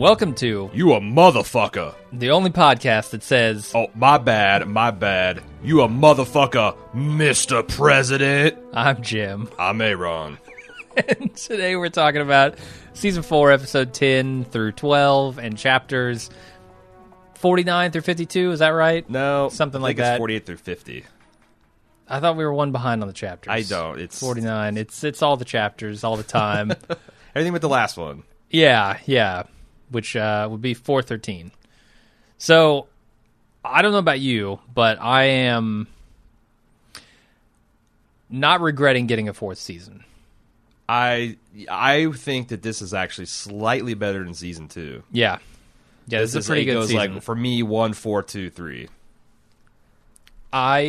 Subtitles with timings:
[0.00, 1.94] Welcome to You a motherfucker.
[2.10, 5.42] the only podcast that says, Oh, my bad, my bad.
[5.62, 7.68] You a motherfucker, Mr.
[7.68, 8.56] President.
[8.72, 9.50] I'm Jim.
[9.58, 10.38] I'm Aaron.
[11.06, 12.58] And today we're talking about
[12.94, 16.30] season 4, episode 10 through 12, and chapters
[17.34, 18.52] 49 through 52.
[18.52, 19.08] Is that right?
[19.10, 20.18] No, Something I like think it's that.
[20.18, 21.04] 48 through 50.
[22.08, 23.52] I thought we were one behind on the chapters.
[23.52, 24.00] I don't.
[24.00, 24.78] It's 49.
[24.78, 26.72] It's it's all the chapters all the time.
[27.34, 28.22] everything but the last one.
[28.48, 29.42] yeah, yeah.
[29.90, 31.50] Which uh, would be 413.
[32.38, 32.86] So,
[33.64, 35.88] I don't know about you, but I am
[38.28, 40.04] not regretting getting a fourth season.
[40.88, 41.36] I
[41.70, 45.02] I think that this is actually slightly better than season two.
[45.12, 45.38] Yeah.
[46.06, 47.14] Yeah, this, is a pretty good goes season.
[47.14, 48.88] like for me one four two three.
[50.52, 50.80] I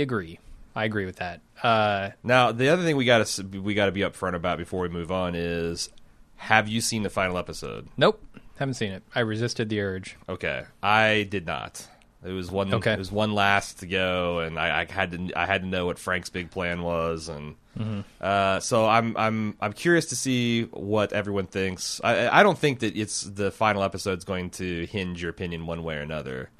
[0.00, 0.38] agree.
[0.74, 1.40] I agree with that.
[1.62, 4.80] Uh, Now the other thing we got to we got to be upfront about before
[4.80, 5.90] we move on is,
[6.36, 7.88] have you seen the final episode?
[7.98, 8.22] nope,
[8.60, 9.02] haven't seen it.
[9.14, 10.16] I resisted the urge.
[10.28, 11.86] Okay, I did not.
[12.24, 12.72] It was one.
[12.74, 12.92] Okay.
[12.92, 15.32] It was one last to go, and I, I had to.
[15.34, 18.00] I had to know what Frank's big plan was, and Mm-hmm.
[18.20, 19.16] uh, so I'm.
[19.16, 19.56] I'm.
[19.60, 22.00] I'm curious to see what everyone thinks.
[22.04, 22.28] I.
[22.28, 25.96] I don't think that it's the final episode's going to hinge your opinion one way
[25.96, 26.50] or another.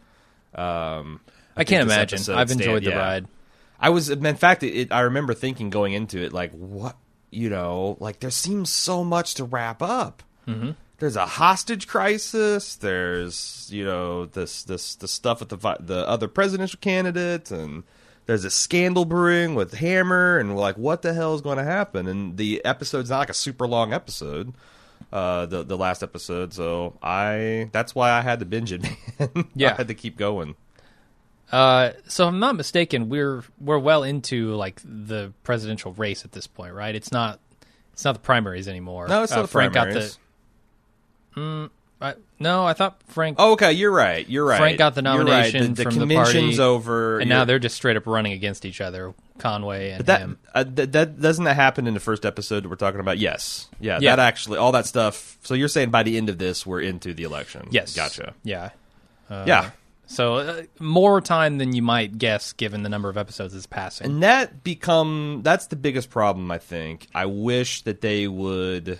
[0.55, 1.21] Um,
[1.57, 2.19] I, can't imagine.
[2.19, 2.99] I've stand- enjoyed the yeah.
[2.99, 3.27] ride.
[3.79, 6.97] I was, in fact, it, I remember thinking going into it, like, what,
[7.31, 10.23] you know, like there seems so much to wrap up.
[10.47, 10.71] Mm-hmm.
[11.01, 12.77] There's a hostage crisis.
[12.77, 17.85] There's, you know, this, this, the stuff with the the other presidential candidates, and
[18.27, 21.65] there's a scandal brewing with Hammer, and we're like, what the hell is going to
[21.65, 22.07] happen?
[22.07, 24.53] And the episode's not like a super long episode.
[25.13, 28.83] Uh, the the last episode, so I that's why I had to binge it.
[29.19, 29.49] Man.
[29.57, 29.73] Yeah.
[29.73, 30.55] I had to keep going.
[31.51, 36.33] Uh, so if I'm not mistaken, we're we're well into like the presidential race at
[36.33, 36.95] this point, right?
[36.95, 37.41] It's not
[37.93, 39.09] it's not the primaries anymore.
[39.09, 39.95] No, it's uh, not the Frank primaries.
[39.95, 40.17] got the.
[41.37, 43.37] I, no, I thought Frank.
[43.39, 44.27] Oh, okay, you're right.
[44.27, 44.57] You're right.
[44.59, 45.53] Frank got the You're right.
[45.53, 48.33] nomination The, the from the convention's party, over, and now they're just straight up running
[48.33, 50.39] against each other, Conway and that, him.
[50.55, 53.19] uh, that that doesn't that happen in the first episode we're talking about?
[53.19, 54.17] Yes, yeah, Yeah.
[54.17, 55.37] That actually, all that stuff.
[55.43, 57.69] So you're saying by the end of this, we're into the election?
[57.71, 58.33] Yes, gotcha.
[58.45, 58.71] Yeah,
[59.29, 59.71] yeah,
[60.07, 64.07] so uh, more time than you might guess, given the number of episodes is passing.
[64.07, 66.51] and that become that's the biggest problem.
[66.51, 67.09] I think.
[67.15, 68.99] I wish that they would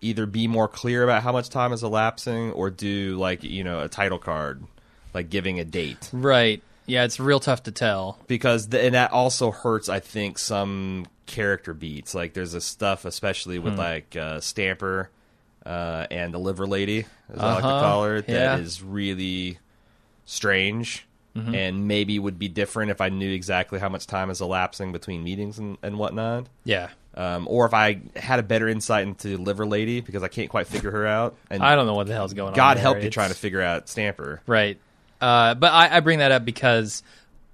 [0.00, 3.80] either be more clear about how much time is elapsing, or do like you know
[3.80, 4.62] a title card,
[5.12, 6.10] like giving a date.
[6.12, 6.62] right?
[6.86, 8.18] Yeah, it's real tough to tell.
[8.26, 13.06] because the, and that also hurts i think some character beats like there's a stuff
[13.06, 13.64] especially Hmm.
[13.64, 15.08] with like uh, stamper
[15.64, 18.86] uh, and the liver lady as i like to Uh-huh, call her that is yeah.
[18.90, 19.58] really
[20.26, 21.06] strange
[21.36, 21.52] Mm-hmm.
[21.52, 25.24] and maybe would be different if i knew exactly how much time is elapsing between
[25.24, 29.66] meetings and, and whatnot Yeah, um, or if i had a better insight into liver
[29.66, 32.34] lady because i can't quite figure her out and I don't know what the hell's
[32.34, 32.54] going on.
[32.54, 32.82] god there.
[32.82, 34.78] help you It's- trying to figure out stamper Right.
[35.20, 37.02] Uh, but I, I bring that up because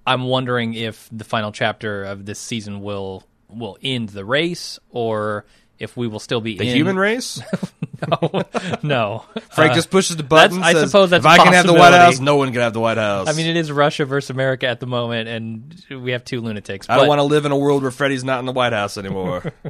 [0.05, 5.45] I'm wondering if the final chapter of this season will will end the race or
[5.81, 7.41] if we will still be the in human race
[8.21, 8.43] no.
[8.83, 9.25] no.
[9.51, 10.57] Frank Uh, just pushes the button.
[10.61, 11.93] that's- I suppose that's if I can have the White.
[11.93, 13.27] House, no one can have the White House.
[13.27, 16.89] I mean, it is Russia versus America at the moment, and we have two lunatics.
[16.89, 18.97] I don't want to live in a world where Freddie's not in the White House
[18.97, 19.51] anymore.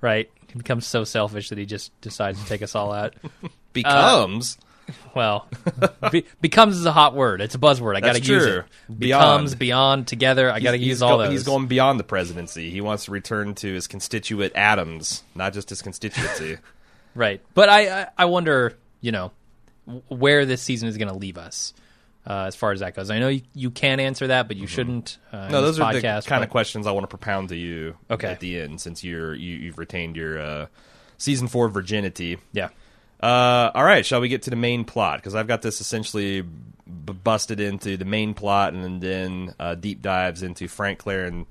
[0.00, 0.30] Right.
[0.48, 3.14] He becomes so selfish that he just decides to take us all out.
[3.72, 4.58] Becomes
[5.14, 5.46] Well,
[6.10, 7.40] be, becomes is a hot word.
[7.40, 7.96] It's a buzzword.
[7.96, 8.64] I got to use it.
[8.88, 8.98] Beyond.
[8.98, 10.50] Becomes, beyond, together.
[10.50, 11.32] I got to use all go- those.
[11.32, 12.70] He's going beyond the presidency.
[12.70, 16.58] He wants to return to his constituent atoms, not just his constituency.
[17.14, 17.42] Right.
[17.52, 18.72] But I, I, I wonder,
[19.02, 19.32] you know,
[20.08, 21.74] where this season is going to leave us
[22.26, 23.10] uh, as far as that goes.
[23.10, 25.18] I know you, you can answer that, but you shouldn't.
[25.30, 25.52] Uh, Mm-hmm.
[25.52, 28.28] no, those are the kind but- of questions I want to propound to you Okay.
[28.28, 30.66] at the end, since you're you, you've retained your uh,
[31.18, 32.38] season four virginity.
[32.54, 32.70] Yeah.
[33.22, 35.18] Uh, all right, shall we get to the main plot?
[35.18, 36.48] Because I've got this essentially b-
[37.12, 41.46] busted into the main plot, and then uh, deep dives into Frank, Claire, and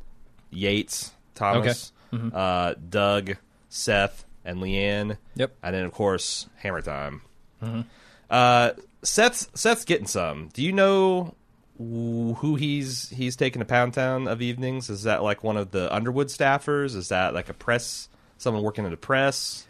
[0.49, 2.35] Yates, Thomas, Mm-hmm.
[2.35, 3.37] uh, Doug,
[3.69, 5.17] Seth, and LeAnn.
[5.35, 5.55] Yep.
[5.63, 7.21] and then of course Hammer Time.
[7.63, 7.81] Mm-hmm.
[8.29, 8.71] Uh,
[9.01, 10.49] Seth's Seth's getting some.
[10.53, 11.35] Do you know
[11.77, 14.89] who he's he's taking to Pound Town of evenings?
[14.89, 16.95] Is that like one of the Underwood staffers?
[16.97, 18.09] Is that like a press?
[18.37, 19.65] Someone working at a press?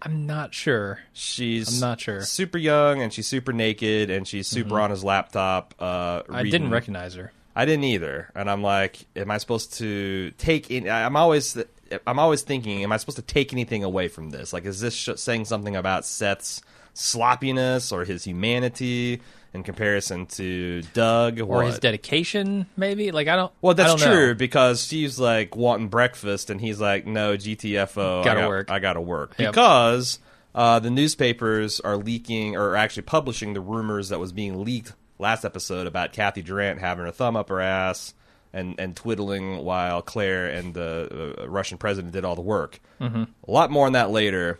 [0.00, 1.00] I'm not sure.
[1.12, 2.22] She's I'm not sure.
[2.22, 5.74] Super young and she's super naked and she's super on his laptop.
[5.78, 7.32] Uh, I didn't recognize her.
[7.56, 10.70] I didn't either, and I'm like, am I supposed to take?
[10.70, 11.58] In, I'm always,
[12.06, 14.52] I'm always thinking, am I supposed to take anything away from this?
[14.52, 16.62] Like, is this sh- saying something about Seth's
[16.94, 19.22] sloppiness or his humanity
[19.54, 23.10] in comparison to Doug Or his dedication, maybe?
[23.12, 23.52] Like, I don't.
[23.60, 24.14] well, that's don't know.
[24.14, 28.70] true because she's like wanting breakfast, and he's like, "No, GTFO, Gotta I got, work."
[28.70, 29.52] I gotta work." Yep.
[29.52, 30.18] Because
[30.54, 35.44] Uh, the newspapers are leaking or actually publishing the rumors that was being leaked last
[35.44, 38.14] episode about Kathy Durant having her thumb up her ass
[38.52, 42.80] and, and twiddling while Claire and the uh, Russian president did all the work.
[43.00, 43.24] Mm-hmm.
[43.46, 44.58] A lot more on that later.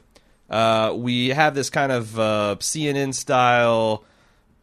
[0.48, 4.04] Uh, we have this kind of uh, CNN style,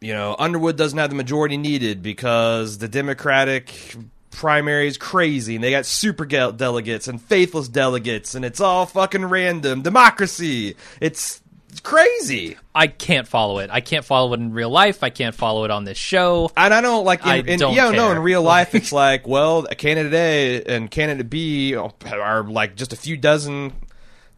[0.00, 3.94] you know, Underwood doesn't have the majority needed because the Democratic
[4.30, 9.24] primary is crazy and they got super delegates and faithless delegates and it's all fucking
[9.24, 9.82] random.
[9.82, 10.76] Democracy.
[11.00, 11.40] It's
[11.82, 12.56] crazy.
[12.74, 13.70] I can't follow it.
[13.72, 15.02] I can't follow it in real life.
[15.02, 16.50] I can't follow it on this show.
[16.56, 17.22] And I don't like.
[17.22, 18.08] In, I in, don't yeah, no.
[18.08, 18.16] care.
[18.16, 22.96] In real life, it's like, well, candidate A and candidate B are like just a
[22.96, 23.72] few dozen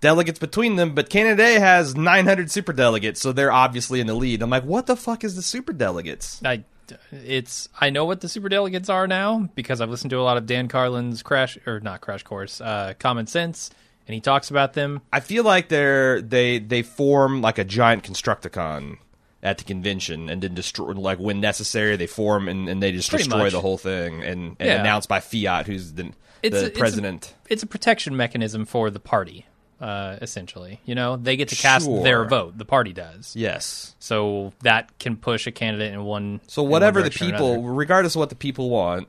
[0.00, 4.14] delegates between them, but Canada A has 900 super delegates, so they're obviously in the
[4.14, 4.42] lead.
[4.42, 6.40] I'm like, what the fuck is the super delegates?
[6.44, 6.64] I
[7.12, 10.36] it's I know what the super delegates are now because I've listened to a lot
[10.38, 13.70] of Dan Carlin's crash or not crash course, uh, Common Sense,
[14.06, 15.02] and he talks about them.
[15.12, 18.98] I feel like they're they they form like a giant Constructicon
[19.42, 23.08] at the convention and then destroy like when necessary they form and, and they just
[23.10, 23.52] Pretty destroy much.
[23.52, 24.80] the whole thing and, and Yeah.
[24.80, 26.10] announced by fiat who's the,
[26.42, 29.46] It's a- the it's a- president It's a protection mechanism for the party,
[29.80, 30.80] uh, essentially.
[30.84, 32.02] You know, they get to cast Sure.
[32.02, 32.58] their vote.
[32.58, 33.34] The party does.
[33.36, 36.40] yes So that can push a candidate in one.
[36.46, 39.08] so in one whatever the people regardless of what the people want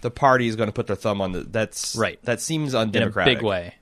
[0.00, 2.18] the party is going to put their thumb on the that's Right.
[2.24, 3.74] that seems in a undemocratic big way.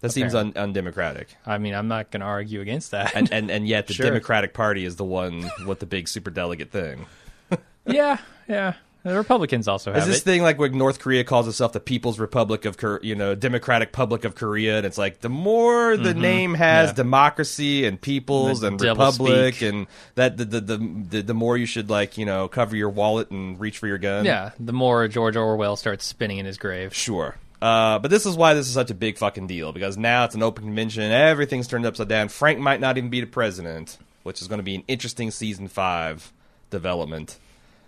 [0.00, 3.14] that seems un, undemocratic I mean, I'm not going to argue against that.
[3.14, 4.06] and, and and yet the Sure.
[4.06, 7.06] democratic party is the one with the big super delegate thing
[7.86, 8.18] yeah,
[8.48, 8.74] yeah.
[9.06, 10.24] The Republicans also have Is this it.
[10.24, 13.92] thing like when North Korea calls itself the People's Republic of, Kor- you know, Democratic
[13.92, 16.98] Public of Korea, and it's like the more the name has Mm-hmm.
[16.98, 17.02] Yeah.
[17.04, 19.68] democracy and peoples The and republic, speak.
[19.72, 19.86] and
[20.16, 20.76] that the, the the
[21.10, 23.98] the the more you should like, you know, cover your wallet and reach for your
[23.98, 24.24] gun.
[24.24, 26.94] yeah, the more George Orwell starts spinning in his grave.
[26.94, 27.36] sure.
[27.62, 30.34] Uh, but this is why this is such a big fucking deal because now it's
[30.34, 32.28] an open convention, everything's turned upside down.
[32.28, 35.66] Frank might not even be the president, which is going to be an interesting season
[35.68, 36.32] five
[36.70, 37.38] development.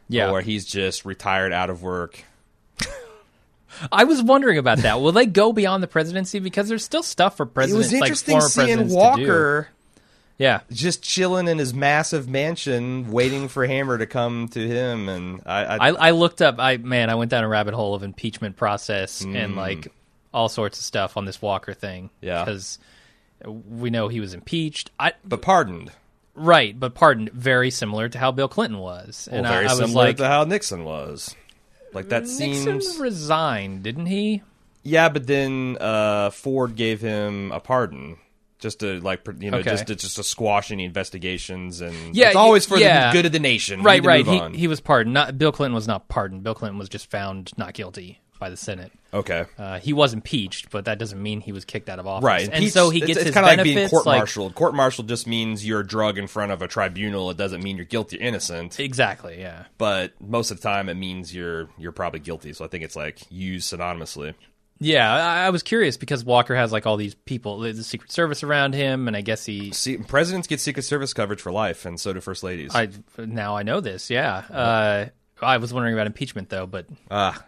[0.08, 2.24] Yeah, where he's just retired out of work.
[3.92, 5.00] I was wondering about that.
[5.00, 8.34] Will they go beyond the presidency because there's still stuff for It presidents, was interesting
[8.34, 9.68] like seeing Walker.
[10.38, 15.08] Yeah, just chilling in his massive mansion, waiting for Hammer to come to him.
[15.08, 16.56] And I, I, I, I looked up.
[16.60, 19.88] I man, I went down a rabbit hole of impeachment process and like
[20.32, 22.04] all sorts of stuff on this Walker thing.
[22.04, 22.10] Mm.
[22.20, 22.44] Yeah.
[22.44, 22.78] because
[23.44, 24.90] we know he was impeached.
[24.98, 25.90] I but pardoned,
[26.38, 27.30] right, but pardoned.
[27.32, 30.16] Very similar to how Bill Clinton was, well, and very I, I was similar like,
[30.18, 31.34] to how Nixon was.
[31.92, 34.42] Like that Nixon seems, resigned, didn't he?
[34.82, 35.08] yeah.
[35.08, 38.18] But then uh, Ford gave him a pardon.
[38.58, 39.70] Just to like, you know, Okay.
[39.70, 43.12] just to, just to squash any investigations, and Yeah, it's always for yeah.
[43.12, 43.84] the good of the nation.
[43.84, 44.26] Right, right.
[44.26, 45.14] He he was pardoned.
[45.14, 46.42] Not Bill Clinton was not pardoned.
[46.42, 48.92] Bill Clinton was just found not guilty by the Senate.
[49.12, 52.24] okay, Uh, he was impeached, but that doesn't mean he was kicked out of office.
[52.24, 52.44] right.
[52.44, 54.54] and Impeach- so he gets it's, his kind of like being court like- martialed.
[54.54, 57.30] Court martial just means you're drug in front of a tribunal.
[57.30, 58.78] It doesn't mean you're guilty or innocent.
[58.80, 59.40] exactly.
[59.40, 59.64] Yeah.
[59.78, 62.52] but most of the time it means you're you're probably guilty.
[62.52, 64.34] So I think it's like used synonymously.
[64.80, 68.44] Yeah, I, I was curious because Walker has like all these people, the Secret Service
[68.44, 69.72] around him, and I guess he.
[69.72, 72.72] See, presidents get Secret Service coverage for life, and so do first ladies.
[72.76, 74.08] I now I know this.
[74.08, 75.06] Yeah, uh,
[75.42, 77.44] I was wondering about impeachment though, but ah,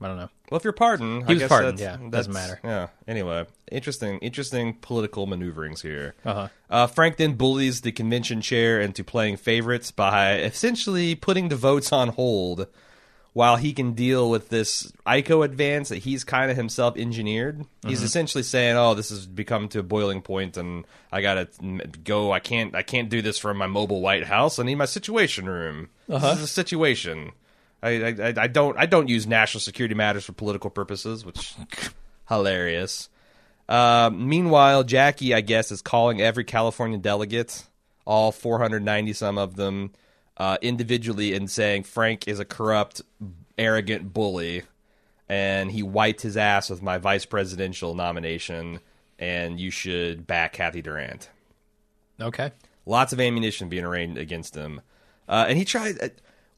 [0.00, 0.28] I don't know.
[0.50, 2.60] well, if you're pardoned, I He was guess pardoned, that's- yeah, doesn't matter.
[2.62, 2.88] Yeah.
[3.08, 6.14] Anyway, interesting, interesting political maneuverings here.
[6.24, 6.48] Uh-huh.
[6.68, 11.92] Uh, Frank then bullies the convention chair into playing favorites by essentially putting the votes
[11.92, 12.66] on hold
[13.32, 17.64] while he can deal with this ICO advance that he's kind of himself engineered.
[17.86, 18.06] He's Mm-hmm.
[18.06, 21.48] essentially saying, "Oh, this has become to a boiling point, and I gotta
[22.04, 22.30] go.
[22.32, 22.74] I can't.
[22.76, 24.58] I can't do this from my mobile White House.
[24.58, 25.88] I need my Situation Room.
[26.08, 26.30] Uh-huh.
[26.30, 27.32] This is a situation.
[27.88, 28.78] I, I, don't.
[28.78, 31.54] I don't use national security matters for political purposes, which
[32.28, 33.08] hilarious."
[33.68, 37.64] Uh, meanwhile, Jackie, I guess, is calling every California delegate,
[38.06, 39.92] all 490 some of them,
[40.36, 43.02] uh, individually, and saying Frank is a corrupt,
[43.56, 44.62] arrogant bully,
[45.28, 48.80] and he wiped his ass with my vice presidential nomination,
[49.18, 51.30] and you should back Kathy Durant.
[52.20, 52.52] Okay.
[52.86, 54.82] Lots of ammunition being arraigned against him,
[55.26, 56.12] uh, and he tried.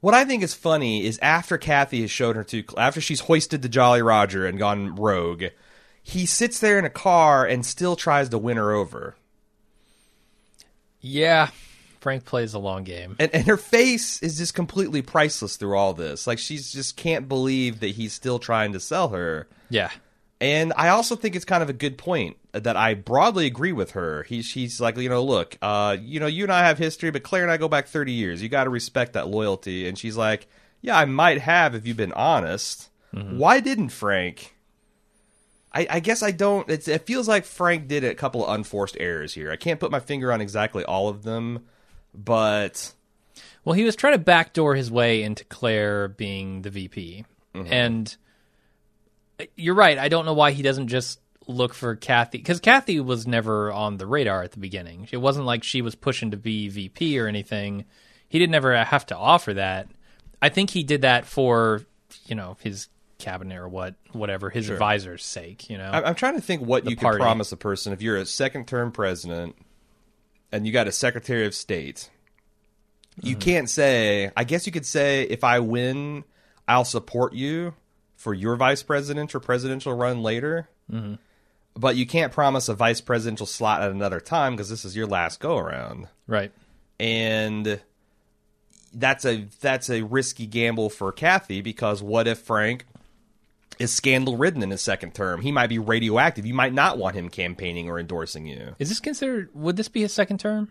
[0.07, 3.63] What I think is funny is after Kathy has shown her to, after she's hoisted
[3.63, 5.47] the Jolly Roger and gone rogue,
[6.01, 9.17] he sits there in a car and still tries to win her over.
[11.01, 11.51] Yeah,
[11.99, 13.17] Frank plays a long game.
[13.19, 16.25] And, and her face is just completely priceless through all this.
[16.29, 19.49] Like she's just can't believe that he's still trying to sell her.
[19.71, 19.91] Yeah.
[20.41, 23.93] And I also think it's kind of a good point that I broadly agree with
[23.93, 24.23] her.
[24.25, 27.23] He, she's like, you know, look, uh, you know, you and I have history, but
[27.23, 28.43] Claire and I go back 30 years.
[28.43, 29.89] You got to respect that loyalty.
[29.89, 30.47] And she's like,
[30.83, 32.91] yeah, I might have if you've been honest.
[33.39, 34.55] Why didn't Frank?
[35.73, 36.69] I, I guess I don't.
[36.69, 39.51] It's, it feels like Frank did a couple of unforced errors here.
[39.51, 41.65] I can't put my finger on exactly all of them,
[42.15, 42.93] but
[43.65, 47.25] Well, he was trying to backdoor his way into Claire being the VP.
[47.55, 48.26] And uh,
[49.57, 49.99] you're right.
[49.99, 53.99] I don't know why he doesn't just look for Kathy because Kathy was never on
[53.99, 55.09] the radar at the beginning.
[55.13, 57.85] It wasn't like she was pushing to be VP or anything.
[58.29, 59.89] He didn't ever have to offer that.
[60.43, 61.83] I think he did that for
[62.27, 62.89] you know his
[63.19, 65.71] cabinet or what whatever his advisor's sake.
[65.71, 67.19] You know, I'm, trying to think what you party.
[67.19, 69.57] can promise a person if you're a second term president
[70.53, 72.11] and you got a secretary of state.
[73.23, 73.41] You mm-hmm.
[73.41, 74.31] can't say.
[74.37, 76.25] I guess you could say if I win,
[76.69, 77.75] I'll support you
[78.17, 80.69] for your vice president or presidential run later.
[80.91, 81.15] Mm-hmm.
[81.75, 85.07] But you can't promise a vice presidential slot at another time because this is your
[85.07, 86.09] last go around.
[86.27, 86.51] right?
[86.99, 87.81] and
[88.95, 92.87] that's a that's a risky gamble for Kathy because what if Frank
[93.79, 95.43] is scandal ridden in his second term?
[95.43, 96.47] He might be radioactive.
[96.47, 98.75] You might not want him campaigning or endorsing you.
[98.79, 99.51] Is this considered?
[99.55, 100.71] Would this be his second term?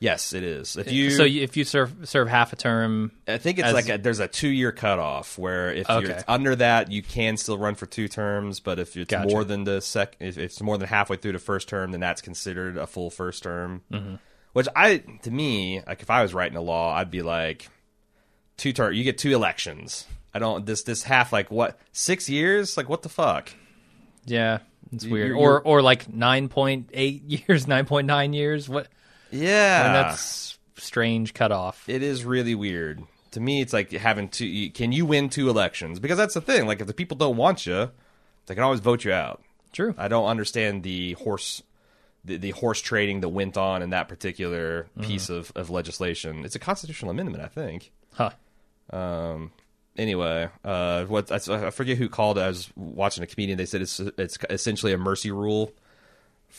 [0.00, 0.76] Yes, it is.
[0.76, 3.88] If you, so if you serve serve half a term, I think it's as- like
[3.88, 6.08] a, there's a two year cutoff where if Okay.
[6.08, 8.60] you're under that, you can still run for two terms.
[8.60, 9.28] But if it's Gotcha.
[9.28, 12.20] more than the sec, if it's more than halfway through the first term, then that's
[12.20, 13.82] considered a full first term.
[13.90, 14.16] Mm-hmm.
[14.52, 17.68] Which I, to me, like if I was writing a law, I'd be like,
[18.56, 20.06] two term, you get two elections.
[20.34, 22.76] I don't this this half like what six years?
[22.76, 23.50] Like what the fuck?
[24.26, 24.58] yeah,
[24.92, 25.28] it's weird.
[25.28, 28.68] you're- or you're- or like nine point eight years, nine point nine years.
[28.68, 28.88] What?
[29.34, 31.88] Yeah, And that's strange cutoff.
[31.88, 33.02] it is really weird.
[33.32, 34.46] To me, it's like having two.
[34.46, 35.98] you- Can you win two elections?
[35.98, 36.66] Because that's the thing.
[36.66, 37.90] Like if the people don't want you,
[38.46, 39.42] they can always vote you out.
[39.72, 39.94] True.
[39.98, 41.62] I don't understand the horse
[42.24, 46.44] the, the horse trading that went on in that particular piece of, of legislation.
[46.44, 47.92] It's a constitutional amendment, I think.
[48.14, 48.30] Huh.
[48.90, 49.50] Um,
[49.96, 52.42] anyway, uh, what I, I forget who called it.
[52.42, 53.58] I was watching a comedian.
[53.58, 55.72] They said it's it's essentially a mercy rule.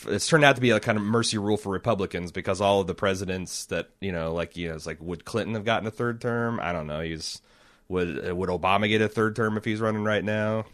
[0.08, 2.86] It's turned out to be a kind of mercy rule for Republicans because all of
[2.86, 5.90] the presidents that you know, like you know, it's like would Clinton have gotten a
[5.90, 6.60] third term?
[6.60, 7.00] I don't know.
[7.00, 7.40] He's
[7.88, 10.66] would would Obama get a third term if he's running right now?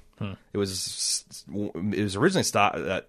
[0.53, 3.01] It was it was originally stop, uh,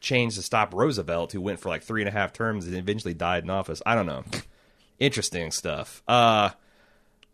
[0.00, 3.14] changed to stop Roosevelt, who went for like three and a half terms and eventually
[3.14, 3.82] died in office.
[3.84, 4.24] I don't know.
[4.98, 6.02] Interesting stuff.
[6.06, 6.50] Uh,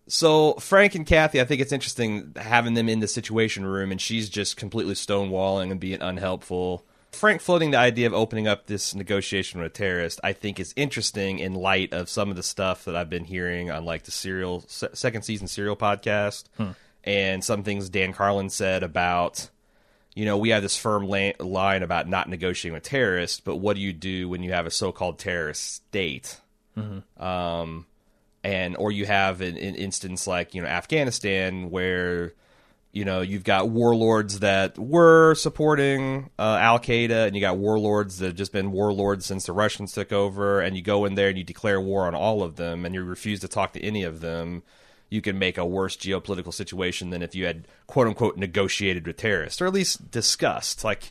[0.08, 4.00] so Frank and Kathy, I think it's interesting having them in the situation room, and
[4.00, 6.84] she's just completely stonewalling and being unhelpful.
[7.12, 10.72] Frank floating the idea of opening up this negotiation with a terrorist, I think, is
[10.76, 14.10] interesting in light of some of the stuff that I've been hearing on like the
[14.10, 16.44] serial se- second season serial podcast,
[17.04, 19.50] and some things Dan Carlin said about
[20.14, 23.76] you know, we have this firm la- line about not negotiating with terrorists, but what
[23.76, 26.38] do you do when you have a so-called terrorist state?
[27.18, 27.86] Um,
[28.44, 32.34] and or you have an, an instance like you know Afghanistan where
[32.92, 38.18] you know you've got warlords that were supporting uh, Al Qaeda, and you got warlords
[38.18, 41.28] that have just been warlords since the Russians took over, and you go in there
[41.28, 44.02] and you declare war on all of them, and you refuse to talk to any
[44.04, 44.62] of them.
[45.08, 49.16] You can make a worse geopolitical situation than if you had quote unquote negotiated with
[49.16, 50.84] terrorists, or at least discussed.
[50.84, 51.10] Like,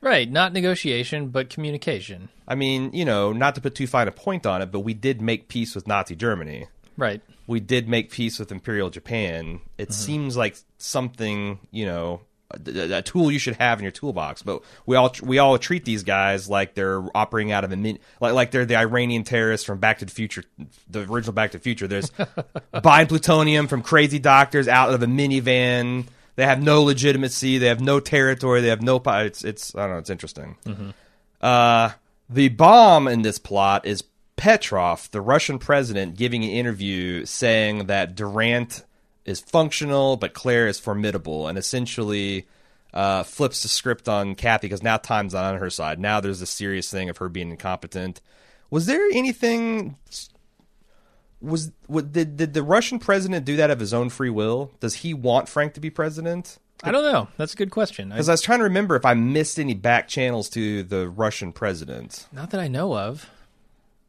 [0.00, 0.30] Right.
[0.30, 2.28] Not negotiation, but communication.
[2.46, 4.94] I mean, you know, not to put too fine a point on it, but we
[4.94, 6.68] did make peace with Nazi Germany.
[6.98, 7.22] Right.
[7.46, 9.60] we did make peace with Imperial Japan.
[9.78, 14.42] It seems like something, you know, a, a tool you should have in your toolbox.
[14.42, 17.98] But we all we all treat these guys like they're operating out of a min,
[18.20, 20.44] like like they're the Iranian terrorists from Back to the Future,
[20.90, 21.86] the original Back to the Future.
[21.86, 22.10] There's
[22.82, 26.06] buying plutonium from crazy doctors out of a minivan.
[26.36, 27.58] They have no legitimacy.
[27.58, 28.60] They have no territory.
[28.60, 29.00] They have no.
[29.04, 29.98] It's it's I don't know.
[29.98, 30.56] It's interesting.
[31.40, 31.90] Uh,
[32.30, 34.02] the bomb in this plot is
[34.38, 38.84] Petrov, the Russian president, giving an interview saying that Durant
[39.24, 42.46] is functional, but Claire is formidable, and essentially
[42.94, 45.98] uh, flips the script on Kathy because now time's not on her side.
[45.98, 48.20] Now there's a serious thing of her being incompetent.
[48.70, 49.96] Was there anything?
[51.40, 54.72] Was what, did did the Russian president do that of his own free will?
[54.80, 56.58] Does he want Frank to be president?
[56.82, 57.28] I don't know.
[57.36, 58.12] That's a good question.
[58.12, 61.08] I, Because I was trying to remember if I missed any back channels to the
[61.08, 62.28] Russian president.
[62.32, 63.28] not that I know of.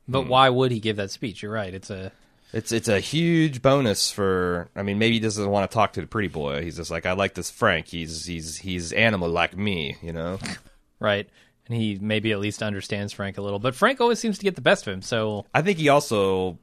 [0.10, 0.30] But Hmm.
[0.30, 1.44] why would he give that speech?
[1.44, 1.74] You're right.
[1.74, 2.12] It's a
[2.52, 4.70] It's it's a huge bonus for.
[4.76, 6.64] I mean, maybe he doesn't want to talk to the pretty boy.
[6.64, 7.88] He's just like, I like this Frank.
[7.88, 10.40] He's he's he's animal like me, you know.
[11.00, 11.30] right.
[11.68, 13.60] And he maybe at least understands Frank a little.
[13.60, 15.04] But Frank always seems to get the best of him.
[15.04, 16.58] So I think he also,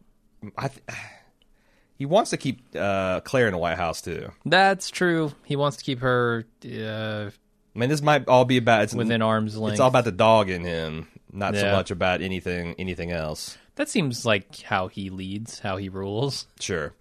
[0.59, 0.83] I th-
[1.97, 4.33] he wants to keep uh, Claire in the White House too.
[4.45, 5.33] that's true.
[5.45, 9.23] He wants to keep her uh, I mean, this might all be about it's, within
[9.23, 9.75] arm's length.
[9.75, 13.57] It's all about the dog in him, not so much about anything anything else.
[13.77, 16.47] that seems like how he leads, how he rules.
[16.61, 16.95] Sure.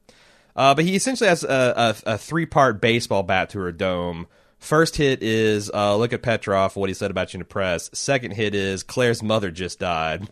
[0.56, 4.28] Uh, but he essentially has a, a, a three part baseball bat to her dome
[4.66, 7.88] First hit is uh, look at Petrov, what he said about you in the press.
[7.94, 10.28] Second hit is Claire's mother just died,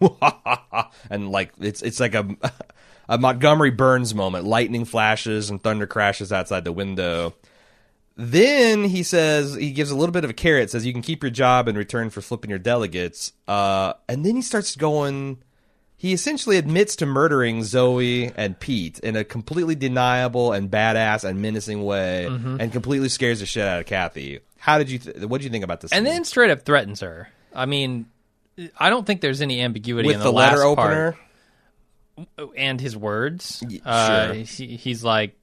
[1.12, 2.36] and like it's it's like a
[3.10, 4.46] a Montgomery Burns moment.
[4.46, 7.36] Lightning flashes and thunder crashes outside the window.
[8.16, 11.24] Then he says he gives a little bit of a carrot, says you can keep
[11.24, 13.34] your job in return for flipping your delegates.
[13.48, 15.42] Uh, and then he starts going.
[15.98, 21.42] He essentially admits to murdering Zoe and Pete in a completely deniable and badass and
[21.42, 24.42] menacing way, and completely scares the shit out of Kathy.
[24.58, 25.00] How did you?
[25.00, 25.92] Th- what did you think about this?
[25.92, 26.14] and scene?
[26.14, 27.30] then straight up threatens her.
[27.56, 28.08] I mean,
[28.78, 31.24] I don't think there's any ambiguity with in the, the, letter last opener, part
[32.56, 33.64] and his words.
[33.86, 34.34] Uh, sure.
[34.34, 35.36] he, he's like,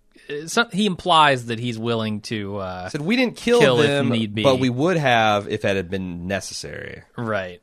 [0.47, 2.57] some, he implies that he's willing to.
[2.59, 4.43] Uh, said we didn't kill, Kill if them, need be.
[4.43, 7.03] but we would have if it had been necessary.
[7.17, 7.61] right.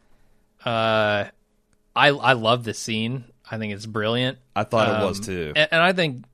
[0.65, 1.25] Uh,
[1.95, 3.25] I I love this scene.
[3.49, 4.37] I think it's brilliant.
[4.55, 5.53] I thought it Um, was too.
[5.55, 6.25] And, and I think,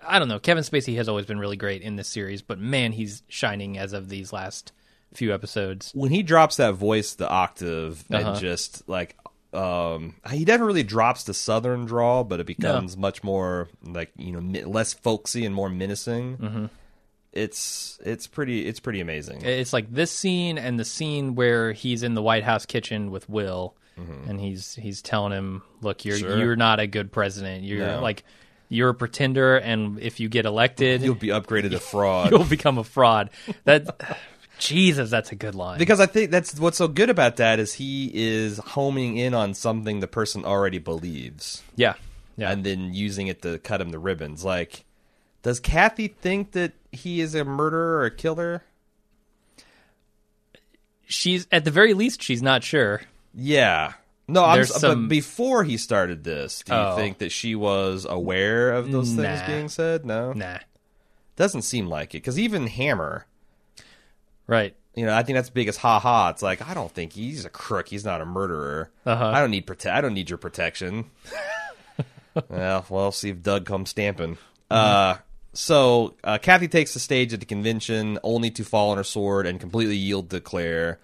[0.00, 2.92] I don't know, Kevin Spacey has always been really great in this series, but man,
[2.92, 4.72] he's shining as of these last
[5.14, 5.90] few episodes.
[5.94, 8.30] when he drops that voice the octave Uh-huh.
[8.30, 9.16] and just like
[9.54, 14.30] um he never really drops the southern drawl but it becomes much more like you
[14.32, 16.66] know less folksy and more menacing Mm-hmm.
[17.32, 22.02] it's it's pretty it's pretty amazing It's like this scene and the scene where he's
[22.02, 26.28] in the White House kitchen with Will, and he's he's telling him, "Look, you're Mm-hmm.
[26.28, 26.38] Sure.
[26.38, 27.64] you're not a good president.
[27.64, 28.00] You're No.
[28.00, 28.22] like
[28.68, 32.78] you're a pretender, and if you get elected, you'll be upgraded to fraud you'll become
[32.78, 33.30] a fraud."
[33.64, 33.88] That
[34.58, 35.78] Jesus, that's a good line.
[35.78, 39.54] because i think that's what's so good about that is he is homing in on
[39.54, 41.94] something the person already believes yeah,
[42.36, 42.50] yeah.
[42.50, 44.84] and then using it to cut him the ribbons like
[45.42, 48.62] does kathy think that he is a murderer or a killer
[51.06, 53.02] she's at the very least she's not sure.
[53.34, 53.94] Yeah.
[54.26, 56.96] No, I'm, some- but before he started this, do you Oh.
[56.96, 60.04] think that she was aware of those things being said?
[60.04, 60.58] No, Nah,
[61.36, 62.18] doesn't seem like it.
[62.18, 63.24] Because even Hammer,
[64.48, 64.74] right.
[64.94, 66.30] you know, I think that's the biggest ha ha.
[66.30, 67.86] It's like I don't think he's a crook.
[67.88, 68.90] He's not a murderer.
[69.06, 69.26] Uh-huh.
[69.28, 71.04] I don't need prote- I don't need your protection.
[72.48, 74.38] well, well, see if Doug comes stamping.
[74.70, 75.16] Uh,
[75.54, 79.46] so uh, Kathy takes the stage at the convention, only to fall on her sword
[79.46, 80.98] and completely yield to Claire.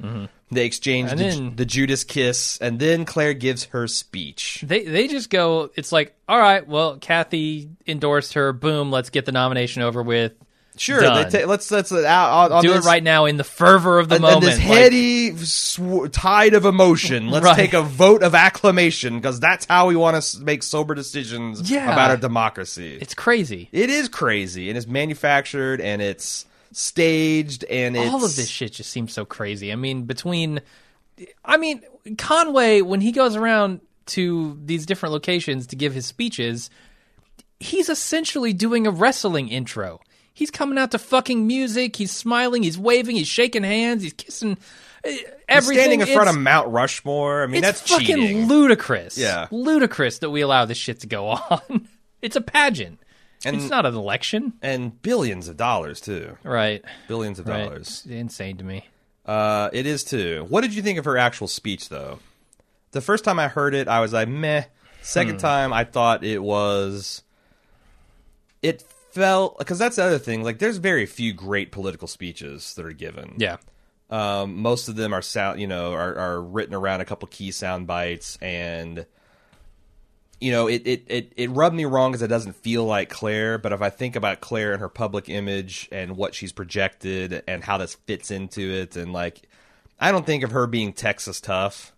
[0.50, 4.62] They exchange the, then- the Judas kiss, and then Claire gives her speech.
[4.66, 5.70] They they just go.
[5.74, 8.52] It's like, all right, well, Kathy endorsed her.
[8.52, 10.33] Boom, let's get the nomination over with.
[10.77, 11.31] Sure, Done.
[11.31, 14.01] they ta- let's let's uh, out on, Do this, it right now in the fervor
[14.01, 14.43] of the and, moment.
[14.45, 17.29] and this Like, heady sw- tide of emotion.
[17.31, 17.55] Let's Right.
[17.55, 21.93] take a vote of acclamation because that's how we want to make sober decisions Yeah.
[21.93, 22.99] about our democracy.
[23.01, 23.69] it's crazy.
[23.71, 28.73] It is crazy, and it's manufactured, and it's staged, and it's All of this shit
[28.73, 29.73] just seems so crazy.
[29.73, 30.61] I mean, between,
[31.45, 31.83] I mean,
[32.19, 36.69] Conway when he goes around to these different locations to give his speeches,
[37.61, 40.01] he's essentially doing a wrestling intro.
[40.35, 41.97] He's coming out to fucking music.
[41.97, 42.62] He's smiling.
[42.64, 43.16] He's waving.
[43.16, 44.03] He's shaking hands.
[44.03, 44.59] He's kissing.
[45.07, 45.11] uh,
[45.49, 45.79] Everything.
[45.83, 47.44] standing in front It's- of Mount Rushmore.
[47.44, 48.49] I mean, it's that's fucking cheating.
[48.49, 49.16] ludicrous.
[49.16, 49.47] Yeah.
[49.51, 51.88] ludicrous that we allow this shit to go on.
[52.20, 52.99] it's a pageant.
[53.47, 56.37] And- it's not an election, and billions of dollars too.
[56.42, 56.83] right?
[57.09, 57.64] Billions of Right.
[57.64, 58.03] dollars.
[58.05, 58.87] It's insane to me.
[59.27, 60.47] Uh, it is too.
[60.49, 62.18] What did you think of her actual speech, though?
[62.92, 64.62] The first time I heard it, I was like, meh.
[64.62, 64.68] Hmm.
[65.03, 67.23] Second time, I thought it was.
[68.62, 68.83] It
[69.14, 70.42] felt because that's the other thing.
[70.42, 73.35] Like, there's very few great political speeches that are given.
[73.38, 73.57] Yeah,
[74.11, 77.50] Um, most of them are sound, you know, are, are written around a couple key
[77.50, 79.07] sound bites, and
[80.40, 83.57] you know, it it it, it rubbed me wrong because it doesn't feel like Claire.
[83.57, 87.64] But if I think about Claire and her public image and what she's projected and
[87.64, 89.48] how this fits into it, and like,
[89.98, 91.93] I don't think of her being Texas tough.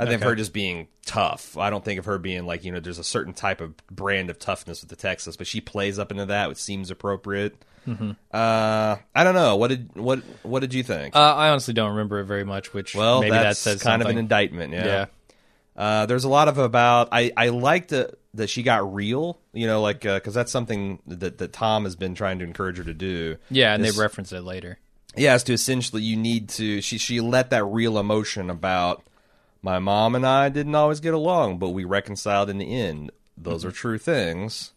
[0.00, 1.56] I think of her just being tough.
[1.56, 4.30] I don't think of her being like you know, there's a certain type of brand
[4.30, 7.56] of toughness with the Texas, but she plays up into that, which seems appropriate.
[7.86, 8.10] Mm-hmm.
[8.30, 9.56] Uh, I don't know.
[9.56, 11.16] What did what what did you think?
[11.16, 12.72] uh, I honestly don't remember it very much.
[12.74, 14.72] Which Well, maybe that's that says kind of an indictment.
[14.72, 14.84] Yeah.
[14.84, 15.06] yeah.
[15.76, 17.08] Uh, there's a lot of about.
[17.12, 19.38] I I like that that she got real.
[19.52, 22.84] You know, like because that's something that that Tom has been trying to encourage her
[22.84, 23.36] to do.
[23.50, 24.78] Yeah, and Is- they reference it later.
[25.16, 26.80] yeah, is to essentially you need to.
[26.82, 29.02] She she let that real emotion about
[29.62, 33.10] my mom and I didn't always get along, but we reconciled in the end.
[33.36, 34.72] Those are true things.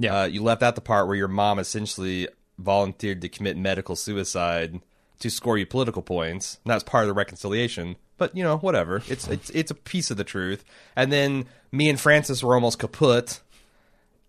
[0.00, 0.04] Mm-hmm.
[0.04, 0.20] Yeah.
[0.20, 4.80] Uh, you left out the part where your mom essentially volunteered to commit medical suicide
[5.20, 6.58] to score you political points.
[6.64, 7.96] And that's part of the reconciliation.
[8.16, 9.02] But you know, whatever.
[9.08, 10.64] It's it's it's a piece of the truth.
[10.96, 13.40] And then me and Francis were almost kaput.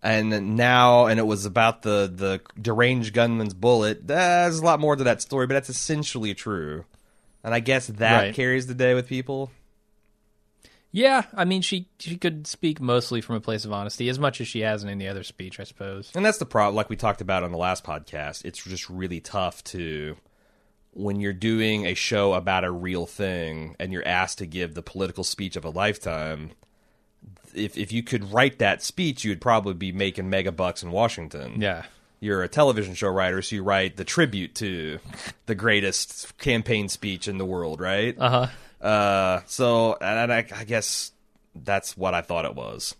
[0.02, 4.06] And now, and it was about the the deranged gunman's bullet.
[4.06, 6.84] There's a lot more to that story, but that's essentially true.
[7.44, 8.34] And I guess that Right.
[8.34, 9.50] carries the day with people.
[10.92, 14.40] Yeah, I mean, she she could speak mostly from a place of honesty, as much
[14.40, 16.10] as she has in any other speech, I suppose.
[16.14, 18.44] And that's the problem, like we talked about on the last podcast.
[18.44, 20.16] It's just really tough to
[20.92, 24.82] when you're doing a show about a real thing and you're asked to give the
[24.82, 26.52] political speech of a lifetime,
[27.54, 31.60] if if you could write that speech, you'd probably be making mega bucks in Washington.
[31.60, 31.84] Yeah.
[32.18, 34.98] You're a television show writer, so you write the tribute to
[35.46, 38.14] the greatest campaign speech in the world, right?
[38.18, 38.46] Uh huh.
[38.80, 41.12] Uh, so, and I, I guess
[41.54, 42.94] that's what I thought it was.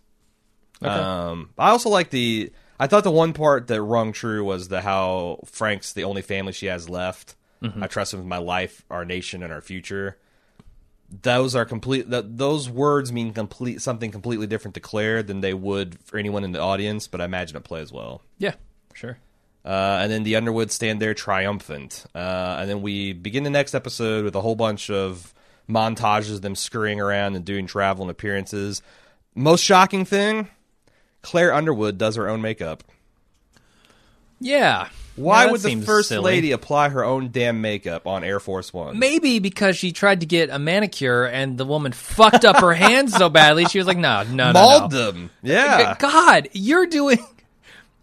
[0.81, 2.51] Um, I also like the.
[2.79, 6.53] I thought the one part that rung true was the how Frank's the only family
[6.53, 7.35] she has left.
[7.79, 10.17] I trust him with my life, our nation, and our future.
[11.21, 12.09] Those are complete.
[12.09, 16.43] Th- those words mean complete something completely different to Claire than they would for anyone
[16.43, 17.07] in the audience.
[17.07, 18.23] But I imagine it plays well.
[18.39, 18.55] Yeah.
[18.95, 19.19] Sure.
[19.63, 22.05] Uh, and then the Underwoods stand there triumphant.
[22.15, 25.31] Uh, and then we begin the next episode with a whole bunch of
[25.71, 28.81] montages of them scurrying around and doing travel and appearances.
[29.33, 30.47] Most shocking thing
[31.21, 32.83] Claire Underwood does her own makeup.
[34.39, 34.87] Yeah.
[35.15, 36.23] Why would the First silly.
[36.23, 38.97] Lady apply her own damn makeup on Air Force One?
[38.97, 43.13] Maybe because she tried to get a manicure and the woman fucked up her hands
[43.13, 45.29] so badly, she was like, "No, no, no, Mauled no." them.
[45.43, 45.95] Yeah.
[45.99, 47.19] God, you're doing.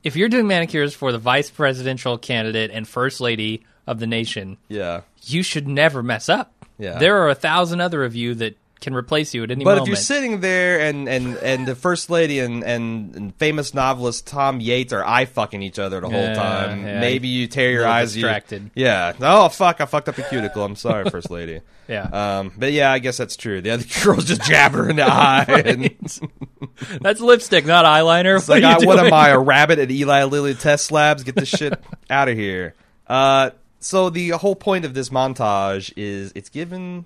[0.05, 4.57] If you're doing manicures for the vice presidential candidate and first lady of the nation,
[4.69, 5.01] Yeah.
[5.25, 6.58] you should never mess up.
[6.79, 6.99] Yeah.
[6.99, 9.83] There are a thousand other of you that can replace you at any But moment.
[9.83, 14.29] if you're sitting there and, and, and the first lady and, and, and famous novelist
[14.29, 17.01] Tom Yates are eye fucking each other the whole Yeah, time, yeah.
[17.01, 18.17] maybe you tear your Little eyes.
[18.17, 18.71] you- distracted.
[18.77, 19.15] yeah.
[19.21, 19.81] Oh fuck!
[19.81, 20.63] I fucked up a cuticle.
[20.65, 21.61] I'm sorry, first lady.
[21.89, 22.03] yeah,
[22.39, 23.61] Um, but yeah, I guess that's true.
[23.61, 25.45] The other girl's just in the eye.
[25.67, 25.91] And
[27.01, 28.39] that's lipstick, not eyeliner.
[28.39, 29.13] it's like, I, what am?
[29.13, 31.25] I, a rabbit at Eli Lilly test labs?
[31.25, 31.75] Get this shit
[32.09, 32.75] out of here.
[33.09, 37.05] Uh, so the whole point of this montage is it's given,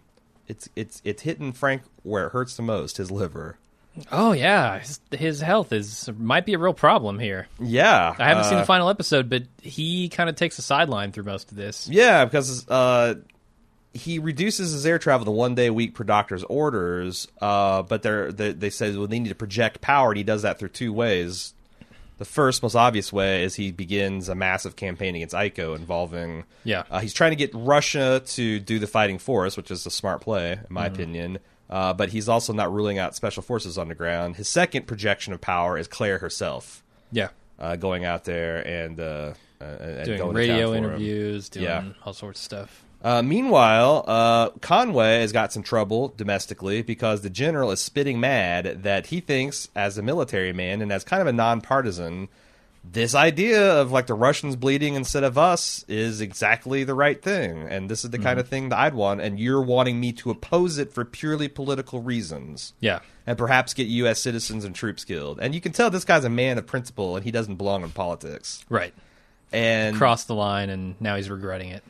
[0.48, 3.56] it's it's it's hitting Frank where it hurts the most, his liver.
[4.11, 7.46] Oh yeah, his, his health is might be a real problem here.
[7.61, 11.12] Yeah, I haven't seen uh, the final episode, but he kind of takes a sideline
[11.12, 11.88] through most of this.
[11.88, 13.16] Yeah, because uh,
[13.92, 17.28] he reduces his air travel to one day a week per doctor's orders.
[17.40, 20.42] Uh, but they're, they they say well they need to project power, and he does
[20.42, 21.52] that through two ways.
[22.22, 26.44] The first, most obvious way is he begins a massive campaign against Ico involving.
[26.62, 26.85] Yeah.
[26.88, 29.90] uh, he's trying to get Russia to do the fighting for us, which is a
[29.90, 31.40] smart play, in my opinion.
[31.68, 34.37] Uh, but he's also not ruling out special forces on the ground.
[34.37, 39.32] His second projection of power is Claire herself, Yeah, uh, going out there and uh,
[39.61, 40.85] uh, and doing going to radio for him.
[40.85, 41.85] interviews, doing Yeah.
[42.04, 42.85] all sorts of stuff.
[43.03, 48.83] Uh, meanwhile, uh, Conway has got some trouble domestically because the general is spitting mad
[48.85, 52.29] that he thinks, as a military man and as kind of a nonpartisan,
[52.85, 57.62] this idea of like the Russians bleeding instead of us is exactly the right thing,
[57.69, 60.31] and this is the kind of thing that I'd want, and you're wanting me to
[60.31, 62.73] oppose it for purely political reasons.
[62.81, 64.21] Yeah, And perhaps get U.S.
[64.21, 65.38] citizens and troops killed.
[65.41, 67.91] And you can tell this guy's a man of principle, and he doesn't belong in
[67.91, 68.65] politics.
[68.69, 68.95] right.
[69.53, 71.85] And Crossed the line, and now he's regretting it.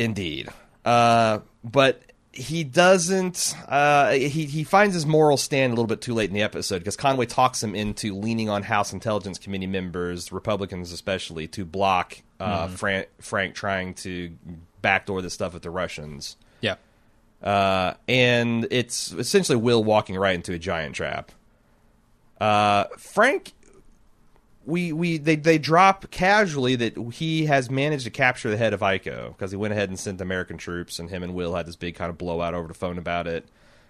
[0.00, 0.48] Indeed.
[0.84, 3.54] Uh, but he doesn't.
[3.68, 6.78] Uh, he he finds his moral stand a little bit too late in the episode
[6.78, 12.18] because Conway talks him into leaning on House Intelligence Committee members, Republicans especially, to block
[12.38, 14.32] uh, Frank, Frank trying to
[14.80, 16.36] backdoor this stuff with the Russians.
[16.62, 16.76] Yeah,
[17.42, 21.32] Uh, and it's essentially Will walking right into a giant trap.
[22.40, 23.52] Uh, Frank,
[24.70, 28.80] we we they they drop casually that he has managed to capture the head of
[28.80, 31.76] Ico because he went ahead and sent American troops, and him and Will had this
[31.76, 33.46] big kind of blowout over the phone about it.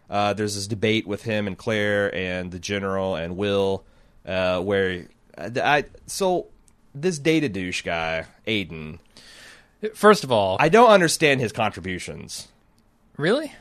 [0.08, 3.84] Uh, there's this debate with him and Claire and the general and Will,
[4.26, 5.06] uh, where
[5.38, 6.48] I so
[6.94, 8.98] this data douche guy Aidan.
[9.94, 12.48] first of all, I don't understand his contributions.
[13.16, 13.52] really,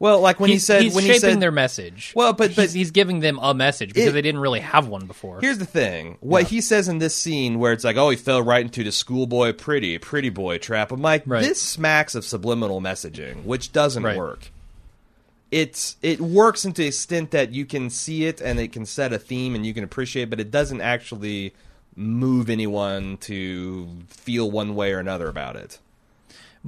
[0.00, 2.12] Well, like when he's, he said he's when shaping he said their message.
[2.14, 4.86] Well, but- but- he's, he's giving them a message because It- they didn't really have
[4.86, 5.40] one before.
[5.40, 6.18] Here's the thing.
[6.20, 6.48] What Yeah.
[6.50, 9.52] he says in this scene where it's like, oh, he fell right into the schoolboy
[9.54, 10.92] pretty, pretty boy trap.
[10.92, 11.42] I'm like, Right.
[11.42, 14.16] this smacks of subliminal messaging, which doesn't Right.
[14.16, 14.50] work.
[15.50, 19.12] It's it works into the extent that you can see it and it can set
[19.14, 21.54] a theme and you can appreciate, it, but it doesn't actually
[21.96, 25.78] move anyone to feel one way or another about it.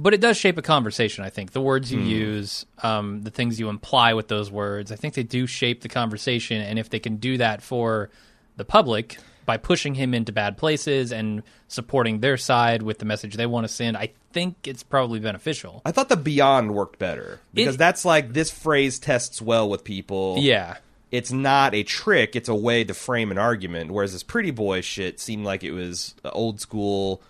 [0.01, 1.23] But it does shape a conversation.
[1.23, 2.07] I think the words you Hmm.
[2.07, 5.89] use, um, the things you imply with those words, I think they do shape the
[5.89, 6.61] conversation.
[6.61, 8.09] And if they can do that for
[8.57, 13.35] the public by pushing him into bad places and supporting their side with the message
[13.35, 15.81] they want to send, I think it's probably beneficial.
[15.85, 19.83] I thought the beyond worked better because It- that's like this phrase tests well with
[19.83, 20.37] people.
[20.39, 20.77] Yeah,
[21.11, 24.79] it's not a trick it's a way to frame an argument whereas this pretty boy
[24.79, 27.21] shit seemed like it was old school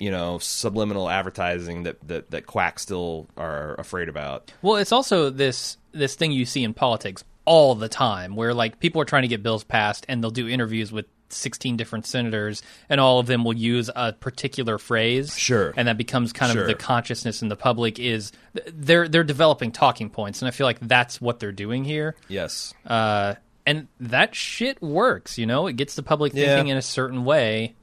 [0.00, 5.30] you know subliminal advertising that that, that quacks still are afraid about Well, it's also
[5.30, 9.22] this this thing you see in politics all the time, where like people are trying
[9.22, 13.26] to get bills passed, and they'll do interviews with 16 different senators, and all of
[13.26, 15.36] them will use a particular phrase.
[15.38, 15.72] Sure.
[15.76, 16.62] and that becomes kind Sure.
[16.62, 18.32] of the consciousness in the public is
[18.72, 22.16] they're they're developing talking points, and I feel like that's what they're doing here.
[22.28, 22.72] Yes.
[22.86, 23.34] Uh,
[23.66, 25.36] and that shit works.
[25.38, 26.46] You know, it gets the public Yeah.
[26.56, 27.74] thinking in a certain way.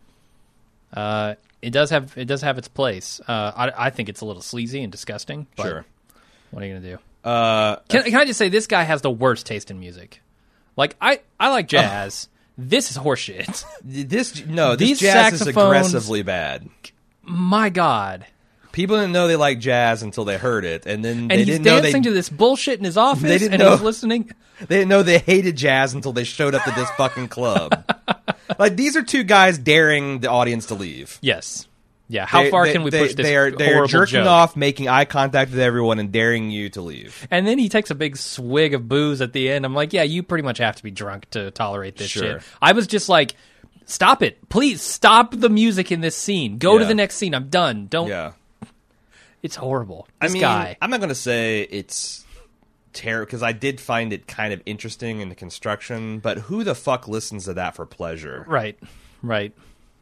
[0.93, 3.19] Uh, it does have it does have its place.
[3.27, 5.47] Uh, I, I think it's a little sleazy and disgusting.
[5.55, 5.85] But Sure.
[6.51, 7.29] What are you gonna do?
[7.29, 10.21] Uh, Can, can I just say this guy has the worst taste in music?
[10.75, 12.29] Like I I like jazz.
[12.57, 13.65] this is horseshit.
[13.83, 16.69] this no, this These jazz is saxophones- aggressively bad.
[17.23, 18.25] My God.
[18.71, 21.45] People didn't know they liked jazz until they heard it, and then And they he's
[21.47, 23.81] didn't know dancing they to this bullshit in his office, They didn't and know- he's
[23.81, 24.31] listening.
[24.59, 27.83] they didn't know they hated jazz until they showed up to this fucking club.
[28.59, 31.17] like these are two guys daring the audience to leave.
[31.21, 31.67] Yes.
[32.09, 32.25] Yeah.
[32.25, 34.27] How They- far they- can we they, push this They are, they are jerking joke?
[34.27, 37.27] off, making eye contact with everyone, and daring you to leave.
[37.29, 39.65] And then he takes a big swig of booze at the end.
[39.65, 42.39] I'm like, yeah, you pretty much have to be drunk to tolerate this Sure.
[42.39, 42.41] shit.
[42.61, 43.35] I was just like,
[43.85, 44.47] stop it.
[44.49, 46.57] Please stop the music in this scene.
[46.59, 47.33] Go to the next scene.
[47.35, 47.87] I'm done.
[47.87, 48.07] Don't.
[48.07, 48.31] Yeah,
[49.43, 50.07] It's horrible.
[50.21, 50.77] This I mean, guy.
[50.81, 52.25] I'm not going to say it's
[52.97, 56.75] terrible because I did find it kind of interesting in the construction, but who the
[56.75, 58.43] fuck listens to that for pleasure?
[58.47, 58.77] Right.
[59.21, 59.53] Right.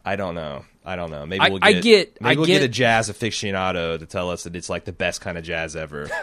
[0.04, 0.66] I don't know.
[0.86, 1.26] I don't know.
[1.26, 1.68] Maybe I- we'll get.
[1.68, 4.56] I get, get- maybe I we'll get- get a jazz aficionado to tell us that
[4.56, 6.10] it's like the best kind of jazz ever.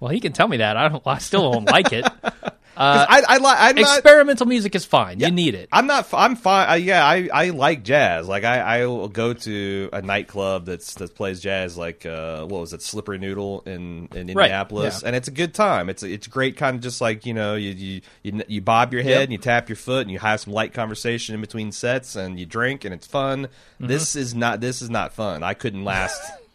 [0.00, 0.76] Well, he can tell me that.
[0.76, 1.06] I don't.
[1.06, 2.04] I still don't like it.
[2.78, 3.56] I, I like.
[3.60, 3.98] I'm not.
[3.98, 5.20] Experimental music is fine.
[5.20, 5.68] You need it.
[5.72, 6.08] I'm not.
[6.12, 6.68] I'm fine.
[6.68, 8.28] I, yeah, I, I like jazz.
[8.28, 11.76] Like I, I will go to a nightclub that's that plays jazz.
[11.76, 15.08] Like uh, what was it, Slippery Noodle in in Indianapolis, yeah.
[15.08, 15.88] and it's a good time.
[15.88, 19.02] It's it's great, kind of just like you know you you you, you bob your
[19.02, 19.22] head Yep.
[19.22, 22.38] and you tap your foot and you have some light conversation in between sets and
[22.38, 23.46] you drink and it's fun.
[23.46, 23.86] Mm-hmm.
[23.86, 24.60] This is not.
[24.60, 25.42] This is not fun.
[25.42, 26.20] I couldn't last.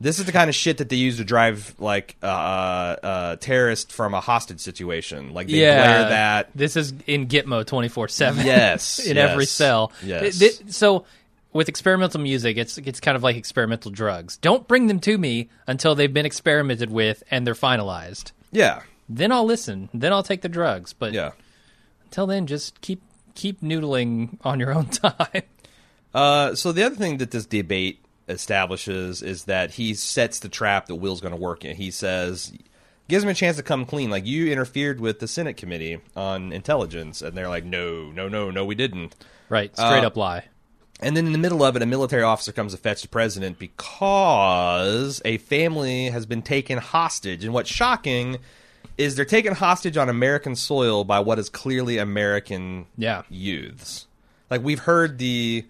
[0.00, 3.92] This is the kind of shit that they use to drive like uh, uh, terrorist
[3.92, 5.32] from a hostage situation.
[5.32, 5.84] Like they yeah.
[5.84, 6.50] blare that.
[6.54, 8.44] This is in Gitmo 24 seven.
[8.44, 9.92] Yes, in yes, every cell.
[10.02, 10.38] yes.
[10.38, 11.06] Th- th- so
[11.52, 14.36] with experimental music, it's it's kind of like experimental drugs.
[14.38, 18.32] Don't bring them to me until they've been experimented with and they're finalized.
[18.50, 19.88] Yeah, Then I'll listen.
[19.94, 20.92] Then I'll take the drugs.
[20.92, 21.32] But yeah.
[22.06, 23.00] until then, just keep
[23.34, 25.42] keep noodling on your own time.
[26.12, 30.86] Uh, so the other thing that this debate establishes is that he sets the trap
[30.86, 31.76] that Will's going to work in.
[31.76, 32.52] He says,
[33.08, 34.10] gives him a chance to come clean.
[34.10, 38.50] Like you interfered with the Senate committee on intelligence, and they're like, no, no, no,
[38.50, 39.14] no, we didn't.
[39.48, 39.72] right.
[39.74, 40.44] Straight Uh, up lie.
[41.00, 43.58] And then in the middle of it, a military officer comes to fetch the president
[43.58, 47.44] because a family has been taken hostage.
[47.44, 48.38] And what's shocking
[48.96, 53.22] is they're taken hostage on American soil by what is clearly American Yeah.
[53.28, 54.06] youths.
[54.50, 55.64] Like we've heard the,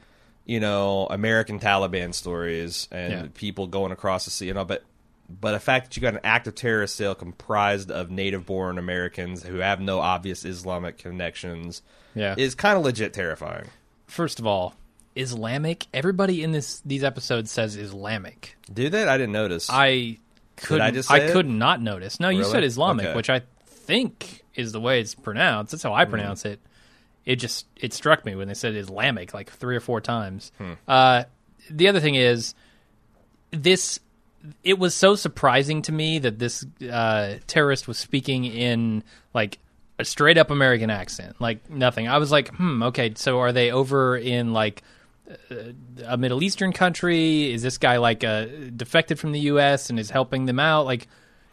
[0.46, 3.26] you know, American Taliban stories and Yeah.
[3.34, 4.84] people going across the sea, you know, but
[5.40, 9.56] but the fact that you got an active terrorist cell comprised of native-born Americans who
[9.56, 11.80] have no obvious Islamic connections
[12.14, 12.34] Yeah.
[12.36, 13.64] is kind of legit terrifying.
[14.06, 14.74] First of all,
[15.16, 15.86] Islamic.
[15.94, 18.56] Everybody in this these episodes says Islamic.
[18.72, 19.08] Do that?
[19.08, 19.68] I didn't notice.
[19.70, 20.18] I
[20.56, 20.82] couldn't.
[20.86, 21.32] I, just it?
[21.32, 22.20] could not notice.
[22.20, 22.50] No, you Really?
[22.50, 23.16] said Islamic, Okay.
[23.16, 25.72] which I think is the way it's pronounced.
[25.72, 26.00] That's how Hmm.
[26.00, 26.60] I pronounce it.
[27.26, 30.52] It just it struck me when they said Islamic like three or four times.
[30.58, 30.72] Hmm.
[30.86, 31.24] Uh,
[31.70, 32.54] the other thing is
[33.50, 34.00] this.
[34.62, 39.58] It was so surprising to me that this uh, terrorist was speaking in like
[39.98, 42.08] a straight up American accent, like nothing.
[42.08, 44.82] I was like, hmm, okay, so are they over in like
[46.06, 47.50] a Middle Eastern country?
[47.54, 48.44] Is this guy like uh,
[48.76, 49.88] defected from the U.S.
[49.88, 50.84] and is helping them out?
[50.84, 51.08] Like,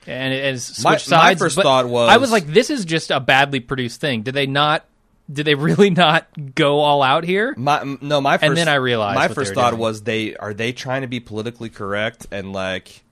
[0.05, 2.83] and it has switched My- my first But thought was- I was like, this is
[2.83, 4.23] just a badly produced thing.
[4.23, 4.85] Did they not?
[5.31, 7.53] Did they really not go all out here?
[7.57, 9.81] My no, my first And then I realized my first thought doing.
[9.81, 13.03] was they are they trying to be politically correct and like,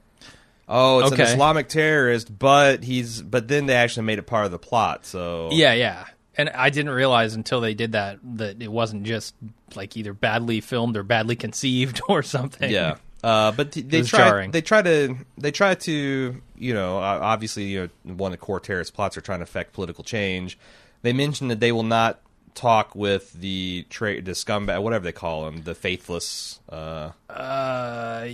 [0.67, 1.24] oh, it's Okay.
[1.24, 5.06] an Islamic terrorist, but he's but then they actually made it part of the plot.
[5.06, 6.06] So Yeah, yeah.
[6.38, 9.36] And I didn't realize until they did that that it wasn't just
[9.76, 12.69] like either badly filmed or badly conceived or something.
[12.72, 12.95] yeah.
[13.22, 14.52] Uh, but t- they try jarring.
[14.52, 18.62] they try to they try to you know obviously you know one of the core
[18.62, 20.58] terrorist plots are trying to affect political change.
[21.01, 22.19] They mentioned that they will not
[22.55, 28.27] talk with the tra- the scumbag whatever they call them the faithless uh, Uh,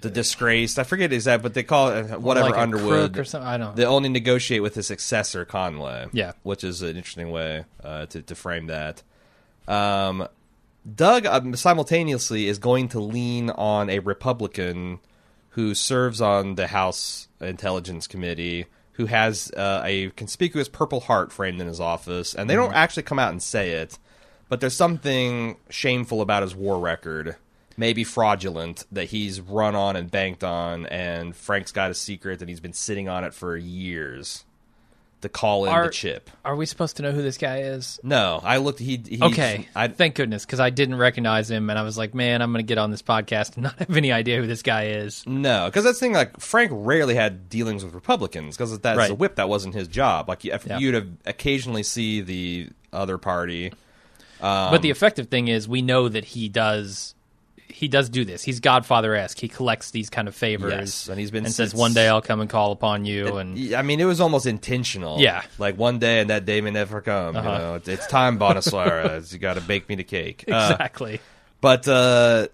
[0.00, 0.78] the disgraced.
[0.78, 3.46] I forget exact, but they call it uh, whatever like Underwood or something.
[3.46, 3.76] I don't.
[3.76, 6.06] They only negotiate with his successor Conway.
[6.12, 6.32] Yeah.
[6.42, 9.02] which is an interesting way uh, to to frame that.
[9.68, 10.26] Um,
[10.94, 15.00] Doug um, simultaneously is going to lean on a Republican
[15.50, 18.66] who serves on the House Intelligence Committee,
[19.00, 23.04] who has uh, a conspicuous Purple Heart framed in his office, and they don't actually
[23.04, 23.98] come out and say it,
[24.50, 27.36] but there's something shameful about his war record.
[27.78, 32.50] Maybe fraudulent that he's run on and banked on, and Frank's got a secret and
[32.50, 34.44] he's been sitting on it for years.
[35.22, 36.30] To call in Are- the chip.
[36.44, 38.00] Are we supposed to know who this guy is?
[38.02, 38.78] No, I looked.
[38.78, 42.14] He, he Okay, I, thank goodness, because I didn't recognize him, and I was like,
[42.14, 44.62] man, I'm going to get on this podcast and not have any idea who this
[44.62, 45.24] guy is.
[45.26, 46.12] No, because that's the thing.
[46.14, 49.10] Like Frank rarely had dealings with Republicans because that's Right.
[49.10, 49.36] a whip.
[49.36, 50.28] That wasn't his job.
[50.28, 50.78] Like if Yeah.
[50.78, 53.72] you'd have occasionally see the other party.
[54.40, 57.14] Um, but the effective thing is, we know that he does.
[57.70, 58.42] He does do this.
[58.42, 59.38] He's Godfather esque.
[59.38, 62.20] He collects these kind of favors, Yes, and he's been and says, "One day I'll
[62.22, 65.20] come and call upon you." And I mean, it was almost intentional.
[65.20, 65.42] Yeah.
[65.58, 67.36] like one day and that day may never come.
[67.36, 67.50] Uh-huh.
[67.50, 69.32] You know, it's, it's time, Bonasera.
[69.32, 70.44] you got to bake me the cake.
[70.50, 71.20] Uh, exactly.
[71.60, 72.48] But uh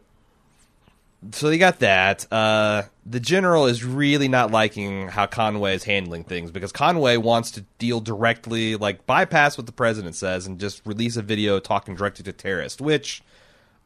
[1.32, 2.30] so you got that.
[2.32, 7.52] Uh the general is really not liking how Conway is handling things because Conway wants
[7.52, 11.94] to deal directly, like bypass what the president says and just release a video talking
[11.94, 13.22] directly to terrorists, which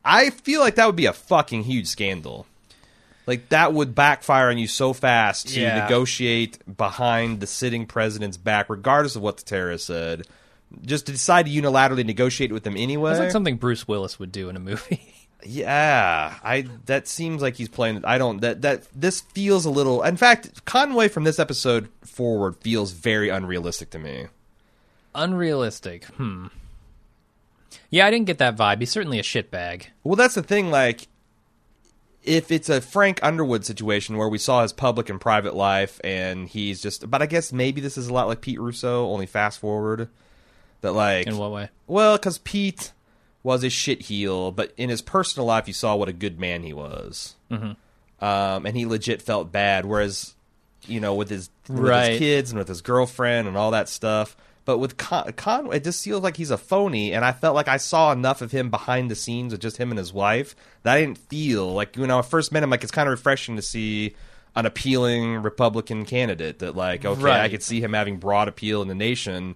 [0.04, 2.46] I feel like that would be a fucking huge scandal.
[3.26, 5.82] Like that would backfire on you so fast to Yeah.
[5.82, 10.26] negotiate behind the sitting president's back, regardless of what the terrorist said.
[10.84, 13.10] Just to decide to unilaterally negotiate with them anyway.
[13.12, 15.14] It's like something Bruce Willis would do in a movie.
[15.42, 18.04] Yeah, I that seems like he's playing.
[18.04, 20.02] I don't that that this feels a little.
[20.02, 24.26] In fact, Conway from this episode forward feels very unrealistic to me.
[25.14, 26.04] Unrealistic.
[26.04, 26.48] Hmm.
[27.90, 28.80] Yeah, I didn't get that vibe.
[28.80, 29.86] He's certainly a shitbag.
[30.04, 30.70] Well, that's the thing.
[30.70, 31.08] Like,
[32.22, 36.48] if it's a Frank Underwood situation where we saw his public and private life, and
[36.48, 37.10] he's just.
[37.10, 40.08] But I guess maybe this is a lot like Pete Russo, only fast forward.
[40.82, 41.68] That like In what way?
[41.86, 42.92] Well, because Pete
[43.42, 46.62] was a shit heel, but in his personal life, you saw what a good man
[46.62, 47.72] he was, mm-hmm.
[48.24, 49.84] um, and he legit felt bad.
[49.84, 50.34] Whereas,
[50.86, 52.10] you know, with his with Right.
[52.12, 55.84] his kids and with his girlfriend and all that stuff, but with Con- Conway, it
[55.84, 57.12] just feels like he's a phony.
[57.12, 59.90] And I felt like I saw enough of him behind the scenes with just him
[59.90, 62.70] and his wife that I didn't feel like when I first met him.
[62.70, 64.14] Like it's kind of refreshing to see
[64.56, 68.88] an appealing Republican candidate that, like, okay, I could see him having broad appeal in
[68.88, 69.54] the nation.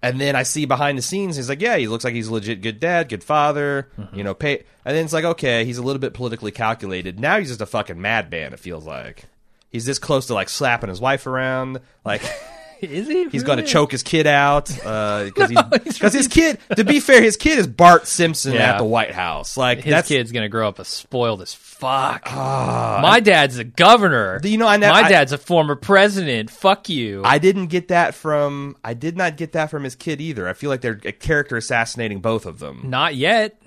[0.00, 2.32] And then I see behind the scenes, he's like, yeah, he looks like he's a
[2.34, 4.16] legit good dad, good father, Mm-hmm.
[4.16, 4.34] you know.
[4.34, 4.58] Pay.
[4.84, 7.18] And then it's like, okay, he's a little bit politically calculated.
[7.18, 8.52] Now he's just a fucking madman.
[8.52, 9.24] It feels like
[9.70, 12.22] he's this close to like slapping his wife around, like
[12.82, 13.28] Is he?
[13.28, 15.50] he's going to choke his kid out uh, because
[15.84, 16.58] he's because his kid.
[16.76, 18.72] To be fair, his kid is Bart Simpson Yeah.
[18.72, 19.56] at the White House.
[19.56, 22.22] Like His that's kid's gonna grow up a spoiled as fuck.
[22.26, 23.00] Ah.
[23.02, 24.40] My dad's a governor.
[24.44, 26.50] You know, I nev- My I- dad's a former president.
[26.50, 27.22] Fuck you.
[27.24, 28.76] I didn't get that from.
[28.84, 30.48] I did not get that from his kid either.
[30.48, 32.82] I feel like they're a character assassinating both of them.
[32.84, 33.60] Not yet.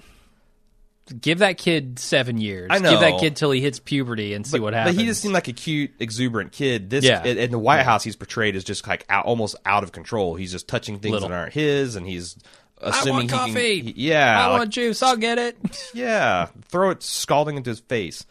[1.19, 2.67] Give that kid seven years.
[2.71, 4.95] I Give that kid till he hits puberty and see what happens.
[4.95, 6.89] But he just seemed like a cute, exuberant kid.
[6.89, 7.23] This Yeah.
[7.23, 10.35] in, the White House, he's portrayed as just like out, almost out of control.
[10.35, 11.29] He's just touching things Little.
[11.29, 12.37] that aren't his, and he's
[12.81, 13.81] I assuming want he can- coffee.
[13.81, 15.03] he- yeah, I like- want juice.
[15.03, 15.57] I'll get it.
[15.93, 16.47] yeah.
[16.69, 18.25] Throw it scalding into his face.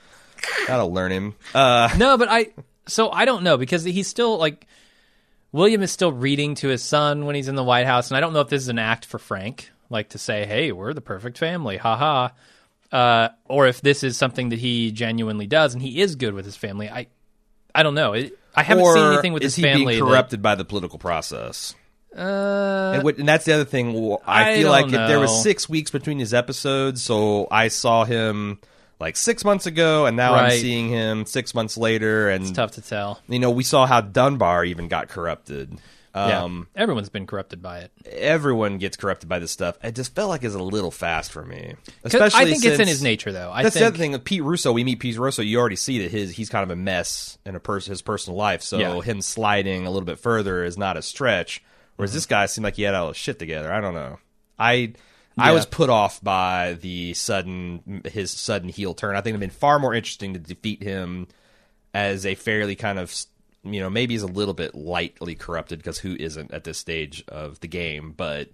[0.66, 1.35] That'll learn him.
[1.55, 2.49] Uh, no, but I.
[2.87, 4.66] So I don't know because he's still like.
[5.53, 8.21] William is still reading to his son when he's in the White House, and I
[8.21, 11.01] don't know if this is an act for Frank, like to say, "Hey, we're the
[11.01, 12.29] perfect family," haha,
[12.92, 16.44] uh, or if this is something that he genuinely does and he is good with
[16.44, 16.88] his family.
[16.88, 17.07] I,
[17.74, 18.12] I don't know.
[18.14, 19.85] It, I haven't or seen anything with is his family.
[19.94, 21.74] being that- corrupted by the political process?
[22.16, 22.20] uh,
[22.94, 24.16] And, what- and that's the other thing.
[24.26, 28.05] I, I feel like if there was six weeks between his episodes, so I saw
[28.05, 28.59] him
[28.98, 32.72] like six months ago, and now I'm seeing him six months later, and it's tough
[32.72, 33.20] to tell.
[33.29, 35.79] you know we saw how Dunbar even got corrupted.
[36.12, 37.92] Um, yeah, everyone's been corrupted by it.
[38.07, 39.79] Everyone gets corrupted by this stuff.
[39.83, 41.75] It just felt like it's a little fast for me.
[42.03, 43.51] 'Cause Especially I think it's in his nature, though.
[43.53, 44.73] I That's the other thing with Pete Russo.
[44.73, 45.42] We meet Pete Russo.
[45.42, 48.37] You already see that his he's kind of a mess in a pers- his personal
[48.37, 48.62] life.
[48.62, 49.01] So Yeah.
[49.03, 51.62] him sliding a little bit further is not a stretch.
[51.96, 53.73] Whereas this guy seemed like he had all his shit together.
[53.73, 54.18] I don't know.
[54.59, 54.94] I
[55.38, 59.14] I was put off by the sudden his sudden heel turn.
[59.16, 61.29] I think it'd been far more interesting to defeat him
[61.94, 63.14] as a fairly kind of
[63.62, 67.25] you know maybe he's a little bit lightly corrupted because who isn't at this stage
[67.29, 68.49] of the game, but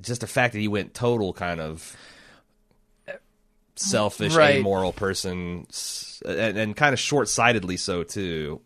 [0.00, 1.96] just the fact that he went total kind of
[3.76, 4.56] selfish, Right.
[4.56, 5.66] amoral person,
[6.24, 8.60] and, and kind of short sightedly so too.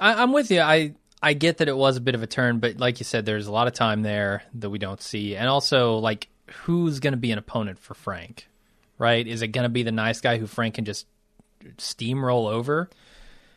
[0.00, 0.60] I, I'm with you.
[0.60, 3.24] I I get that it was a bit of a turn, but like you said,
[3.24, 6.28] there's a lot of time there that we don't see, and also like
[6.64, 8.48] who's going to be an opponent for Frank,
[8.98, 9.26] right?
[9.26, 11.06] Is it going to be the nice guy who Frank can just
[11.78, 12.88] steamroll over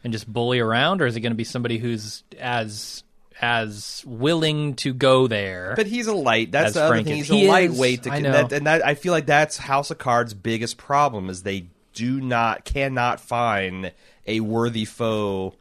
[0.04, 3.04] and just bully around, or is it going to be somebody who's as
[3.42, 5.74] as willing to go there?
[5.76, 6.52] But he's a light.
[6.52, 7.20] That's the other Frank thing.
[7.20, 7.28] is.
[7.28, 7.50] He's a He is.
[7.50, 8.04] lightweight.
[8.04, 8.32] To, I and know.
[8.32, 12.20] that, and that, I feel like that's House of Cards' biggest problem is they do
[12.22, 13.92] not, cannot find
[14.28, 15.56] a worthy foe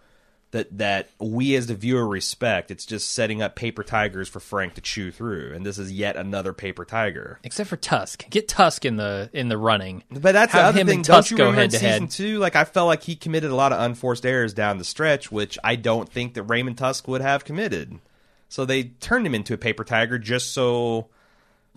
[0.51, 2.71] that that we as the viewer respect.
[2.71, 6.17] It's just setting up paper tigers for Frank to chew through, and this is yet
[6.17, 7.39] another paper tiger.
[7.45, 10.05] Except for Tusk, get Tusk in the in the running.
[10.11, 10.97] But that's Have the other him thing.
[11.01, 12.11] and Don't Tusk you go remember in head to season head.
[12.11, 12.39] two?
[12.39, 15.59] Like I felt like he committed a lot of unforced errors down the stretch, which
[15.63, 17.99] I don't think that Raymond Tusk would have committed.
[18.49, 21.09] So they turned him into a paper tiger just so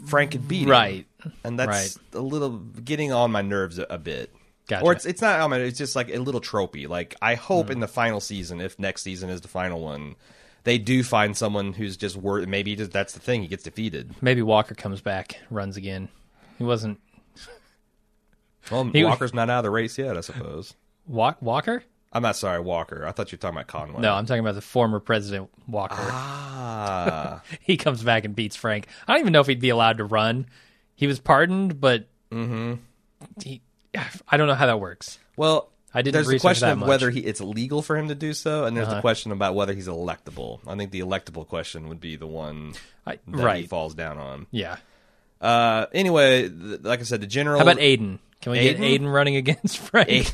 [0.05, 0.69] Frank could beat him.
[0.69, 1.05] Right.
[1.43, 4.33] And that's a little getting on my nerves a, a bit.
[4.67, 4.85] Gotcha.
[4.85, 6.87] Or it's it's not my it's just like a little tropey.
[6.87, 10.15] Like I hope in the final season, if next season is the final one,
[10.63, 14.13] they do find someone who's just worth maybe just, that's the thing, he gets defeated.
[14.21, 16.07] Maybe Walker comes back, runs again.
[16.57, 16.99] He wasn't
[18.71, 20.75] Well He- Walker's not out of the race yet, I suppose.
[21.07, 21.83] Walk Walker?
[22.13, 23.05] I'm not sorry, Walker.
[23.07, 24.01] I thought you were talking about Conway.
[24.01, 25.95] No, I'm talking about the former president Walker.
[25.97, 27.41] Ah.
[27.61, 28.87] he comes back and beats Frank.
[29.07, 30.45] I don't even know if he'd be allowed to run.
[30.95, 32.75] He was pardoned, but Mm-hmm.
[33.43, 33.61] he,
[34.27, 35.19] I don't know how that works.
[35.35, 36.89] Well, I didn't There's the research question of much.
[36.89, 39.01] whether he, it's legal for him to do so, and there's the Uh-huh.
[39.01, 40.59] question about whether he's electable.
[40.65, 42.73] I think the electable question would be the one
[43.05, 43.67] I, that he right?
[43.69, 44.47] falls down on.
[44.51, 44.77] Yeah.
[45.41, 47.57] Uh, anyway, th- like I said, the general.
[47.59, 48.19] How about Aidan?
[48.41, 48.83] Can we get Aidan?
[48.83, 50.31] Aidan running against Frank Aidan?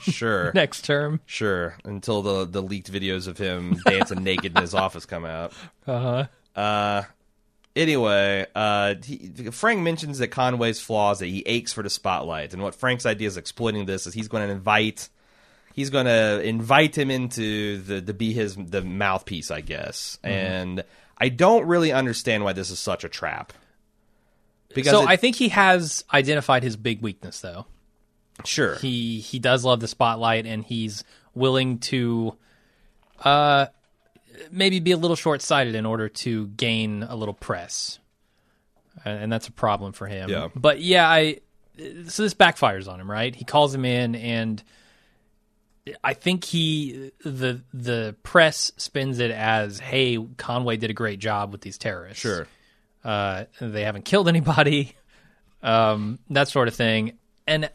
[0.00, 1.20] sure, next term?
[1.26, 1.76] sure.
[1.84, 5.52] Until the the leaked videos of him dancing naked in his office come out.
[5.86, 6.60] Uh huh.
[6.60, 7.02] Uh,
[7.76, 12.62] anyway, uh, he, Frank mentions that Conway's flaws that he aches for the spotlight, and
[12.62, 15.08] what Frank's idea is exploiting this is he's going to invite,
[15.74, 20.18] he's going to invite him into the to be his the mouthpiece, I guess.
[20.24, 20.32] Mm-hmm.
[20.34, 20.84] And
[21.18, 23.52] I don't really understand why this is such a trap.
[24.74, 27.66] Because So it- I think he has identified his big weakness, though.
[28.44, 31.04] sure, He he does love the spotlight, and he's
[31.34, 32.36] willing to,
[33.24, 33.66] uh,
[34.50, 37.98] maybe be a little short sighted in order to gain a little press,
[39.04, 40.30] and, and that's a problem for him.
[40.30, 40.48] Yeah.
[40.54, 41.40] But yeah, I
[41.76, 43.34] so this backfires on him, right?
[43.34, 44.62] He calls him in, and
[46.02, 51.52] I think he the the press spins it as, "Hey, Conway did a great job
[51.52, 52.46] with these terrorists." sure.
[53.04, 54.94] uh, they haven't killed anybody,
[55.62, 57.70] um, that sort of thing, and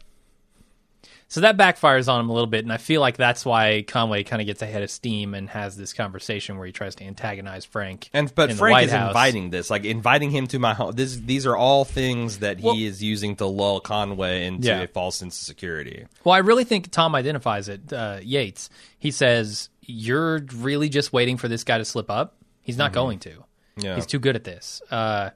[1.32, 4.24] so that backfires on him a little bit, and I feel like that's why Conway
[4.24, 7.64] kind of gets ahead of steam and has this conversation where he tries to antagonize
[7.64, 8.10] Frank.
[8.12, 9.10] And but Frank is House.
[9.10, 10.92] inviting this, like inviting him to my home.
[10.92, 14.80] This these are all things that he Well- is using to lull Conway into Yeah.
[14.82, 16.04] a false sense of security.
[16.24, 17.92] Well, I really think Tom identifies it.
[17.92, 18.68] Uh, Yates.
[18.98, 22.36] He says, "You're really just waiting for this guy to slip up.
[22.60, 23.30] He's not going to.
[23.30, 23.84] Mm-hmm.
[23.86, 23.94] Yeah.
[23.94, 25.30] He's too good at this." Uh,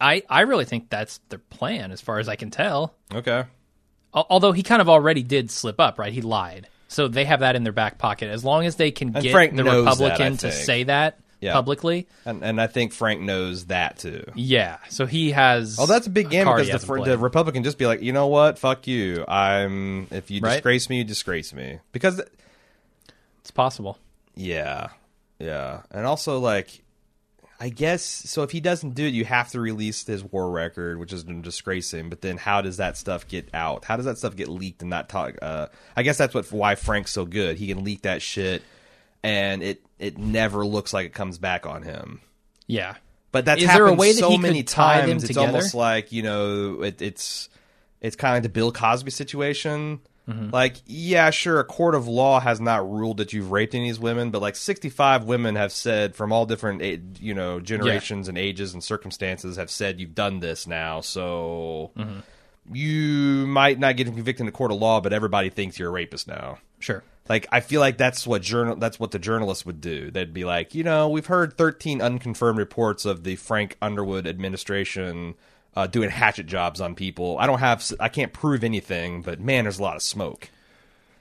[0.00, 2.94] I I really think that's their plan, as far as I can tell.
[3.14, 3.44] Okay.
[4.14, 6.12] Al- Although he kind of already did slip up, right?
[6.12, 6.68] He lied.
[6.88, 8.28] So they have that in their back pocket.
[8.30, 11.18] As long as they can And get Frank the knows that, Republican to say that
[11.40, 11.52] Yeah.
[11.54, 14.22] publicly, And, and I think Frank knows that too.
[14.36, 14.78] yeah.
[14.90, 15.76] So he has.
[15.80, 17.10] Oh, that's a big game because the, hasn't fr- played.
[17.10, 19.24] the Republican just be like, you know what, fuck you.
[19.26, 20.52] I'm if you Right.
[20.52, 21.80] disgrace me, you disgrace me.
[21.90, 22.22] Because
[23.40, 23.98] it's possible.
[24.36, 24.88] yeah,
[25.40, 26.83] yeah, and also like,
[27.60, 28.42] I guess so.
[28.42, 31.40] If he doesn't do it, you have to release his war record, which is going
[31.40, 32.10] to disgrace him.
[32.10, 33.84] But then, how does that stuff get out?
[33.84, 35.36] How does that stuff get leaked and not talk?
[35.40, 37.56] Uh, I guess that's what why Frank's so good.
[37.56, 38.62] He can leak that shit,
[39.22, 42.20] and it it never looks like it comes back on him.
[42.66, 42.96] Yeah.
[43.32, 45.24] But that's Is there a happened way that so he could many them times.
[45.24, 45.46] It's together?
[45.48, 47.48] almost like you know, it, it's
[48.00, 50.00] it's kind of like the Bill Cosby situation.
[50.28, 50.50] Mm-hmm.
[50.50, 53.94] Like, yeah, sure, a court of law has not ruled that you've raped any of
[53.96, 58.38] these women, but like sixty-five women have said from all different you know generations and
[58.38, 61.00] ages and circumstances have said you've done this now.
[61.02, 62.74] So Mm-hmm.
[62.74, 65.92] you might not get convicted in a court of law, but everybody thinks you're a
[65.92, 66.58] rapist now.
[66.78, 67.02] Sure.
[67.28, 70.10] Like I feel like that's what journal that's what the journalists would do.
[70.10, 75.34] They'd be like, you know, we've heard 13 unconfirmed reports of the Frank Underwood administration
[75.76, 77.38] uh, doing hatchet jobs on people.
[77.38, 80.50] I don't have I can't prove anything, but man, there's a lot of smoke.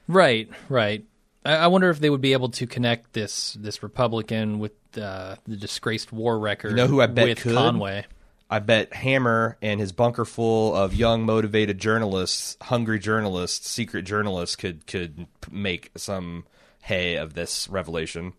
[0.07, 0.49] Right.
[0.69, 1.03] Right.
[1.45, 5.35] I, I wonder if they would be able to connect this this Republican with uh,
[5.45, 6.69] the disgraced war record.
[6.71, 7.55] You know who I bet with could?
[7.55, 8.05] Conway.
[8.49, 14.55] I bet Hammer and his bunker full of young, motivated journalists, hungry journalists, secret journalists
[14.55, 16.45] could could make some
[16.81, 18.33] hay of this revelation.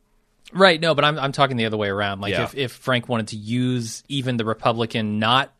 [0.52, 0.80] Right.
[0.80, 2.20] No, but I'm I'm talking the other way around.
[2.20, 2.44] Like Yeah.
[2.44, 5.52] if if Frank wanted to use even the Republican not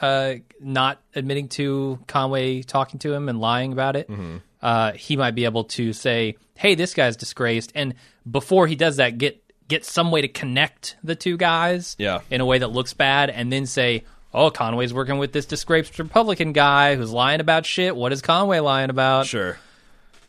[0.00, 4.36] uh not admitting to Conway talking to him and lying about it, Mm-hmm.
[4.62, 7.94] uh he might be able to say, "Hey, this guy's disgraced," and
[8.30, 12.20] before he does that, get get some way to connect the two guys, Yeah.
[12.30, 14.04] in a way that looks bad, and then say.
[14.34, 17.96] Oh, Conway's working with this disgraced Republican guy who's lying about shit.
[17.96, 19.24] What is Conway lying about?
[19.24, 19.56] Sure.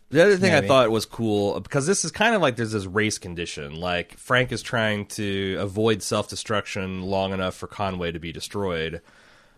[0.10, 0.66] The other thing Maybe.
[0.66, 3.76] I thought was cool because this is kind of like there's this race condition.
[3.76, 9.02] Like Frank is trying to avoid self destruction long enough for Conway to be destroyed.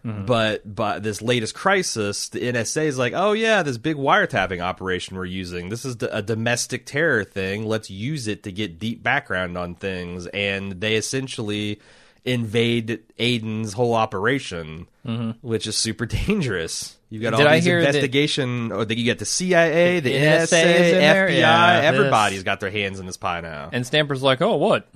[0.06, 0.26] Mm-hmm.
[0.26, 5.16] But but this latest crisis, the NSA is like, oh yeah, this big wiretapping operation
[5.16, 5.70] we're using.
[5.70, 7.66] This is a domestic terror thing.
[7.68, 11.80] Let's use it to get deep background on things, and they essentially
[12.26, 15.32] invade Aidan's whole operation, mm-hmm.
[15.48, 16.98] which is super dangerous.
[17.10, 20.00] You've got Did all I these hear that- investigation, or the, you got the CIA,
[20.00, 21.28] the, The NSA, NSA is in there?
[21.28, 21.38] FBI.
[21.40, 23.70] Yeah, everybody's this- got their hands in this pie now.
[23.74, 24.88] And Stamper's like, "Oh, what?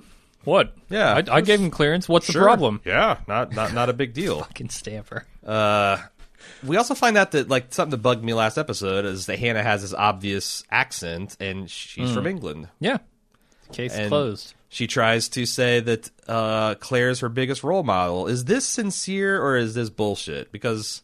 [0.46, 0.74] What?
[0.88, 1.12] Yeah.
[1.28, 2.08] I, I gave him clearance.
[2.08, 2.40] What's Sure.
[2.40, 2.80] the problem?
[2.84, 4.38] Yeah, not not not a big deal.
[4.44, 5.26] Fucking Stamper.
[5.44, 5.98] Uh,
[6.64, 9.62] we also find out that like something that bugged me last episode is that Hannah
[9.62, 12.68] has this obvious accent and she's from England.
[12.80, 12.98] Yeah.
[13.72, 14.54] Case And closed.
[14.68, 18.26] She tries to say that uh, Claire's her biggest role model.
[18.28, 20.52] Is this sincere or is this bullshit?
[20.52, 21.02] Because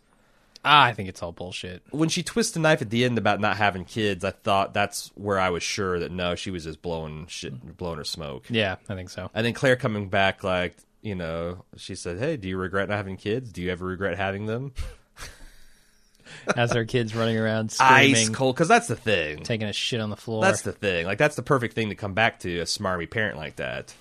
[0.64, 1.82] Ah, I think it's all bullshit.
[1.90, 5.10] when she twists the knife at the end about not having kids, I thought that's
[5.16, 8.44] where I was sure that no, she was just blowing shit, blowing her smoke.
[8.48, 9.28] Yeah, I think so.
[9.34, 12.96] And then Claire coming back like, you know, she said, "Hey, do you regret not
[12.96, 13.50] having kids?
[13.50, 14.72] Do you ever regret having them?"
[16.56, 19.42] As our kids running around Ice screaming, cold, because that's the thing.
[19.42, 20.42] taking a shit on the floor.
[20.42, 21.06] That's the thing.
[21.06, 23.94] Like that's the perfect thing to come back to a smarmy parent like that.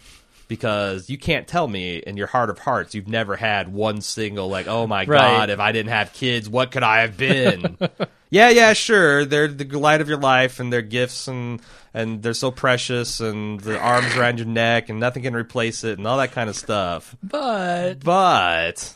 [0.51, 4.49] Because you can't tell me in your heart of hearts you've never had one single
[4.49, 5.07] like, oh my Right.
[5.07, 7.77] god, if I didn't have kids, what could I have been?
[8.29, 9.23] yeah, yeah, sure.
[9.23, 11.61] They're the light of your life and they're gifts and
[11.93, 15.97] and they're so precious and the arms around your neck and nothing can replace it
[15.97, 17.15] and all that kind of stuff.
[17.23, 18.93] but But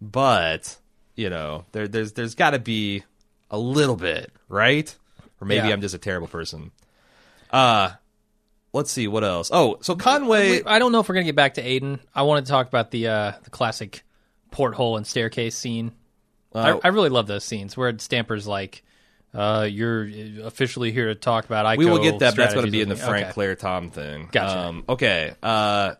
[0.00, 0.78] but
[1.16, 3.02] you know, there there's there's got to be
[3.50, 4.96] a little bit, right?
[5.38, 5.74] Or maybe Yeah.
[5.74, 6.70] I'm just a terrible person.
[7.50, 7.90] Uh
[8.74, 9.48] let's see what else.
[9.52, 12.00] Oh, so Conway I don't know if we're gonna get back to Aidan.
[12.14, 14.02] I want to talk about the uh, the classic
[14.50, 15.92] porthole and staircase scene.
[16.54, 18.82] uh, I, I really love those scenes where Stamper's like,
[19.32, 20.06] uh, "You're
[20.44, 22.82] officially here to talk about ICO." we will get that, but that's going to be
[22.82, 22.96] in the.
[22.96, 23.32] Frank Okay.
[23.32, 24.28] Claire Tom thing.
[24.30, 24.58] Gotcha.
[24.58, 25.34] Um, okay.
[25.42, 25.94] Uh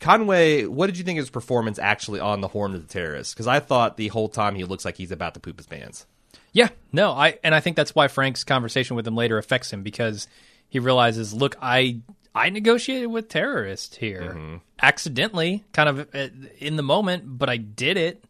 [0.00, 3.32] Conway, what did you think of his performance actually on the Horn of the Terrace?
[3.32, 6.06] Because I thought the whole time he looks like he's about to poop his pants.
[6.52, 9.82] Yeah, no, I and I think that's why Frank's conversation with him later affects him
[9.84, 10.26] because
[10.72, 12.00] he realizes, look, I
[12.34, 14.56] I negotiated with terrorists here Mm-hmm.
[14.80, 18.24] accidentally, kind of uh, in the moment, but I did it.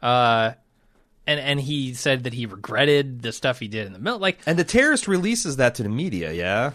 [0.00, 0.52] Uh,
[1.26, 4.20] and and he said that he regretted the stuff he did in the middle.
[4.20, 6.72] Like And the terrorist releases that to the media, yeah?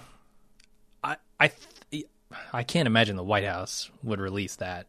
[1.02, 1.52] I I
[1.92, 2.06] th-
[2.52, 4.88] I can't imagine the White House would release that.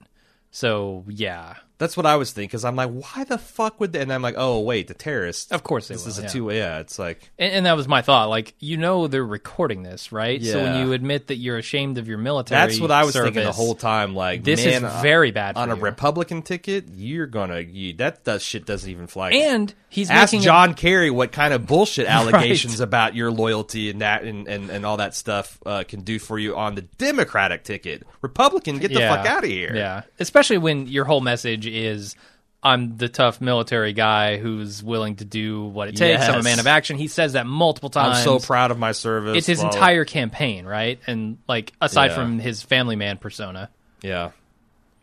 [0.50, 2.46] So yeah, That's what I was thinking.
[2.48, 4.00] Because I'm like, why the fuck would they?
[4.00, 5.50] And I'm like, oh wait, the terrorists.
[5.50, 6.10] of course they This will.
[6.10, 6.28] is a yeah.
[6.28, 6.58] two way.
[6.58, 8.28] Yeah, it's like And, and that was my thought.
[8.28, 10.40] Like, you know, they're recording this, right?
[10.40, 10.52] Yeah.
[10.52, 13.42] So when you admit that you're ashamed of your military, that's what I was thinking
[13.42, 14.14] the whole time.
[14.14, 15.74] Like This man, is very bad on a.
[15.74, 16.84] Republican ticket.
[16.94, 19.30] You're gonna you, that does shit doesn't even fly.
[19.30, 23.88] And he's ask making a- John Kerry what kind of bullshit allegations about your loyalty
[23.90, 26.82] and that and, and, and all that stuff uh, can do for you on the
[26.82, 28.06] Democratic ticket.
[28.20, 29.16] Republican, get the Yeah.
[29.16, 29.72] fuck out of here.
[29.74, 32.16] Yeah, especially when your whole message is.
[32.62, 36.22] I'm the tough military guy who's willing to do what it takes.
[36.22, 36.98] I'm a man of action.
[36.98, 38.18] He says that multiple times.
[38.18, 39.38] I'm so proud of my service.
[39.38, 41.00] It's his blah, entire campaign, right?
[41.06, 42.16] And like aside Yeah.
[42.16, 43.70] from his family man persona,
[44.02, 44.32] Yeah.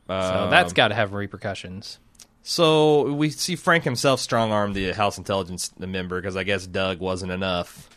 [0.08, 1.98] so Um, that's got to have repercussions.
[2.44, 7.00] So we see Frank himself strong arm the House Intelligence member because I guess Doug
[7.00, 7.90] wasn't enough.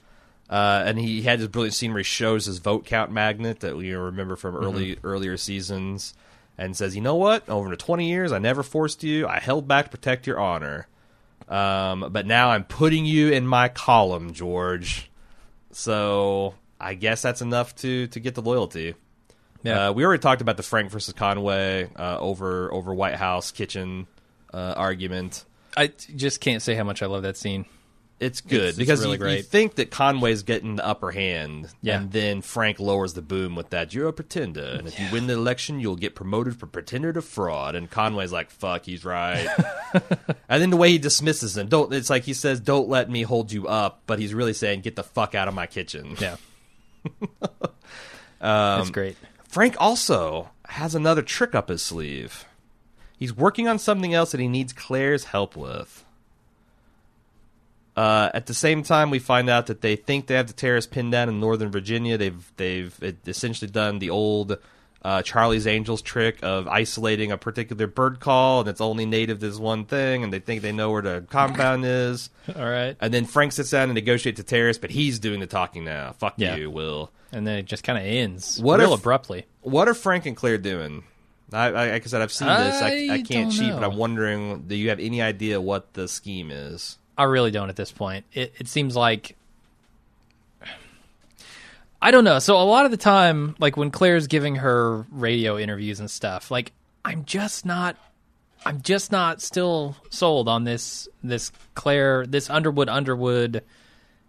[0.48, 3.76] Uh, and he had this brilliant scene where he shows his vote count magnet that
[3.76, 6.14] we remember from early earlier seasons,
[6.60, 7.48] and says, "You know what?
[7.48, 9.26] Over the twenty years, I never forced you.
[9.26, 10.86] I held back to protect your honor,
[11.48, 15.10] um, but now I'm putting you in my column, George.
[15.72, 18.94] So I guess that's enough to to get the loyalty."
[19.62, 19.88] Yeah.
[19.88, 24.06] Uh, we already talked about the Frank versus Conway uh, over over White House kitchen
[24.52, 25.44] uh, argument.
[25.76, 27.64] I just can't say how much I love that scene.
[28.20, 31.68] It's good It's- it's because really you, you think that Conway's getting the upper hand,
[31.80, 31.96] Yeah.
[32.00, 33.94] and then Frank lowers the boom with that.
[33.94, 37.22] You're a pretender, and if you win the election, you'll get promoted from pretender to
[37.22, 37.74] fraud.
[37.74, 39.48] And Conway's like, "Fuck, he's right."
[40.50, 41.92] and then the way he dismisses him, don't.
[41.94, 44.96] It's like he says, "Don't let me hold you up," but he's really saying, "Get
[44.96, 46.36] the fuck out of my kitchen." Yeah,
[48.42, 49.16] Um, that's great.
[49.48, 52.44] Frank also has another trick up his sleeve.
[53.18, 56.04] He's working on something else that he needs Claire's help with.
[57.96, 60.90] Uh, at the same time, we find out that they think they have the terrorists
[60.90, 62.16] pinned down in Northern Virginia.
[62.16, 62.94] They've they've
[63.26, 64.56] essentially done the old
[65.02, 69.48] uh, Charlie's Angels trick of isolating a particular bird call, and it's only native to
[69.48, 72.30] this one thing, and they think they know where the compound is.
[72.54, 75.46] All right, And then Frank sits down and negotiates the terrorists, but he's doing the
[75.46, 76.12] talking now.
[76.12, 76.56] Fuck Yeah.
[76.56, 77.10] you, Will.
[77.32, 79.46] and then it just kind of ends What real if- abruptly.
[79.62, 81.04] What are Frank and Claire doing?
[81.52, 82.80] I, I like I said, I've seen this.
[82.80, 83.82] I, I I can't cheat, but.
[83.82, 86.96] I'm wondering: Do you have any idea what the scheme is?
[87.20, 88.24] I really don't at this point.
[88.32, 89.36] It it seems like
[92.00, 92.38] I don't know.
[92.38, 96.50] So a lot of the time, like when Claire's giving her radio interviews and stuff,
[96.50, 96.72] like
[97.04, 97.96] I'm just not
[98.64, 103.64] I'm just not still sold on this this Claire this Underwood Underwood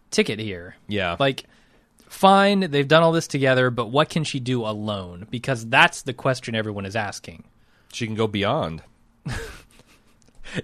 [0.10, 0.76] ticket here.
[0.90, 1.46] Yeah, Like
[2.10, 5.28] fine, they've done all this together, but what can she do alone?
[5.30, 7.46] Because that's the question everyone is asking.
[7.94, 8.84] she can go beyond.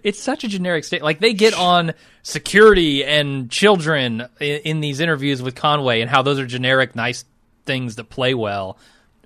[0.03, 1.01] It's such a generic state.
[1.01, 6.21] Like they get on security and children in, in these interviews with Conway and how
[6.21, 7.25] those are generic, nice
[7.65, 8.77] things that play well.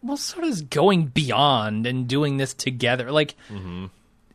[0.03, 3.11] well, so does going beyond and doing this together.
[3.11, 3.85] Like, Mm-hmm.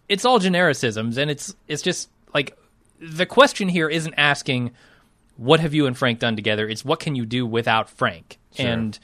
[0.09, 2.57] it's all genericisms, and it's it's just like
[3.01, 4.73] the question here isn't asking
[5.37, 6.69] what have you and Frank done together.
[6.69, 8.99] It's what can you do without Frank, and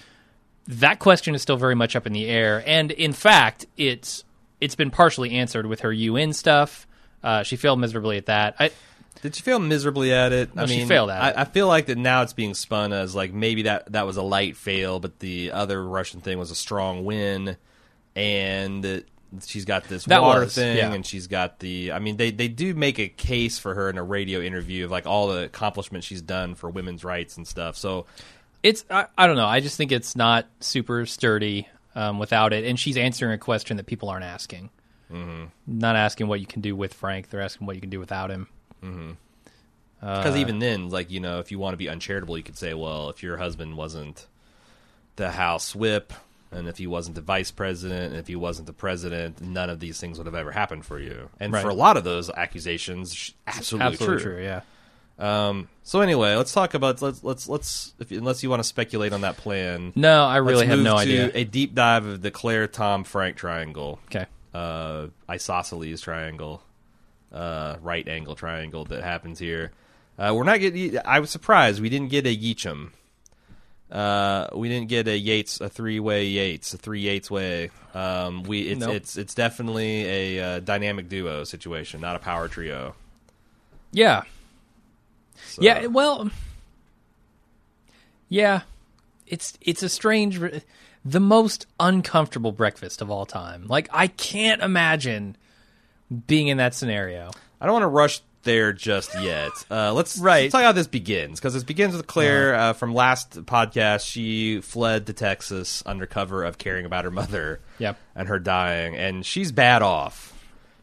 [0.68, 2.62] that question is still very much up in the air.
[2.66, 4.24] And in fact, it's
[4.60, 6.86] it's been partially answered with her UN stuff.
[7.22, 8.56] Uh, she failed miserably at that.
[8.58, 8.70] I,
[9.22, 10.50] Did she fail miserably at it?
[10.56, 11.34] I she failed at I, it.
[11.38, 14.22] I feel like that now it's being spun as like maybe that that was a
[14.22, 17.56] light fail, but the other Russian thing was a strong win,
[18.16, 19.04] and
[19.46, 20.92] she's got this That water was, thing, yeah.
[20.92, 21.92] and she's got the.
[21.92, 24.90] I mean, they they do make a case for her in a radio interview of
[24.90, 27.76] like all the accomplishments she's done for women's rights and stuff.
[27.76, 28.06] So
[28.62, 29.46] it's I, I don't know.
[29.46, 32.64] I just think it's not super sturdy um, without it.
[32.64, 34.70] And she's answering a question that people aren't asking.
[35.12, 35.44] Mm-hmm.
[35.66, 37.30] Not asking what you can do with Frank.
[37.30, 38.48] They're asking what you can do without him.
[40.00, 42.74] Because even then, like you know, if you want to be uncharitable, you could say,
[42.74, 44.26] well, if your husband wasn't
[45.16, 46.12] the House Whip,
[46.50, 49.78] and if he wasn't the Vice President, and if he wasn't the President, none of
[49.78, 51.28] these things would have ever happened for you.
[51.38, 51.62] And Right.
[51.62, 54.32] for a lot of those accusations, absolutely, Absolutely true.
[54.34, 54.42] true.
[54.42, 54.60] Yeah.
[55.18, 59.12] Um, so anyway, let's talk about let's let's let's if, unless you want to speculate
[59.12, 59.92] on that plan.
[59.94, 61.30] No, I really have no idea.
[61.34, 64.26] A deep dive of the Claire Tom Frank triangle Okay.
[64.54, 66.62] Uh, isosceles triangle,
[67.32, 69.72] uh, right angle triangle that happens here.
[70.18, 70.98] Uh, we're not getting.
[71.04, 72.90] I was surprised we didn't get a Yeacham.
[73.90, 77.70] Uh, we didn't get a Yates, a three-way Yates, a three Yates way.
[77.94, 78.94] Um, we it's Nope.
[78.94, 82.94] it's it's definitely a uh, dynamic duo situation, not a power trio.
[83.92, 84.22] Yeah.
[85.36, 85.86] So- Yeah.
[85.86, 86.30] Well.
[88.28, 88.62] Yeah.
[89.26, 90.40] It's it's a strange,
[91.04, 93.66] the most uncomfortable breakfast of all time.
[93.66, 95.36] Like I can't imagine
[96.26, 97.30] being in that scenario.
[97.60, 99.52] I don't want to rush there just yet.
[99.70, 100.42] Uh, let's, Right.
[100.42, 104.04] let's talk how this begins because this begins with Claire uh, from last podcast.
[104.04, 107.96] She fled to Texas under cover of caring about her mother Yep.
[108.16, 110.31] and her dying, and she's bad off.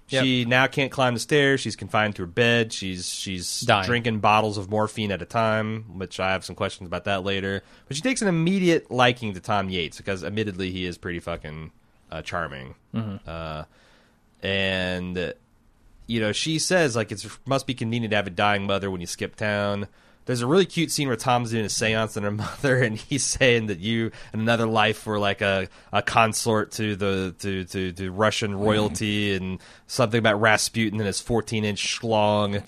[0.10, 0.24] Yep.
[0.24, 1.60] She now can't climb the stairs.
[1.60, 2.74] She's confined to her bed.
[2.74, 3.86] She's she's Dying.
[3.86, 7.64] drinking bottles of morphine at a time, which I have some questions about that later.
[7.88, 11.72] But she takes an immediate liking to Tom Yates because, admittedly, he is pretty fucking
[12.12, 12.76] uh, charming.
[12.94, 13.30] Mm-hmm.
[13.30, 13.64] Uh,
[14.42, 15.34] and
[16.08, 19.02] you know, she says like it must be convenient to have a dying mother when
[19.02, 19.88] you skip town.
[20.30, 23.24] There's a really cute scene where Tom's doing a seance and her mother, and he's
[23.24, 27.92] saying that you in another life were like a, a consort to the to, to,
[27.94, 29.58] to Russian royalty, and
[29.88, 32.64] something about Rasputin and his 14 inch schlong.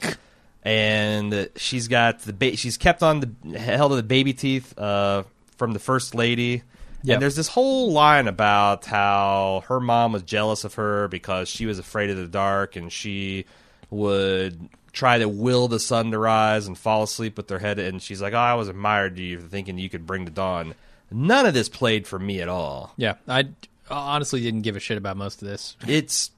[0.63, 5.21] And she's got the ba- she's kept on the held to the baby teeth uh,
[5.55, 6.63] from the first lady.
[7.03, 7.13] Yep.
[7.13, 11.67] And there's this whole line about how her mom was jealous of her because she
[11.67, 13.45] was afraid of the dark and she
[13.91, 18.01] would try to will the sun to rise and fall asleep with her head and
[18.01, 20.75] she's like, Oh, I was admired you for thinking you could bring the dawn.
[21.09, 22.93] None of this played for me at all.
[22.97, 23.15] Yeah.
[23.27, 23.49] I
[23.89, 25.75] honestly didn't give a shit about most of this.
[25.87, 26.31] It's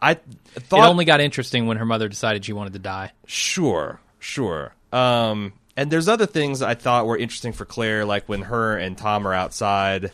[0.00, 0.20] I It
[0.62, 3.12] thought only got interesting when her mother decided she wanted to die.
[3.26, 4.74] Sure, sure.
[4.92, 8.96] Um, and there's other things I thought were interesting for Claire, like when her and
[8.96, 10.10] Tom are outside,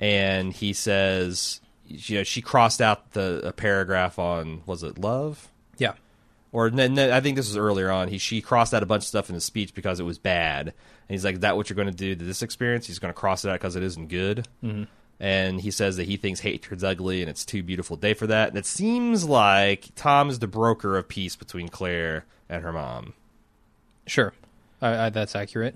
[0.00, 5.48] and he says, you know, she crossed out the a paragraph on was it love,
[5.78, 5.92] Yeah.
[6.52, 8.08] Or no, no, I think this was earlier on.
[8.08, 10.68] He she crossed out a bunch of stuff in his speech because it was bad,
[10.68, 10.74] and
[11.08, 13.18] he's like, "Is that what you're going to do to this experience?" He's going to
[13.18, 14.46] cross it out because it isn't good.
[14.62, 14.84] Mm-hmm.
[15.18, 18.26] And he says that he thinks hatred's ugly, and it's too beautiful a day for
[18.26, 18.50] that.
[18.50, 23.14] And it seems like Tom is the broker of peace between Claire and her mom.
[24.06, 24.34] Sure.
[24.82, 25.74] I, I, that's accurate.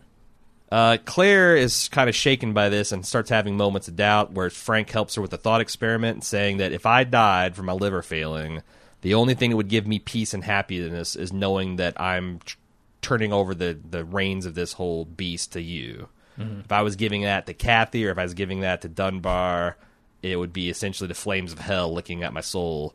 [0.71, 4.51] Uh, Claire is kind of shaken by this and starts having moments of doubt where
[4.51, 8.03] Frank helps her with the thought experiment, saying that if I died from my liver
[8.03, 8.63] failing,
[9.03, 12.57] the only thing that would give me peace and happiness is knowing that I'm tr-
[13.03, 16.09] turning over the, the reins of this whole beast to you.
[16.39, 19.77] If I was giving that to Kathy or if I was giving that to Dunbar,
[20.23, 22.95] it would be essentially the flames of hell licking at my soul.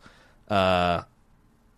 [0.49, 1.03] Uh,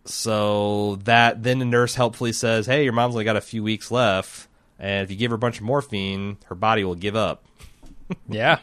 [0.06, 3.92] so that then the nurse helpfully says, "Hey, your mom's only got a few weeks
[3.92, 4.48] left,
[4.80, 7.44] and if you give her a bunch of morphine, her body will give up
[8.30, 8.60] Yeah.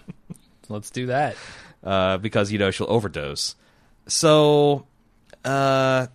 [0.70, 1.36] Let's do that.
[1.82, 3.54] uh, because you know she'll overdose."
[4.06, 4.86] So,
[5.44, 6.06] uh,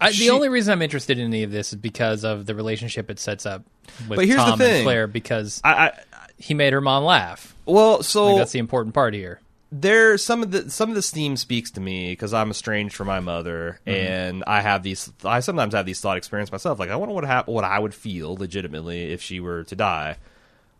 [0.00, 2.54] I, She- the only reason I'm interested in any of this is because of the
[2.54, 3.64] relationship it sets up
[4.08, 5.92] with But here's the Tom and Claire because I, I
[6.36, 7.54] he made her mom laugh.
[7.66, 9.40] well, so that's the important part here.
[9.72, 13.08] there some of the some of the steam speaks to me because I'm estranged from
[13.08, 15.12] my mother, and I have these.
[15.24, 16.78] I sometimes have these thought experiences myself.
[16.78, 20.16] Like I wonder what hap- what I would feel legitimately if she were to die.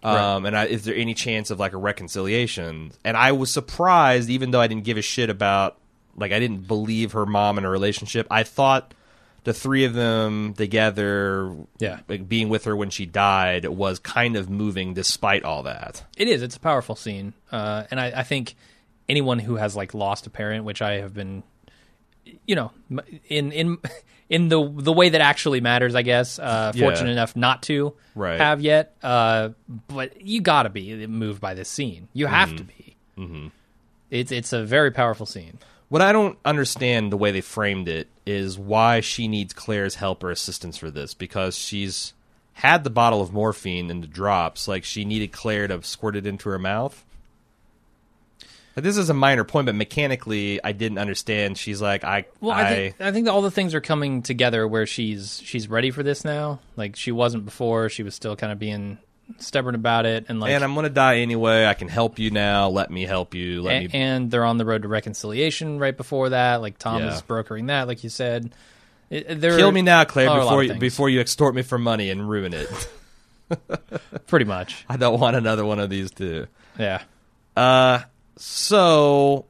[0.01, 2.93] Um, and I, is there any chance of like a reconciliation?
[3.05, 5.77] And I was surprised, even though I didn't give a shit about,
[6.19, 8.27] like, I didn't believe her mom in a relationship.
[8.31, 8.95] I thought
[9.45, 12.01] the three of them together, Yeah.
[12.09, 16.05] like, being with her when she died was kind of moving despite all that.
[16.17, 16.43] It is.
[16.43, 18.55] It's a powerful scene, uh, and I, I think
[19.09, 21.43] anyone who has like lost a parent, which I have been,
[22.47, 22.73] you know,
[23.29, 23.79] in in
[24.29, 26.39] in the the way that actually matters, I guess.
[26.39, 26.85] Uh, Yeah.
[26.87, 28.39] Fortunate enough not to Right.
[28.39, 29.51] have yet, uh,
[29.87, 32.09] but you got to be moved by this scene.
[32.13, 32.97] You have to be.
[33.17, 33.47] Mm-hmm.
[34.11, 35.59] It's it's a very powerful scene.
[35.89, 40.23] What I don't understand the way they framed it is why she needs Claire's help
[40.23, 42.13] or assistance for this because she's
[42.53, 44.69] had the bottle of morphine and the drops.
[44.69, 47.05] Like she needed Claire to squirt it into her mouth.
[48.77, 51.59] Like, this is a minor point, but mechanically, I didn't understand.
[51.59, 54.23] She's like, I, Well, I, I, think I think that all the things are coming
[54.23, 56.61] together where she's she's ready for this now.
[56.77, 58.99] Like she wasn't before; she was still kind of being
[59.39, 61.67] stubborn about it, and like and I'm gonna die anyway.
[61.67, 62.69] I can help you now.
[62.69, 63.63] Let me help you.
[63.63, 63.99] Let and, me.
[63.99, 66.57] and they're on the road to reconciliation right before that.
[66.63, 67.15] Like Tom Yeah.
[67.15, 68.53] is brokering that, like you said.
[69.11, 71.63] It, there Kill me now, Claire, are a lot before you, before you extort me
[71.63, 72.69] for money and ruin it.
[74.27, 74.85] pretty much.
[74.89, 76.47] I don't want another one of these too.
[76.79, 77.03] Yeah,
[77.57, 78.01] Uh,
[78.37, 79.47] so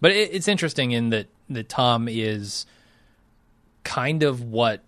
[0.00, 2.66] but it, it's interesting in that that Tom is
[3.84, 4.82] kind of what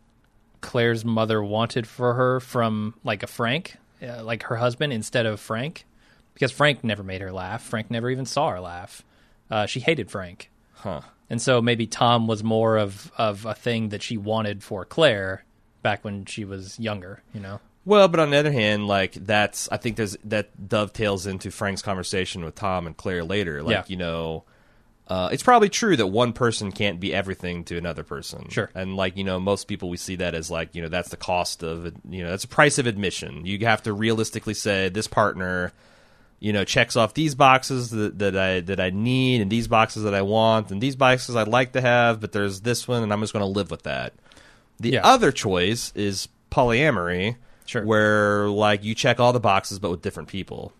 [0.62, 5.38] Claire's mother wanted for her from like a Frank, uh, like her husband instead of
[5.38, 5.84] Frank,
[6.32, 7.62] because Frank never made her laugh.
[7.62, 9.02] Frank never even saw her laugh.
[9.50, 10.50] Uh, she hated Frank.
[10.74, 11.02] Huh.
[11.28, 15.44] And so maybe Tom was more of of a thing that she wanted for Claire
[15.82, 17.60] back when she was younger, you know.
[17.84, 21.82] Well, but on the other hand, like that's I think there's that dovetails into Frank's
[21.82, 23.62] conversation with Tom and Claire later.
[23.62, 23.84] Like Yeah.
[23.88, 24.44] you know,
[25.08, 28.48] uh, it's probably true that one person can't be everything to another person.
[28.50, 28.70] Sure.
[28.74, 31.16] and like you know, most people we see that as like you know that's the
[31.16, 33.44] cost of you know that's the price of admission.
[33.44, 35.72] You have to realistically say this partner.
[36.40, 40.02] You know, checks off these boxes that, that I that I need, and these boxes
[40.02, 43.12] that I want, and these boxes I'd like to have, but there's this one, and
[43.12, 44.12] I'm just going to live with that.
[44.80, 45.06] The Yeah.
[45.06, 47.36] other choice is polyamory,
[47.66, 47.84] Sure.
[47.84, 50.72] where like you check all the boxes but with different people.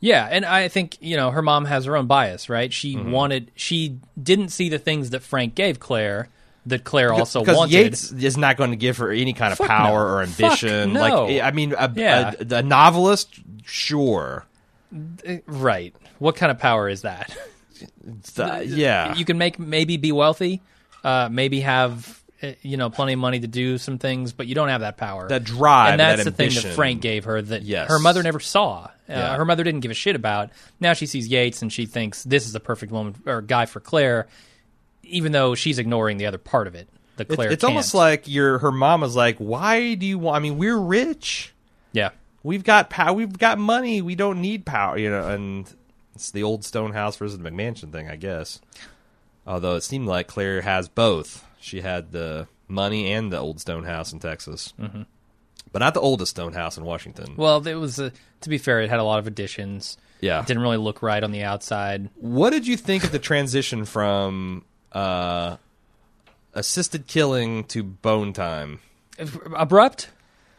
[0.00, 2.72] Yeah, and I think, you know, her mom has her own bias, right?
[2.72, 3.10] She Mm-hmm.
[3.10, 6.28] wanted she didn't see the things that Frank gave Claire
[6.66, 7.72] that Claire also because wanted.
[7.72, 10.14] Yates is not going to give her any kind of Fuck power no.
[10.14, 10.92] or ambition.
[10.92, 11.24] no.
[11.26, 12.32] Like I mean, a, Yeah.
[12.38, 14.46] a, a novelist, sure,
[15.46, 15.94] right.
[16.18, 17.36] What kind of power is that?
[18.38, 19.14] Uh, yeah.
[19.14, 20.60] You can make maybe be wealthy,
[21.04, 22.17] uh, maybe have uh,
[22.62, 25.28] you know plenty of money to do some things, but you don't have that power.
[25.28, 26.74] That drive, and that's that the thing that.
[26.74, 27.88] Frank gave her that Yes.
[27.88, 28.84] her mother never saw.
[28.84, 29.36] Uh, Yeah.
[29.36, 30.50] Her mother didn't give a shit about.
[30.80, 33.80] Now she sees Yates and she thinks this is the perfect woman or guy for
[33.80, 34.28] Claire,
[35.02, 36.88] even though she's ignoring the other part of it.
[37.16, 40.36] The It's, Claire, it's almost like your her mom was like, "Why do you want?
[40.36, 41.52] I mean, we're rich.
[41.92, 42.10] yeah,
[42.44, 43.12] We've got power.
[43.12, 44.00] We've got money.
[44.02, 45.68] We don't need power." You know, and
[46.14, 48.60] it's the old stone house versus the McMansion thing, I guess.
[49.46, 51.44] Although it seemed like Claire has both.
[51.68, 55.02] She had the money and the old stone house in Texas, mm-hmm.
[55.72, 57.34] but not the oldest stone house in Washington.
[57.36, 59.96] Well, it was a, to be fair, it had a lot of additions.
[60.20, 60.40] yeah.
[60.40, 62.08] It didn't really look right on the outside.
[62.16, 65.56] What did you think of the transition from uh,
[66.54, 68.80] assisted killing to bone time?
[69.56, 70.08] Abrupt,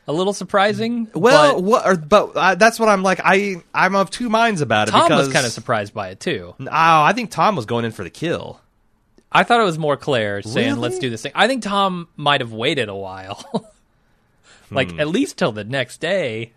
[0.08, 1.08] a little surprising.
[1.14, 1.86] Well, but what?
[1.86, 3.22] Or, but uh, that's what I'm like.
[3.24, 4.92] I I'm of two minds about it.
[4.92, 6.56] Tom was kind of surprised by it too.
[6.60, 8.60] Oh, I think Tom was going in for the kill.
[9.32, 10.80] I thought it was more Claire saying, Really?
[10.80, 13.72] "Let's do this thing." I think Tom might have waited a while,
[14.72, 16.54] like at least till the next day.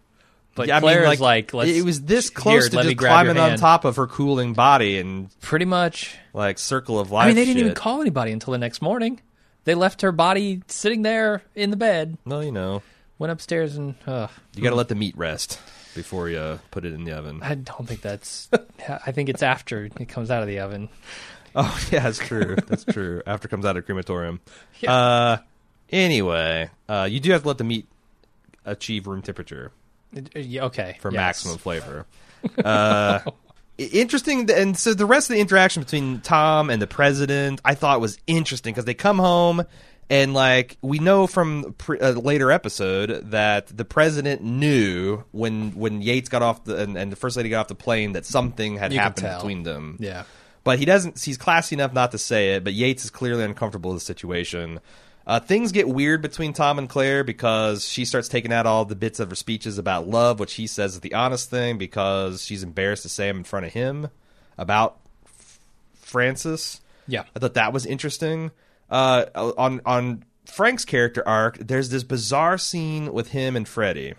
[0.55, 0.68] But Hmm.
[0.68, 3.85] Yeah, I mean, like, "Let's." it was this here, close to just climbing on top
[3.85, 6.16] of her cooling body and Pretty much.
[6.35, 7.25] like circle of life.
[7.25, 9.20] I mean, they didn't even call anybody until the next morning.
[9.64, 12.18] They left her body sitting there in the bed.
[12.27, 12.83] Well, you know,
[13.18, 15.61] Went upstairs and uh, you got to let the meat rest
[15.95, 17.39] before you put it in the oven.
[17.43, 18.49] I don't think that's.
[18.89, 20.89] I think it's after it comes out of the oven.
[21.57, 22.57] Oh yeah, that's true.
[22.67, 23.23] That's true.
[23.27, 24.41] After comes out of crematorium.
[24.81, 24.93] Yeah.
[24.95, 25.37] Uh,
[25.91, 27.87] anyway, uh, you do have to let the meat
[28.65, 29.73] achieve room temperature
[30.17, 30.97] Uh, yeah, Okay.
[31.01, 31.17] for yes.
[31.19, 32.07] maximum flavor.
[32.65, 33.21] Uh,
[33.79, 38.01] interesting, and so the rest of the interaction between Tom and the president, I thought
[38.01, 39.65] was interesting because they come home.
[40.11, 46.03] And like we know from pre- a later episode that the president knew when when
[46.03, 48.77] Yates got off the and, and the first lady got off the plane that something
[48.77, 49.97] had You happened between them.
[50.01, 50.25] Yeah.
[50.65, 51.21] But he doesn't.
[51.21, 52.65] He's classy enough not to say it.
[52.65, 54.81] But Yates is clearly uncomfortable with the situation.
[55.27, 58.97] Uh, things get weird between Tom and Claire because she starts taking out all the
[58.97, 62.63] bits of her speeches about love, which he says is the honest thing because she's
[62.63, 64.09] embarrassed to say them in front of him
[64.59, 65.61] about F-
[65.95, 66.81] Francis.
[67.07, 67.23] Yeah.
[67.37, 68.51] I thought that was interesting.
[68.91, 74.15] Uh, on on Frank's character arc, there's this bizarre scene with him and Freddy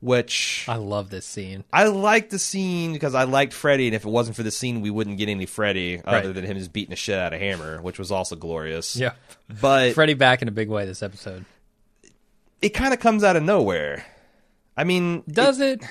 [0.00, 1.64] which I love this scene.
[1.72, 4.80] I liked the scene because I liked Freddy, and if it wasn't for the scene,
[4.80, 7.80] we wouldn't get any Freddy other than him just beating the shit out of Hammer,
[7.82, 8.96] which was also glorious.
[8.96, 9.12] Yeah.
[9.60, 11.44] But Freddy back in a big way this episode.
[12.62, 14.04] it kind of comes out of nowhere.
[14.76, 15.84] I mean, Does it?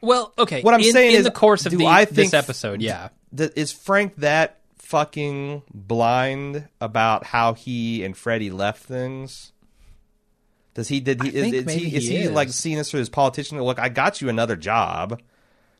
[0.00, 0.62] Well, okay.
[0.62, 3.10] What I'm in, saying in is, the course of the, I this episode, yeah.
[3.36, 9.51] th- is Frank that fucking blind about how he and Freddy left things?
[10.74, 12.90] Does he did he I is, is maybe he is he he like seeing this
[12.90, 13.60] for his politician?
[13.62, 15.20] Look, I got you another job.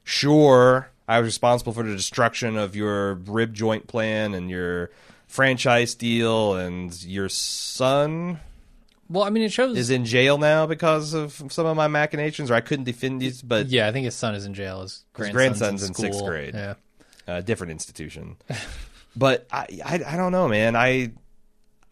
[0.05, 4.91] Sure, I was responsible for the destruction of your rib joint plan and your
[5.29, 8.41] franchise deal, and your son
[9.09, 9.79] Well, I mean, it shows.
[9.79, 13.41] is in jail now because of some of my machinations, or I couldn't defend these.
[13.41, 14.83] But yeah, I think his son is in jail.
[14.83, 16.55] His grandson's, grandson's in, in sixth grade.
[16.55, 16.75] Yeah.
[17.27, 18.37] a different institution.
[19.17, 20.77] but I, I, I don't know, man.
[20.77, 21.13] I,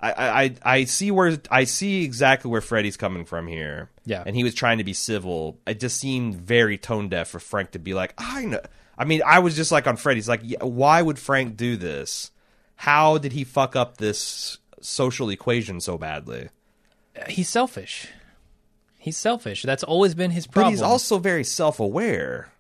[0.02, 3.90] I, I, I see where I see exactly where Freddy's coming from here.
[4.06, 4.22] Yeah.
[4.26, 5.58] and he was trying to be civil.
[5.66, 8.60] It just seemed very tone deaf for Frank to be like, I know.
[8.96, 12.30] I mean, I was just like on Freddy's, like, yeah, why would Frank do this?
[12.76, 16.48] How did he fuck up this social equation so badly?
[17.28, 18.08] He's selfish.
[18.98, 19.62] He's selfish.
[19.62, 20.72] That's always been his problem.
[20.72, 22.50] But he's also very self aware.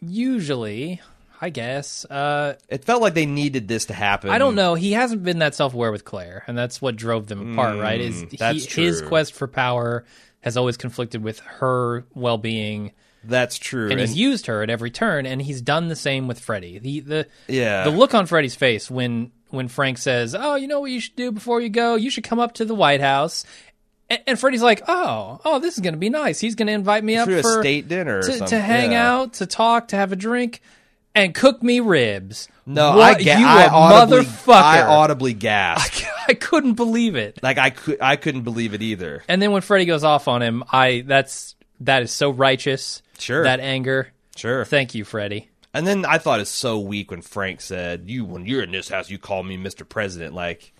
[0.00, 1.00] usually,
[1.40, 2.04] I guess.
[2.04, 4.30] Uh, It felt like they needed this to happen.
[4.30, 4.74] I don't know.
[4.74, 7.78] He hasn't been that self-aware with Claire, and that's what drove them apart.
[7.78, 8.00] right?
[8.00, 10.04] Is he, Mm, that's his quest for power
[10.42, 12.92] has always conflicted with her well-being,
[13.24, 13.90] That's true.
[13.90, 15.26] and he's used her at every turn.
[15.26, 16.78] And he's done the same with Freddy.
[16.78, 17.84] The the Yeah.
[17.84, 21.16] the look on Freddy's face when when Frank says, "Oh, you know what you should
[21.16, 21.94] do before you go?
[21.96, 23.44] You should come up to the White House."
[24.08, 26.40] And, and Freddy's like, "Oh, oh, this is going to be nice.
[26.40, 29.12] He's going to invite me up Through a state dinner to, to hang Yeah.
[29.12, 30.62] out, to talk, to have a drink,
[31.14, 34.52] and cook me ribs." No, what, I, ga- you I a audibly, motherfucker!
[34.52, 36.04] I audibly gasped.
[36.28, 37.42] I couldn't believe it.
[37.42, 39.24] like I could, I couldn't believe it either.
[39.28, 43.02] And then when Freddy goes off on him, I that's that is so righteous.
[43.18, 43.42] Sure.
[43.44, 44.12] That anger.
[44.36, 44.64] Sure.
[44.64, 45.48] Thank you, Freddy.
[45.74, 48.88] And then I thought it's so weak when Frank said, "You, when you're in this
[48.88, 49.88] house, you call me Mr.
[49.88, 50.72] President." Like,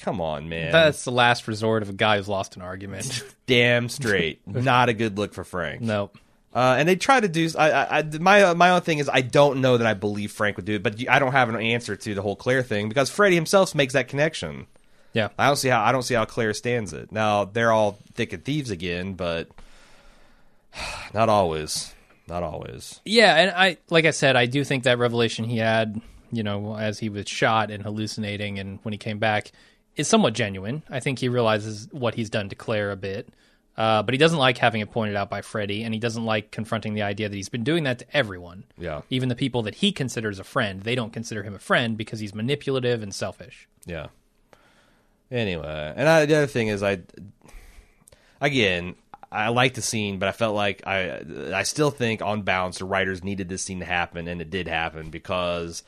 [0.00, 0.72] come on, man.
[0.72, 3.22] That's the last resort of a guy who's lost an argument.
[3.46, 4.40] damn straight.
[4.46, 5.80] Not a good look for Frank.
[5.82, 6.10] no.
[6.52, 7.48] Uh, and they try to do.
[7.56, 10.56] I, I, I- my my own thing is I don't know that I believe Frank
[10.56, 13.08] would do it, but I don't have an answer to the whole Claire thing because
[13.10, 14.66] Freddy himself makes that connection.
[15.12, 15.28] Yeah.
[15.38, 17.12] I don't see how I don't see how Claire stands it.
[17.12, 19.48] Now they're all thick and thieves again, but
[21.14, 21.94] not always.
[22.28, 23.00] Not always.
[23.04, 26.76] Yeah, and I like I said, I do think that revelation he had, you know,
[26.76, 29.50] as he was shot and hallucinating and when he came back
[29.96, 30.82] is somewhat genuine.
[30.88, 33.28] I think he realizes what he's done to Claire a bit.
[33.80, 36.50] Uh, but he doesn't like having it pointed out by Freddy, and he doesn't like
[36.50, 38.64] confronting the idea that he's been doing that to everyone.
[38.76, 39.00] Yeah.
[39.08, 42.20] Even the people that he considers a friend, they don't consider him a friend because
[42.20, 43.66] he's manipulative and selfish.
[43.86, 44.08] Yeah.
[45.30, 47.00] Anyway, and I, the other thing is, I
[48.38, 48.96] again,
[49.32, 51.22] I like the scene, but I felt like I,
[51.54, 54.68] I still think on balance, the writers needed this scene to happen, and it did
[54.68, 55.84] happen because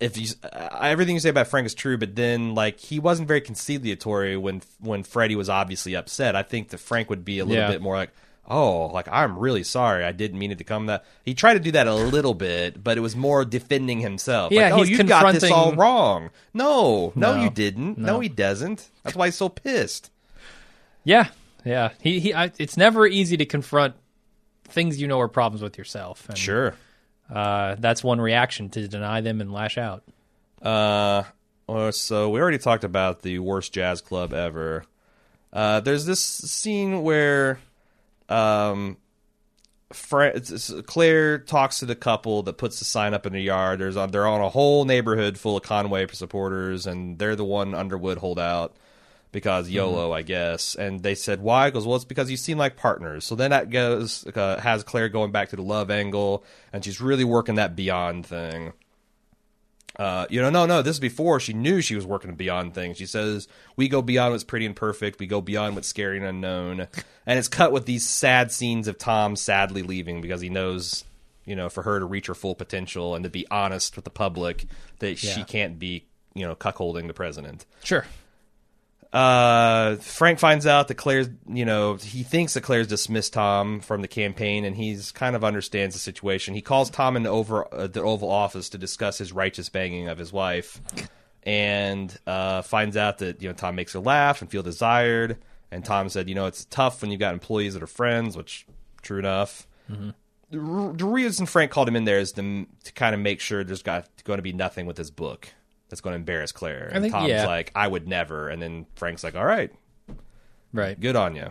[0.00, 3.28] if you uh, everything you say about Frank is true, but then like he wasn't
[3.28, 6.36] very conciliatory when when Freddy was obviously upset.
[6.36, 7.70] I think that Frank would be a little Yeah.
[7.70, 8.10] bit more like.
[8.48, 10.04] Oh, like I'm really sorry.
[10.04, 11.04] I didn't mean it to come that.
[11.24, 14.52] He tried to do that a little bit, but it was more defending himself.
[14.52, 16.30] Yeah, like, oh, he's you got this all wrong.
[16.54, 17.42] No, no, No.
[17.42, 17.98] you didn't.
[17.98, 18.12] No.
[18.12, 18.20] No.
[18.20, 18.88] he doesn't.
[19.02, 20.12] That's why he's so pissed.
[21.02, 21.26] Yeah,
[21.64, 21.90] yeah.
[22.00, 22.34] He he.
[22.34, 23.94] I, it's never easy to confront
[24.68, 26.28] things you know are problems with yourself.
[26.28, 26.76] And, Sure.
[27.30, 30.04] Uh, that's one reaction to deny them and lash out.
[30.62, 31.24] Uh,
[31.90, 34.84] so we already talked about the worst jazz club ever.
[35.52, 37.58] Uh, there's this scene where,
[38.28, 38.96] um,
[39.90, 43.78] Claire talks to the couple that puts the sign up in the yard.
[43.78, 47.74] There's on they're on a whole neighborhood full of Conway supporters, and they're the one
[47.74, 48.74] Underwood holdout
[49.36, 50.76] because YOLO, I guess.
[50.76, 51.68] And they said why?
[51.68, 53.26] Because well, it's because you seem like partners.
[53.26, 57.02] So then that goes uh, has Claire going back to the love angle, and she's
[57.02, 58.72] really working that beyond thing.
[59.98, 60.80] Uh, you know, no, no.
[60.80, 62.96] This is before she knew she was working beyond things.
[62.96, 65.20] She says, "We go beyond what's pretty and perfect.
[65.20, 66.88] We go beyond what's scary and unknown."
[67.26, 71.04] And it's cut with these sad scenes of Tom sadly leaving because he knows,
[71.44, 74.10] you know, for her to reach her full potential and to be honest with the
[74.10, 74.64] public
[75.00, 77.66] that she can't be, you know, cuckolding the president.
[77.84, 78.06] Sure.
[79.16, 84.02] Uh, Frank finds out that Claire's, you know, he thinks that Claire's dismissed Tom from
[84.02, 86.52] the campaign, and he's kind of understands the situation.
[86.54, 90.18] He calls Tom into over uh, the Oval Office to discuss his righteous banging of
[90.18, 90.82] his wife,
[91.44, 95.38] and uh, finds out that you know Tom makes her laugh and feel desired.
[95.70, 98.66] And Tom said, you know, it's tough when you've got employees that are friends, which
[99.00, 99.66] true enough.
[100.50, 103.40] The r- The reason Frank called him in there is to, to kind of make
[103.40, 105.48] sure there's got going to be nothing with his book
[105.88, 106.90] that's going to embarrass Claire.
[106.92, 107.46] And think- Tom's yeah.
[107.46, 108.48] like, I would never.
[108.48, 109.72] And then Frank's like, all right,
[110.72, 110.98] Right.
[110.98, 111.50] good on you.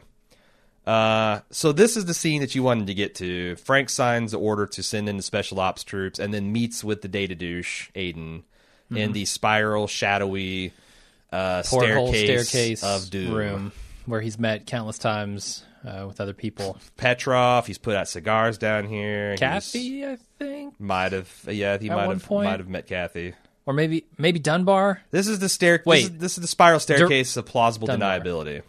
[0.86, 3.56] Uh, so this is the scene that you wanted to get to.
[3.56, 7.02] Frank signs the order to send in the special ops troops, and then meets with
[7.02, 8.44] the data douche Aidan
[8.92, 10.74] in the spiral, shadowy
[11.32, 13.34] uh, staircase, staircase of doom.
[13.34, 13.72] room
[14.06, 16.78] where he's met countless times uh, with other people.
[16.98, 19.36] Petrov, he's put out cigars down here.
[19.38, 22.46] Kathy, I think, might have, yeah, he At might have point?
[22.48, 23.34] might have met Kathy.
[23.66, 25.02] Or maybe maybe Dunbar.
[25.12, 25.82] This is the stair.
[25.86, 26.02] Wait.
[26.04, 28.20] this is, this is the spiral staircase of plausible Dunbar.
[28.20, 28.62] deniability.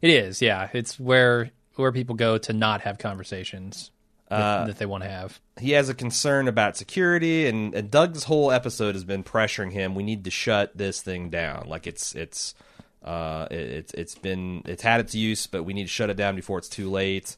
[0.00, 0.68] It is, yeah.
[0.72, 3.90] It's where where people go to not have conversations
[4.28, 5.40] that, Uh, that they want to have.
[5.60, 9.94] he has a concern about security and, and Doug's whole episode has been pressuring him
[9.94, 12.54] we need to shut this thing down like it's it's
[13.04, 16.16] uh it, it's it's been it's had its use but we need to shut it
[16.16, 17.36] down before it's too late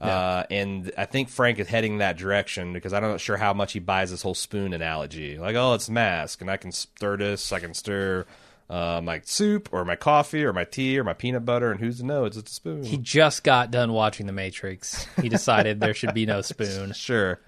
[0.00, 3.72] uh and i think frank is heading that direction because i'm not sure how much
[3.72, 7.50] he buys this whole spoon analogy like oh it's mask and i can stir this
[7.52, 8.26] i can stir
[8.68, 11.98] uh, my soup or my coffee or my tea or my peanut butter and who's
[11.98, 15.06] to know it's just a spoon He just got done watching The Matrix.
[15.22, 16.92] He decided there should be no spoon.
[16.92, 17.40] Sure.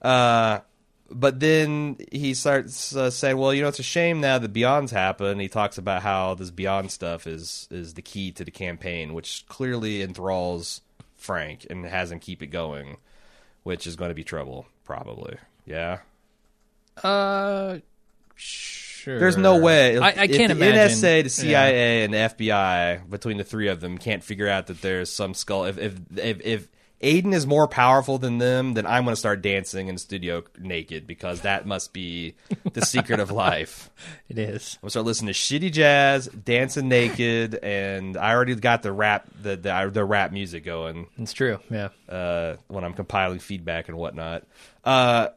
[0.00, 0.60] Uh,
[1.10, 4.90] but then he starts uh, saying, "Well, you know, it's a shame now that Beyond's
[4.90, 9.12] happened." He talks about how this Beyond stuff is is the key to the campaign,
[9.12, 10.80] which clearly enthralls
[11.24, 12.98] Frank and has him keep it going,
[13.62, 15.36] which is going to be trouble, probably.
[15.64, 16.00] Yeah.
[17.02, 17.78] Uh,
[18.34, 19.18] sure.
[19.18, 19.98] There's no way.
[19.98, 20.98] I, I can't the imagine.
[20.98, 24.82] NSA, the CIA, and the FBI between the three of them can't figure out that
[24.82, 25.64] there's some skull.
[25.64, 26.68] If if if, if
[27.04, 30.42] Aidan is more powerful than them, then I'm going to start dancing in the studio
[30.58, 32.34] naked because that must be
[32.72, 33.90] the secret of life.
[34.28, 34.76] It is.
[34.76, 38.90] I'm going to start listening to shitty jazz, dancing naked, and I already got the
[38.90, 41.58] rap the the, the rap music going It's true.
[41.70, 41.90] Yeah.
[42.08, 44.44] uh, when I'm compiling feedback and whatnot.
[44.82, 45.28] Uh,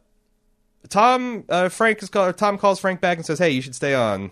[0.90, 3.94] Tom uh, Frank is call, Tom calls Frank back and says, "Hey, you should stay
[3.94, 4.32] on.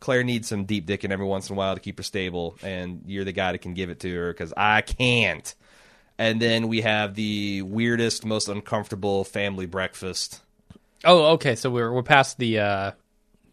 [0.00, 3.02] Claire needs some deep dicking every once in a while to keep her stable, and
[3.06, 5.54] you're the guy that can give it to her because I can't."
[6.18, 10.40] And then we have the weirdest, most uncomfortable family breakfast.
[11.04, 11.54] Oh, okay.
[11.54, 12.90] So we're we're past the uh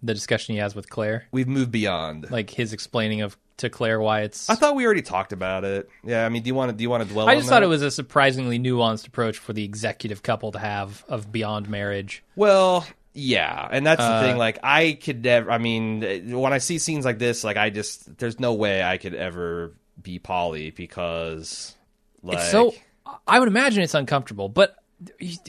[0.01, 2.29] the discussion he has with Claire, We've moved beyond.
[2.29, 4.49] like his explaining of to Claire why it's.
[4.49, 5.87] I thought we already talked about it.
[6.03, 7.29] Yeah, I mean, do you want to do you want to dwell?
[7.29, 7.65] I just thought that?
[7.65, 12.23] it was a surprisingly nuanced approach for the executive couple to have of beyond marriage.
[12.35, 14.37] Well, yeah, and that's the Uh, thing.
[14.37, 15.49] Like, I could never.
[15.49, 18.97] I mean, when I see scenes like this, like I just there's no way I
[18.97, 21.73] could ever be Polly because,
[22.25, 22.73] like, It's so
[23.27, 24.75] I would imagine it's uncomfortable, but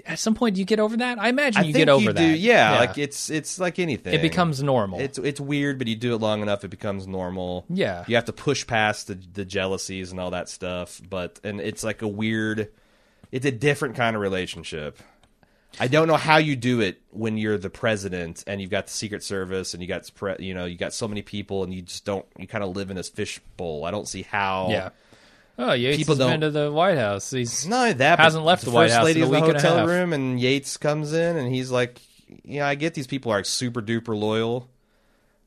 [0.07, 1.19] at some point do you get over that?
[1.19, 2.19] I imagine I you get over you that.
[2.19, 2.27] do.
[2.37, 4.15] Yeah, like it's it's like anything.
[4.15, 5.01] it becomes normal.
[5.01, 7.65] It's it's weird, but you do it long enough, it becomes normal.
[7.69, 8.05] Yeah.
[8.07, 11.01] you have to push past the the jealousies and all that stuff.
[11.09, 12.71] But and it's like a weird.
[13.33, 14.99] It's a different kind of relationship.
[15.79, 18.93] I don't know how you do it when you're the president and you've got the
[18.93, 20.11] Secret Service and you got
[20.41, 22.91] you know you got so many people and you just don't you kind of live
[22.91, 23.85] in this fishbowl.
[23.85, 24.69] I don't see how.
[24.71, 24.91] yeah.
[25.59, 27.31] Oh, Yates People has been to the White House.
[27.31, 29.45] He's Not that, Hasn't but left the White first House lady in of the week
[29.49, 32.01] and hotel room, and Yates comes in, and he's like,
[32.45, 34.69] "Yeah, I get these people are like super duper loyal,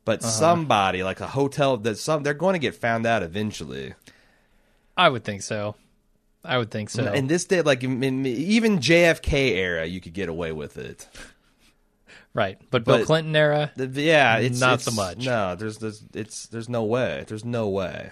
[0.05, 0.29] but Uh-huh.
[0.31, 3.93] somebody like a hotel that some they're going to get found out eventually."
[4.97, 5.75] I would think so.
[6.43, 7.11] I would think so.
[7.13, 11.07] In this day, like in, in- even JFK era, you could get away with it.
[12.33, 12.57] right.
[12.71, 15.25] But Bill Clinton era, The- yeah, it's Not it's- so much.
[15.25, 17.25] No, there's there's it's there's no way.
[17.27, 18.11] There's no way.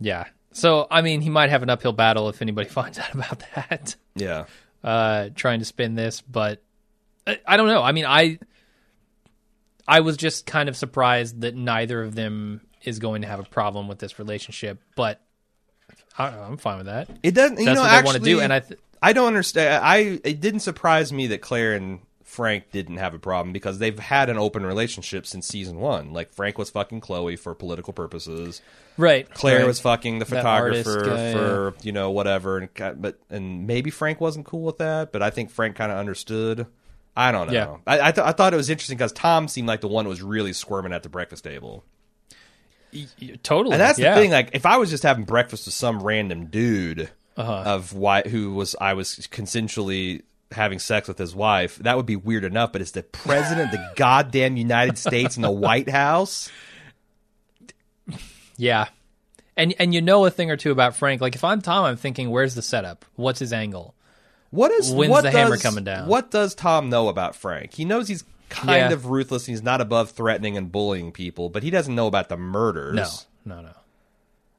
[0.00, 0.24] yeah.
[0.52, 3.96] So I mean, he might have an uphill battle if anybody finds out about that.
[4.14, 4.44] Yeah.
[4.84, 6.62] uh, trying to spin this, but
[7.26, 7.82] I, I don't know.
[7.82, 8.38] I mean, I
[9.86, 13.44] I was just kind of surprised that neither of them is going to have a
[13.44, 15.20] problem with this relationship, but
[16.18, 17.08] I I'm fine with that.
[17.22, 17.58] It doesn't.
[17.58, 19.84] You That's know, what they actually, want to do, and I th- I don't understand.
[19.84, 22.00] I it didn't surprise me that Claire and
[22.32, 26.14] Frank didn't have a problem because they've had an open relationship since season one.
[26.14, 28.62] Like Frank was fucking Chloe for political purposes.
[28.96, 29.28] right.
[29.34, 29.66] Claire right.
[29.66, 32.56] was fucking the photographer guy, for you know whatever.
[32.56, 35.98] And but and maybe Frank wasn't cool with that, but I think Frank kind of
[35.98, 36.66] understood.
[37.14, 37.52] I don't know.
[37.52, 37.76] Yeah.
[37.86, 40.08] I I, th- I thought it was interesting because Tom seemed like the one who
[40.08, 41.84] was really squirming at the breakfast table.
[43.42, 43.72] Totally.
[43.74, 44.14] And that's yeah.
[44.14, 44.30] the thing.
[44.30, 47.62] Like, if I was just having breakfast with some random dude Uh-huh.
[47.66, 50.22] of why who was I was consensually
[50.52, 52.72] having sex with his wife, that would be weird enough.
[52.72, 56.50] But it's the president of the goddamn United States in the White House.
[58.56, 58.86] Yeah.
[59.56, 61.20] And and you know a thing or two about Frank.
[61.20, 63.04] Like if I'm Tom, I'm thinking, where's the setup?
[63.16, 63.94] What's his angle?
[64.50, 66.08] What is When's what the hammer coming down?
[66.08, 67.74] What does Tom know about Frank?
[67.74, 68.92] He knows he's kind Yeah.
[68.92, 69.46] of ruthless.
[69.46, 73.26] He's not above threatening and bullying people, but he doesn't know about the murders.
[73.44, 73.72] No, no, no.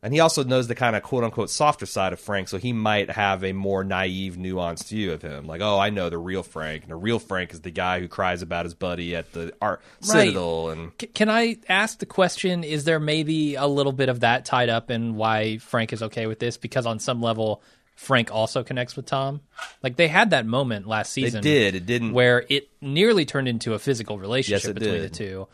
[0.03, 2.73] And he also knows the kind of quote unquote softer side of Frank, so he
[2.73, 5.47] might have a more naive, nuanced view of him.
[5.47, 8.09] Like, oh, I know the real Frank, and the real Frank is the guy who
[8.09, 10.71] cries about his buddy at the art Citadel.
[10.71, 12.65] And C- can I ask the question?
[12.65, 16.27] Is there maybe a little bit of that tied up in why Frank is okay
[16.27, 16.57] with this?
[16.57, 17.63] Because on some level,
[17.95, 19.39] Frank also connects with Tom.
[19.81, 21.41] Like they had that moment last it season.
[21.43, 22.11] did, it didn't.
[22.11, 25.13] where it nearly turned into a physical relationship Yes, between did.
[25.13, 25.47] the two.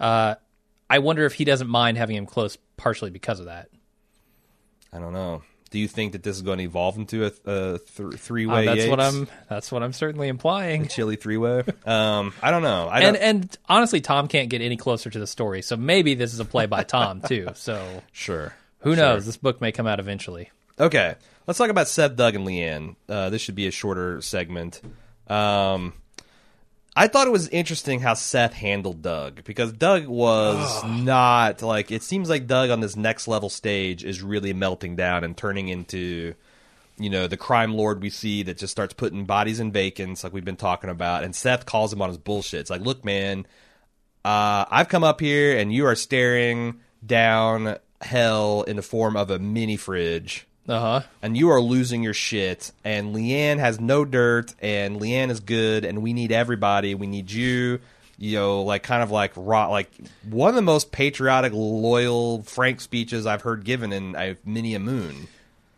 [0.00, 0.34] Uh,
[0.90, 3.68] I wonder if he doesn't mind having him close, partially because of that.
[4.92, 5.42] I don't know.
[5.70, 8.54] Do you think that this is going to evolve into a, a th- three Uh,
[8.54, 8.66] way?
[8.66, 9.26] that's what I'm.
[9.48, 10.86] That's what I'm certainly implying.
[10.88, 11.62] chili three way.
[11.86, 12.88] um, I don't know.
[12.88, 16.14] I And don't, and honestly, Tom can't get any closer to the story, so maybe
[16.14, 17.48] this is a play by Tom too.
[17.54, 18.54] So sure.
[18.80, 19.02] who Sure.
[19.04, 19.24] knows?
[19.24, 20.50] This book may come out eventually.
[20.78, 21.14] Okay,
[21.46, 22.96] let's talk about Seth, Doug, and LeAnn.
[23.08, 24.82] Uh, this should be a shorter segment.
[25.28, 25.94] Um,
[26.94, 32.02] I thought it was interesting how Seth handled Doug because Doug was not like it
[32.02, 36.34] seems like Doug on this next level stage is really melting down and turning into
[36.98, 40.34] you know the crime lord we see that just starts putting bodies in vacants like
[40.34, 42.60] we've been talking about and Seth calls him on his bullshit.
[42.60, 43.46] It's like, look, man,
[44.24, 49.30] uh, I've come up here and you are staring down hell in the form of
[49.30, 51.00] a mini fridge Uh huh.
[51.22, 52.70] and you are losing your shit.
[52.84, 56.94] And LeAnn has no dirt, and LeAnn is good, and we need everybody.
[56.94, 57.80] We need you.
[58.18, 59.90] You know, like kind of like raw, like
[60.30, 64.78] one of the most patriotic, loyal, frank speeches I've heard given in uh, many a
[64.78, 65.26] moon.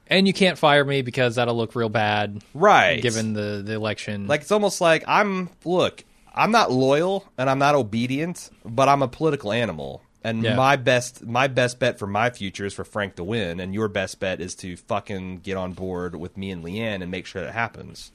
[0.09, 3.01] And you can't fire me because that'll look real bad, Right.
[3.01, 4.27] given the the election.
[4.27, 6.05] like it's almost like I'm look,
[6.35, 10.03] I'm not loyal and I'm not obedient, but I'm a political animal.
[10.25, 10.57] And Yeah.
[10.57, 13.89] my best my best bet for my future is for Frank to win, and your
[13.89, 17.43] best bet is to fucking get on board with me and LeAnn and make sure
[17.43, 18.11] that happens.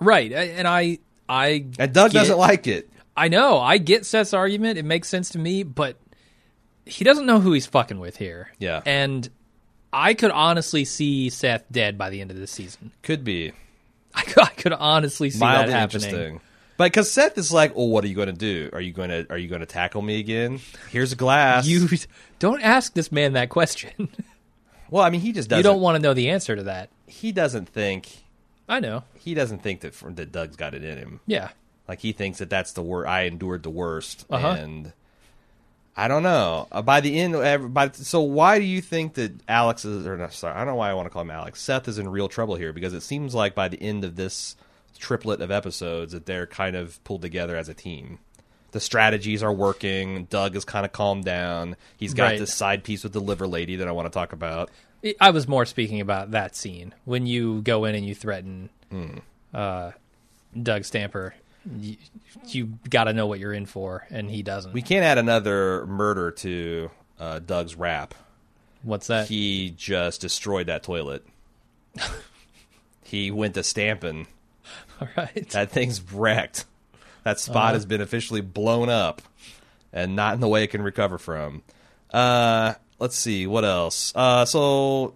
[0.00, 0.32] right.
[0.32, 2.88] And I I And Doug get- doesn't like it.
[3.16, 3.58] I know.
[3.58, 4.78] I get Seth's argument.
[4.78, 5.96] It makes sense to me, but
[6.84, 8.50] he doesn't know who he's fucking with here.
[8.58, 8.82] Yeah.
[8.86, 9.28] And
[9.92, 12.92] I could honestly see Seth dead by the end of this season.
[13.02, 13.52] Could be
[14.14, 16.40] I could, I could honestly see that mildly happening.
[16.76, 18.68] But because Seth is like, "Oh, what are you going to do?
[18.72, 20.60] Are you going to are you going to tackle me again?
[20.90, 21.88] Here's a glass." You
[22.38, 24.08] don't ask this man that question.
[24.90, 25.60] well, I mean, he just doesn't.
[25.60, 26.90] you don't want to know the answer to that.
[27.06, 28.08] he doesn't think
[28.68, 29.04] I know.
[29.14, 31.20] he doesn't think that that Doug's got it in him.
[31.26, 31.50] Yeah.
[31.88, 33.08] Like he thinks that that's the worst.
[33.08, 34.48] I endured the worst, Uh-huh.
[34.58, 34.92] and
[35.96, 36.66] I don't know.
[36.70, 40.06] Uh, by the end, by so why do you think that Alex is?
[40.06, 41.62] Or no, sorry, I don't know why I want to call him Alex.
[41.62, 44.56] Seth is in real trouble here because it seems like by the end of this
[44.96, 48.18] triplet of episodes that they're kind of pulled together as a team.
[48.72, 50.24] The strategies are working.
[50.24, 51.76] Doug is kind of calmed down.
[51.96, 52.38] He's got Right.
[52.38, 54.70] this side piece with the liver lady that I want to talk about.
[55.20, 59.18] I was more speaking about that scene when you go in and you threaten Hmm.
[59.54, 59.92] uh,
[60.60, 61.34] Doug Stamper.
[61.80, 61.96] You,
[62.48, 64.72] you got to know what you're in for, and he doesn't.
[64.72, 68.14] We can't add another murder to uh, Doug's rap.
[68.82, 69.28] What's that?
[69.28, 71.24] he just destroyed that toilet.
[73.02, 74.26] he went to stamping.
[75.00, 75.48] All right.
[75.50, 76.64] That thing's wrecked.
[77.24, 79.20] That spot has been officially blown up
[79.92, 81.62] and not in the way it can recover from.
[82.12, 84.12] Uh, let's see what else.
[84.14, 85.14] Uh, so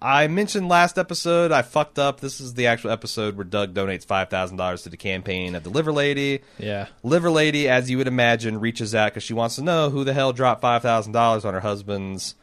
[0.00, 2.20] I mentioned last episode I fucked up.
[2.20, 5.62] This is the actual episode where Doug donates five thousand dollars to the campaign of
[5.62, 6.40] the Liver Lady.
[6.58, 6.86] yeah.
[7.02, 10.14] Liver Lady, as you would imagine, reaches out because she wants to know who the
[10.14, 12.34] hell dropped five thousand dollars on her husband's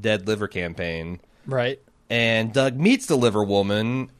[0.00, 1.80] dead liver campaign Right.
[2.10, 4.10] and Doug meets the liver woman.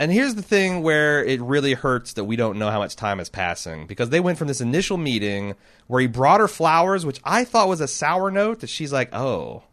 [0.00, 3.18] And here's the thing where it really hurts that we don't know how much time
[3.18, 5.54] is passing because they went from this initial meeting
[5.88, 9.12] where he brought her flowers, which I thought was a sour note, that she's like,
[9.12, 9.64] oh,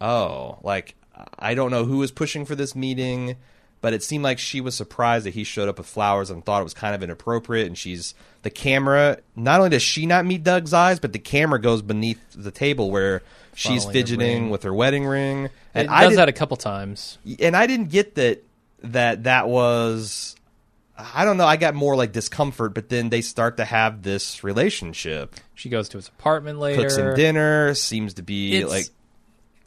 [0.00, 0.94] oh, like
[1.38, 3.36] I don't know who was pushing for this meeting,
[3.80, 6.60] but it seemed like she was surprised that he showed up with flowers and thought
[6.60, 7.66] it was kind of inappropriate.
[7.66, 9.18] And she's the camera.
[9.34, 12.90] Not only does she not meet Doug's eyes, but the camera goes beneath the table
[12.90, 13.22] where
[13.54, 14.50] she's Following her fidgeting ring.
[14.50, 15.48] with her wedding ring.
[15.74, 17.16] And it I does did- that a couple times.
[17.40, 18.42] and I didn't get that
[18.82, 20.36] that that was
[20.98, 24.42] I don't know, I got more like discomfort, but then they start to have this
[24.42, 25.34] relationship.
[25.54, 26.82] She goes to his apartment later.
[26.82, 28.86] Cooks him dinner, seems to be It's- like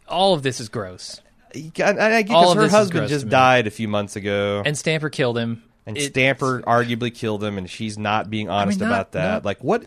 [0.08, 1.22] All of this is gross.
[1.54, 3.32] and I get all because of her this is husband gross just me.
[3.32, 4.64] died a few months ago.
[4.66, 5.62] And Stamper killed him.
[5.86, 9.32] And It- Stamper arguably killed him, and she's not being honest not- about that.
[9.34, 9.86] not- Like what?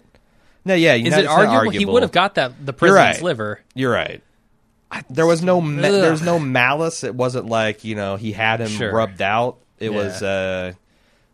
[0.64, 1.70] No, yeah, Is it arguable?
[1.72, 3.24] He would have got that the president's right.
[3.24, 3.60] liver.
[3.74, 4.22] You're right.
[5.10, 5.92] There was no ma- Ugh.
[5.92, 7.02] there was no malice.
[7.04, 8.92] It wasn't like you know he had him Sure.
[8.92, 9.58] rubbed out.
[9.78, 9.96] It Yeah.
[9.96, 10.72] was uh,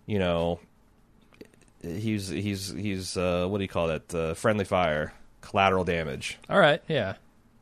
[0.06, 0.60] you know
[1.82, 4.14] he's he's he's uh, what do you call that?
[4.14, 6.38] Uh, friendly fire, collateral damage.
[6.48, 7.14] All right, yeah.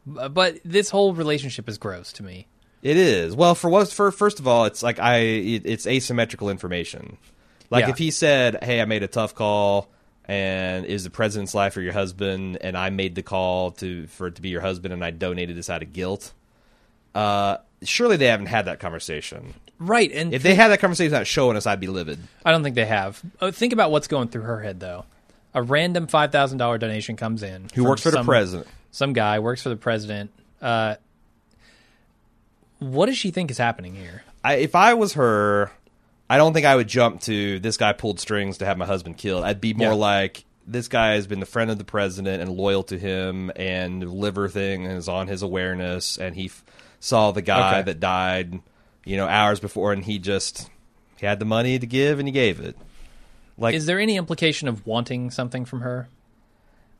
[0.06, 2.46] B- But this whole relationship is gross to me.
[2.82, 6.50] It is well for what for first of all, it's like I it, it's asymmetrical
[6.50, 7.16] information.
[7.70, 7.90] Like Yeah.
[7.90, 9.88] if he said, "Hey, I made a tough call."
[10.28, 12.58] And is the president's life or your husband?
[12.60, 15.56] And I made the call to for it to be your husband, and I donated
[15.56, 16.32] this out of guilt.
[17.14, 19.54] Uh, surely they haven't had that conversation.
[19.78, 22.18] Right, and If they had that conversation without showing us, I'd be livid.
[22.44, 23.22] I don't think they have.
[23.40, 25.04] Oh, think about what's going through her head, though.
[25.54, 27.68] A random five thousand dollar donation comes in.
[27.74, 28.68] Who works for the president?
[28.90, 30.30] Some guy works for the president.
[30.60, 30.96] Uh,
[32.78, 34.22] what does she think is happening here?
[34.44, 35.72] I, if I was her,
[36.28, 39.16] I don't think I would jump to this guy pulled strings to have my husband
[39.16, 39.44] killed.
[39.44, 39.94] I'd be more Yeah.
[39.94, 44.02] like this guy has been the friend of the president and loyal to him, and
[44.02, 46.64] the liver thing is on his awareness, and he f-
[46.98, 47.82] saw the guy Okay.
[47.82, 48.58] that died,
[49.04, 50.68] you know, hours before, and he just
[51.16, 52.76] he had the money to give, and he gave it.
[53.56, 56.08] Like Is there any implication of wanting something from her?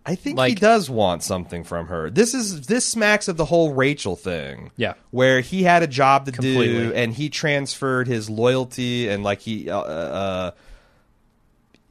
[0.06, 2.08] I think he does want something from her.
[2.10, 4.70] This is this smacks of the whole Rachel thing.
[4.76, 4.94] Yeah.
[5.10, 9.68] where he had a job to do and he transferred his loyalty and like he
[9.68, 10.50] uh, uh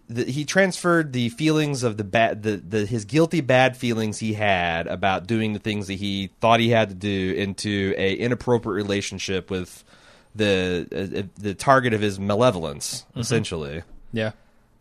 [0.08, 4.34] the, he transferred the feelings of the bad the, the his guilty bad feelings he
[4.34, 8.76] had about doing the things that he thought he had to do into a inappropriate
[8.76, 9.84] relationship with
[10.36, 13.84] the uh, uh, the target of his malevolence essentially
[14.14, 14.32] Yeah.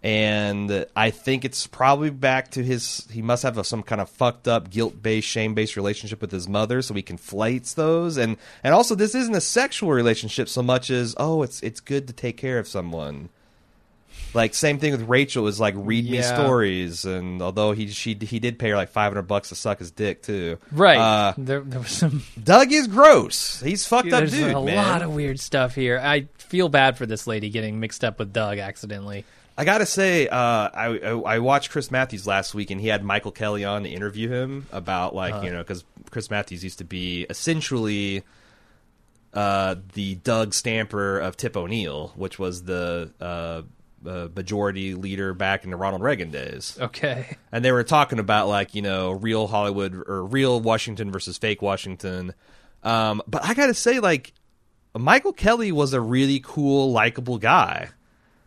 [0.05, 3.09] And I think it's probably back to his.
[3.11, 6.31] He must have a, some kind of fucked up, guilt based, shame based relationship with
[6.31, 8.19] his mother, so he conflates those.
[8.19, 12.07] And and also, this isn't a sexual relationship so much as oh, it's it's good
[12.09, 13.31] to take care of someone.
[14.35, 18.39] Like same thing with Rachel is like read me stories, and although he she he
[18.41, 20.59] did pay her like five hundred bucks to suck his dick too.
[20.71, 20.99] Right.
[20.99, 22.23] Uh, there, there was some.
[22.43, 23.63] Doug is gross.
[23.63, 24.77] He's fucked up There's dude, a man.
[24.77, 25.99] lot of weird stuff here.
[25.99, 29.25] I feel bad for this lady getting mixed up with Doug accidentally.
[29.57, 33.05] I gotta say, uh, I, I I watched Chris Matthews last week, and he had
[33.05, 36.85] Michael Kelly on to interview him about like you know because Chris Matthews used to
[36.85, 38.25] be essentially
[39.33, 43.63] uh, the Doug Stamper of Tip O'Neill, which was the uh,
[44.09, 47.37] uh, majority leader back in the Ronald Reagan days, Okay.
[47.53, 51.63] and they were talking about like you know real Hollywood or real Washington versus fake
[51.63, 52.35] Washington.
[52.83, 54.33] Um, but I gotta say, like
[54.99, 57.91] Michael Kelly was a really cool, likable guy.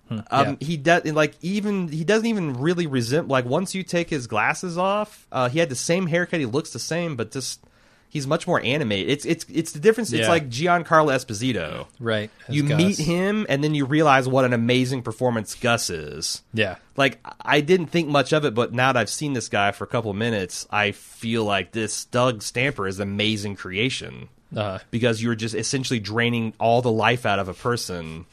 [0.10, 0.22] Yeah.
[0.32, 4.28] Um, he does like even he doesn't even really resent like once you take his
[4.28, 6.40] glasses off, uh, he had the same haircut.
[6.40, 7.62] He looks the same, but just
[8.10, 9.10] he's much more animated.
[9.10, 10.14] It's it's it's the difference.
[10.14, 11.88] It's like Giancarlo Esposito.
[12.00, 12.32] Right.
[12.48, 12.78] You Gus.
[12.78, 16.42] meet him and then you realize what an amazing performance Gus is.
[16.54, 16.76] Yeah.
[16.96, 19.84] Like I didn't think much of it, but now that I've seen this guy for
[19.84, 24.80] a couple of minutes, I feel like this Doug Stamper is an amazing creation Uh,
[24.90, 28.26] because you're just essentially draining all the life out of a person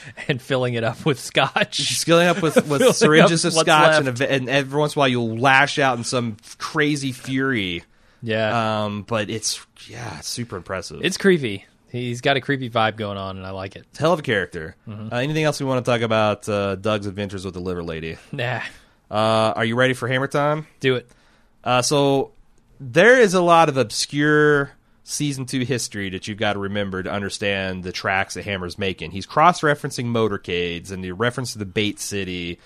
[0.28, 1.80] and filling it up with scotch.
[1.98, 5.08] skilling up with, with Filling syringes of scotch, and, and every once in a while
[5.08, 7.84] you'll lash out in some crazy fury.
[8.22, 8.84] Yeah.
[8.84, 10.98] Um, but it's yeah, super impressive.
[10.98, 11.66] It's it's creepy.
[11.90, 13.84] He's got a creepy vibe going on, and I like it.
[13.98, 14.76] hell of a character.
[14.88, 15.12] Mm-hmm.
[15.12, 18.16] Uh, anything else we want to talk about uh, Doug's adventures with the liver lady?
[18.32, 18.62] Nah.
[19.10, 20.66] Uh, are you ready for Hammer Time?
[20.80, 21.06] Do it.
[21.62, 22.32] Uh, so
[22.80, 24.70] there is a lot of obscure
[25.04, 29.10] season two history that you've got to remember to understand the tracks that Hammer's making.
[29.10, 32.58] He's cross-referencing motorcades and the reference to the Bait City.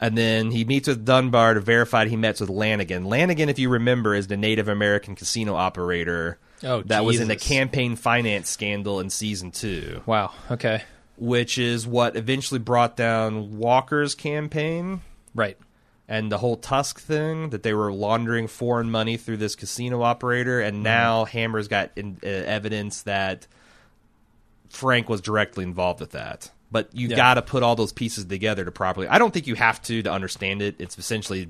[0.00, 3.06] And then he meets with Dunbar to verify he met with Lanagin.
[3.06, 7.36] Lanagin, if you remember, is the Native American casino operator Oh, that was in the
[7.36, 10.32] campaign finance scandal in season two, Wow.
[10.50, 10.82] Okay.
[11.16, 15.00] which is what eventually brought down Walker's campaign
[15.34, 15.56] Right.
[16.08, 20.58] And the whole Tusk thing that they were laundering foreign money through this casino operator,
[20.60, 20.68] Mm-hmm.
[20.76, 23.46] and now Hammer's got in, uh, evidence that
[24.70, 26.50] Frank was directly involved with that.
[26.70, 27.16] But you Yeah.
[27.16, 29.08] got to put all those pieces together to properly.
[29.08, 30.76] I don't think you have to to understand it.
[30.78, 31.48] It's essentially,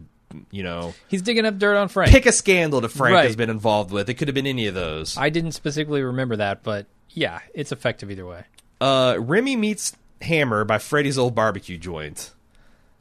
[0.52, 2.12] you know, He's digging up dirt on Frank.
[2.12, 3.24] pick a scandal that Frank Right.
[3.26, 4.08] has been involved with.
[4.08, 5.16] It could have been any of those.
[5.16, 8.44] I didn't specifically remember that, but yeah, it's effective either way.
[8.80, 12.32] uh, Remy meets Hammer by Freddy's old barbecue joint,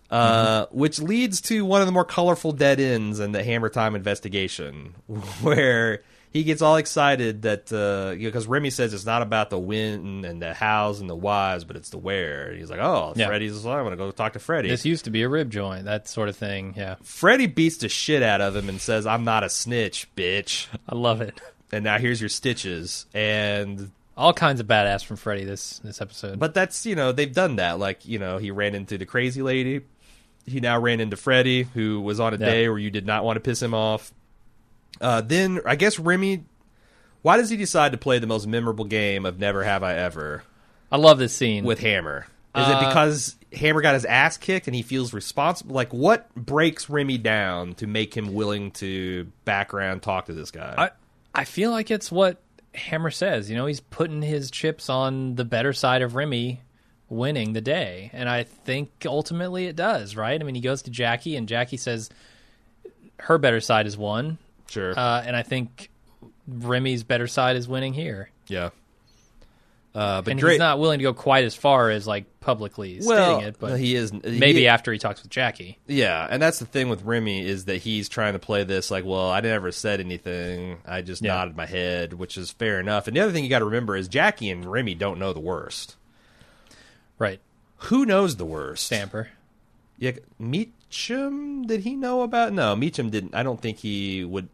[0.10, 3.96] uh, which leads to one of the more colorful dead ends in the Hammer Time
[3.96, 4.96] investigation,
[5.42, 7.66] where he gets all excited that
[8.20, 11.76] because Remy says it's not about the when and the hows and the whys, but
[11.76, 12.50] it's the where.
[12.50, 13.28] And he's like, "Oh, Yeah.
[13.28, 13.66] Freddy's.
[13.66, 16.30] I'm gonna go talk to Freddy." This used to be a rib joint, that sort
[16.30, 16.74] of thing.
[16.78, 16.96] Yeah.
[17.02, 20.96] Freddy beats the shit out of him and says, "I'm not a snitch, bitch." I
[20.96, 21.40] love it.
[21.70, 23.08] And now here's your stitches.
[23.14, 26.40] And All kinds of badass from Freddy this this episode.
[26.40, 27.78] But that's you know they've done that.
[27.78, 29.82] Like you know he ran into the crazy lady.
[30.48, 32.45] He now ran into Freddy, who was on a Yeah.
[32.45, 34.11] day where you did not want to piss him off.
[34.99, 36.44] Uh, then I guess Remy.
[37.22, 40.44] Why does he decide to play the most memorable game of Never Have I Ever
[40.91, 41.65] I love this scene.
[41.65, 42.28] with Hammer?
[42.56, 45.76] Is it Uh, because Hammer got his ass kicked and he feels responsible?
[45.76, 50.74] Like what breaks Remy down to make him willing to background talk to this guy?
[50.78, 50.90] I
[51.40, 52.41] I feel like it's what
[52.74, 53.49] Hammer says.
[53.49, 56.61] You know, he's putting his chips on the better side of Remy
[57.10, 60.16] winning the day, and I think ultimately it does.
[60.16, 60.40] Right?
[60.40, 62.10] I mean, he goes to Jackie, and Jackie says
[63.20, 64.38] her better side is won,
[64.70, 64.98] sure.
[64.98, 65.90] uh, and I think
[66.48, 68.70] Remy's better side is winning here, Yeah.
[69.96, 73.38] Uh, but and he's not willing to go quite as far as like publicly well,
[73.38, 73.56] stating it.
[73.60, 75.80] But he is maybe after he talks with Jackie.
[75.88, 79.06] Yeah, and that's the thing with Remy is that he's trying to play this like,
[79.06, 80.78] well, I never said anything.
[80.86, 81.34] I just Yeah.
[81.34, 83.08] nodded my head, which is fair enough.
[83.08, 85.40] And the other thing you got to remember is Jackie and Remy don't know the
[85.40, 85.96] worst.
[87.19, 87.39] Right,
[87.77, 88.85] Who knows the worst?
[88.85, 89.30] Stamper.
[89.98, 91.65] Yeah, Meacham.
[91.65, 92.53] Did he know about?
[92.53, 93.34] No, Meacham didn't.
[93.35, 94.49] I don't think he would.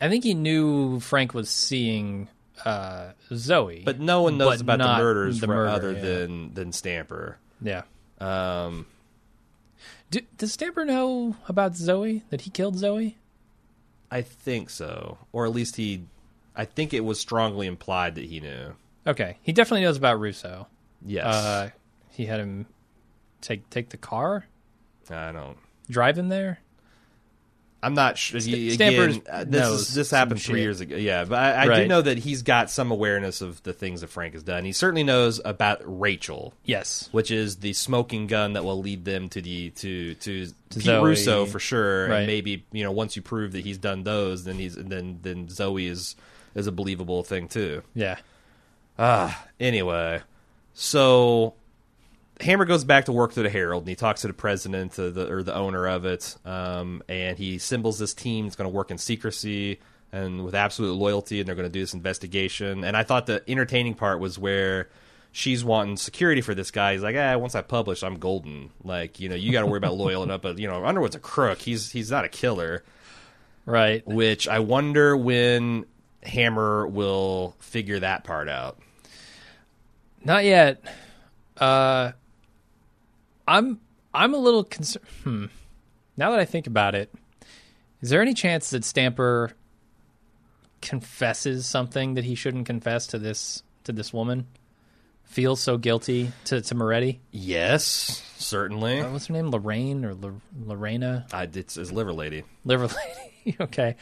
[0.00, 2.28] I think he knew Frank was seeing
[2.64, 6.00] uh, Zoe, But no one knows about the murders the murder, other yeah.
[6.00, 7.38] than than Stamper.
[7.60, 7.82] yeah.
[8.20, 8.86] Um,
[10.10, 12.22] Do, does Stamper know about Zoe?
[12.30, 13.16] That he killed Zoe?
[14.10, 16.04] I think so, or at least he.
[16.54, 18.74] I think it was strongly implied that he knew.
[19.06, 20.68] Okay, he definitely knows about Russo.
[21.04, 21.70] Yes, Uh,
[22.14, 22.66] he had him
[23.40, 24.46] take take the car,
[25.10, 25.58] I don't.
[25.90, 26.60] drive him there.
[27.82, 28.38] I'm not sure.
[28.38, 30.62] Again, Stampers uh, this is, this happened three shit.
[30.62, 30.96] years ago.
[30.96, 34.06] Yeah, but I, I do know that he's got some awareness of the things that
[34.06, 34.64] Frank has done.
[34.64, 37.10] He certainly knows about Rachel, Yes.
[37.12, 40.82] which is the smoking gun that will lead them to the to to, to Pete
[40.82, 41.04] Zoe.
[41.04, 42.08] Russo for sure.
[42.08, 42.18] Right.
[42.20, 45.50] And maybe you know once you prove that he's done those, then he's then then
[45.50, 46.16] Zoe is
[46.54, 47.82] is a believable thing too.
[47.94, 48.16] Yeah.
[48.98, 50.22] Ah, anyway,
[50.72, 51.52] so
[52.40, 55.10] Hammer goes back to work through the Herald, and he talks to the president uh,
[55.10, 58.74] the, or the owner of it, um, and he symbols this team is going to
[58.74, 59.78] work in secrecy
[60.12, 62.84] and with absolute loyalty, and they're going to do this investigation.
[62.84, 64.88] And I thought the entertaining part was where
[65.32, 66.92] she's wanting security for this guy.
[66.92, 68.70] He's like, ah, once I publish, I'm golden.
[68.82, 71.20] Like, you know, you got to worry about loyal enough, but you know, Underwood's a
[71.20, 71.58] crook.
[71.60, 72.84] He's he's not a killer
[73.66, 74.06] Right.
[74.06, 75.86] which I wonder when
[76.22, 78.78] Hammer will figure that part out.
[80.22, 80.82] Not yet.
[81.56, 82.12] Uh,
[83.46, 83.80] I'm
[84.12, 85.04] I'm a little concerned.
[85.22, 85.44] Hmm.
[86.16, 87.12] Now that I think about it,
[88.00, 89.52] is there any chance that Stamper
[90.80, 94.46] confesses something that he shouldn't confess to this to this woman?
[95.24, 97.20] Feels so guilty to to Moretti.
[97.32, 99.00] Yes, certainly.
[99.00, 99.50] Uh, What's her name?
[99.50, 101.26] Lorraine or L- Lorena?
[101.32, 102.44] I, it's his liver lady.
[102.64, 103.56] Liver lady.
[103.60, 103.96] okay.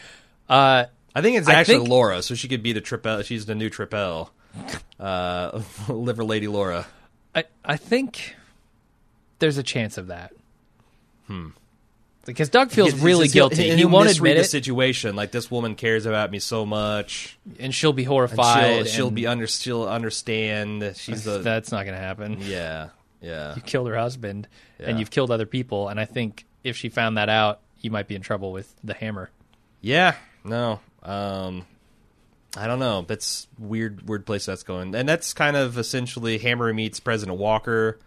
[0.48, 3.24] Uh, I think it's I actually think- Laura, so she could be the Tripel.
[3.24, 4.30] She's the new Tripel.
[4.98, 6.86] Uh, liver lady Laura.
[7.34, 8.34] I I think
[9.42, 10.32] there's a chance of that.
[11.26, 11.48] Hmm.
[12.24, 13.64] Because Doug feels really guilty.
[13.68, 15.16] and He he'll won't admit the it, situation.
[15.16, 18.76] Like this woman cares about me so much, and she'll be and horrified.
[18.76, 19.48] she'll, she'll and be under.
[19.48, 20.92] She'll understand.
[20.96, 22.38] She's a That's not going to happen.
[22.40, 22.90] yeah,
[23.20, 23.56] yeah.
[23.56, 24.46] You killed her husband,
[24.78, 24.90] Yeah.
[24.90, 25.88] and you've killed other people.
[25.88, 28.94] And I think if she found that out, you might be in trouble with the
[28.94, 29.28] hammer.
[29.80, 30.14] Yeah,
[30.44, 30.78] no.
[31.02, 31.66] Um
[32.56, 33.02] I don't know.
[33.02, 34.94] That's weird weird place that's going.
[34.94, 37.98] And that's kind of essentially Hammer meets President Walker.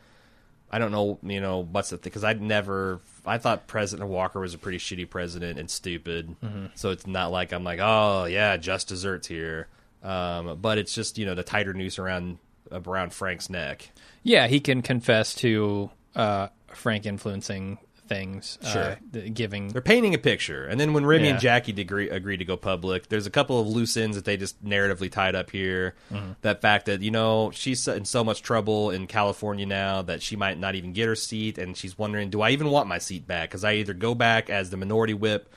[0.72, 4.40] I don't know, you know, what's the thing cuz I'd never I thought President Walker
[4.40, 6.36] was a pretty shitty president and stupid.
[6.76, 9.68] So it's not like I'm like, "Oh, yeah, just desserts here."
[10.04, 12.38] Um but it's just, you know, the tighter noose around
[12.72, 13.90] around Frank's neck.
[14.24, 18.58] Yeah, he can confess to uh, Frank influencing things.
[18.72, 18.82] Sure.
[18.84, 19.70] uh, th- giving.
[19.70, 21.32] They're painting a picture, and then when Remy Yeah.
[21.32, 24.38] and Jackie agree, agree to go public, there's a couple of loose ends that they
[24.38, 25.96] just narratively tied up here.
[26.12, 26.32] Mm-hmm.
[26.42, 30.36] That fact that you know she's in so much trouble in California now that she
[30.36, 33.28] might not even get her seat, and she's wondering, do I even want my seat
[33.28, 33.50] back?
[33.50, 35.52] Because I either go back as the minority whip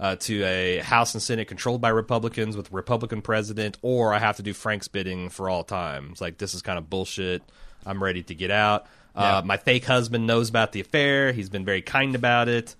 [0.00, 4.18] uh, to a House and Senate controlled by Republicans with a Republican president, or I
[4.18, 6.08] have to do Frank's bidding for all time.
[6.12, 7.42] It's like this is kind of bullshit.
[7.86, 8.86] I'm ready to get out.
[9.14, 9.46] Uh, Yeah.
[9.46, 11.32] my fake husband knows about the affair.
[11.32, 12.74] He's been very kind about it.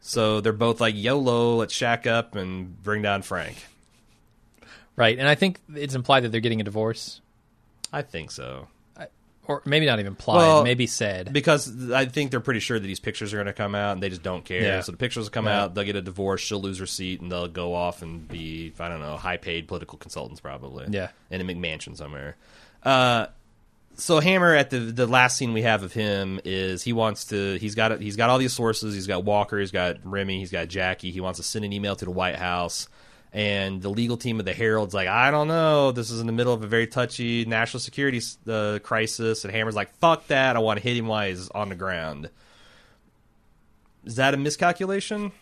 [0.00, 3.56] So they're both like YOLO, let's shack up and bring down Frank.
[4.94, 7.20] Right, and I think it's implied that they're getting a divorce,
[7.92, 8.68] I think so.
[9.48, 11.32] or maybe not even implied, Well, maybe said.
[11.32, 14.02] Because I think they're pretty sure that these pictures are going to come out and
[14.02, 14.60] they just don't care.
[14.62, 14.80] Yeah.
[14.80, 15.62] So the pictures will come Yeah.
[15.64, 18.72] out, they'll get a divorce, she'll lose her seat, and they'll go off and be,
[18.80, 20.86] I don't know, high paid political consultants probably.
[20.90, 21.10] Yeah.
[21.30, 22.34] In a McMansion somewhere.
[22.82, 23.26] Uh,
[23.96, 27.56] so Hammer at the the last scene we have of him is he wants to
[27.58, 28.94] he's got he's got all these sources.
[28.94, 31.10] He's got Walker he's got Remy he's got Jackie.
[31.10, 32.88] He wants to send an email to the White House.
[33.32, 35.92] And the legal team of the Herald's like I don't know.
[35.92, 39.44] This is in the middle of a very touchy national security uh, crisis.
[39.44, 40.56] And Hammer's like fuck that.
[40.56, 42.30] I want to hit him while he's on the ground.
[44.04, 45.32] Is that a miscalculation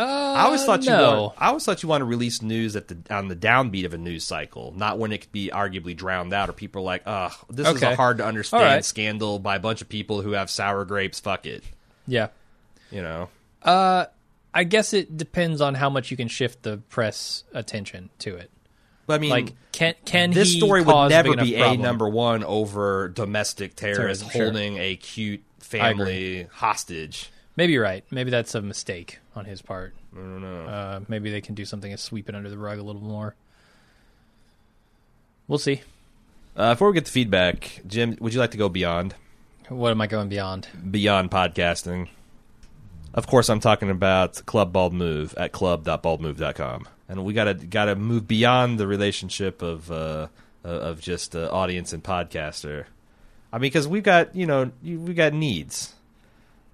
[0.00, 1.22] Uh, I always thought you no.
[1.22, 3.92] want, I always thought you want to release news at the on the downbeat of
[3.92, 7.02] a news cycle, not when it could be arguably drowned out or people are like,
[7.04, 8.84] "Ugh, this is a hard to understand right.
[8.84, 11.20] scandal by a bunch of people who have sour grapes.
[11.20, 11.62] Fuck it."
[12.06, 12.28] Yeah.
[12.90, 13.28] You know.
[13.62, 14.06] Uh,
[14.54, 18.50] I guess it depends on how much you can shift the press attention to it.
[19.06, 21.82] But I mean, Like, can can this story would never be enough a problem?
[21.82, 24.44] number 1 over domestic terrorists Terrorism, sure.
[24.44, 27.30] holding a cute family hostage.
[27.60, 28.02] Maybe you're right.
[28.10, 29.94] Maybe that's a mistake on his part.
[30.14, 30.64] I don't know.
[30.64, 33.34] Uh, maybe they can do something to sweep it under the rug a little more.
[35.46, 35.82] We'll see.
[36.56, 39.14] Uh, before we get the feedback, Jim, would you like to go beyond
[39.68, 40.68] What am I going beyond?
[40.90, 42.08] beyond podcasting?
[43.12, 48.26] Of course, I'm talking about Club Bald Move at club.baldmove.com, and we gotta gotta move
[48.26, 50.28] beyond the relationship of uh,
[50.64, 52.86] of just uh, audience and podcaster.
[53.52, 55.94] I mean, because we've got you know we got needs.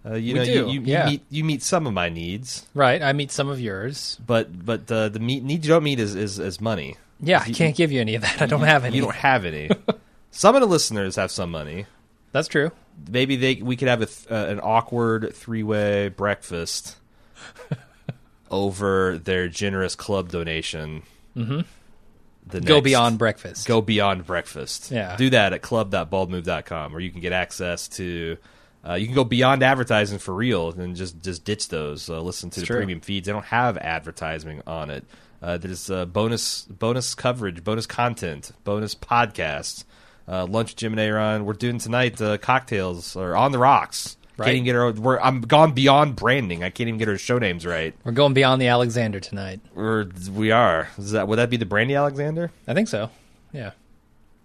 [0.08, 1.04] Uh, you We know, do, you, you, yeah.
[1.06, 3.02] you meet you meet some of my needs, Right.
[3.02, 4.18] I meet some of yours.
[4.24, 6.96] but but uh, the meet, need you don't meet is, is is money.
[7.20, 8.40] Yeah, I can't give you any of that.
[8.42, 8.96] I don't have any.
[8.96, 9.70] You don't have any.
[10.30, 11.86] some of the listeners have some money.
[12.32, 12.70] That's true.
[13.10, 16.96] maybe they we could have a th- uh, an awkward three way breakfast
[18.50, 21.02] over their generous club donation.
[21.36, 21.60] Mm-hmm.
[22.48, 23.66] The Go next- beyond breakfast.
[23.66, 24.90] Go beyond breakfast.
[24.90, 25.16] Yeah.
[25.16, 28.36] Do that at club.baldmove.com where you can get access to.
[28.84, 32.08] Uh, you can go beyond advertising for real and just just ditch those.
[32.08, 32.76] Uh, listen to It's the true.
[32.76, 35.04] premium feeds; they don't have advertising on it.
[35.42, 39.84] Uh, there's uh, bonus bonus coverage, bonus content, bonus podcasts.
[40.28, 41.44] Uh, lunch Jim and Aaron.
[41.44, 44.16] We're doing tonight uh, cocktails or on the rocks.
[44.38, 44.46] Right.
[44.46, 44.92] Can't even get our.
[44.92, 46.62] We're, I'm gone beyond branding.
[46.62, 47.94] I can't even get our show names right.
[48.04, 49.60] We're going beyond the Alexander tonight.
[49.74, 50.88] Or we are.
[50.98, 52.50] Is that would that be the Brandy Alexander?
[52.68, 53.10] I think so.
[53.52, 53.70] Yeah.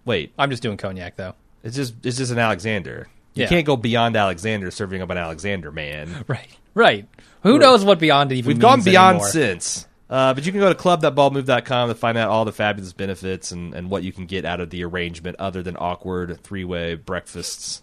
[0.04, 1.34] Wait, I'm just doing cognac though.
[1.62, 3.08] it's just it's just an Alexander.
[3.34, 3.48] You Yeah.
[3.48, 6.24] can't go beyond Alexander serving up an Alexander, man.
[6.28, 6.48] Right.
[6.74, 7.08] Right.
[7.42, 9.28] Who knows what beyond even We've gone beyond anymore.
[9.28, 9.86] since.
[10.08, 13.74] Uh, but you can go to club.baldmove.com to find out all the fabulous benefits and,
[13.74, 17.82] and what you can get out of the arrangement other than awkward three way breakfasts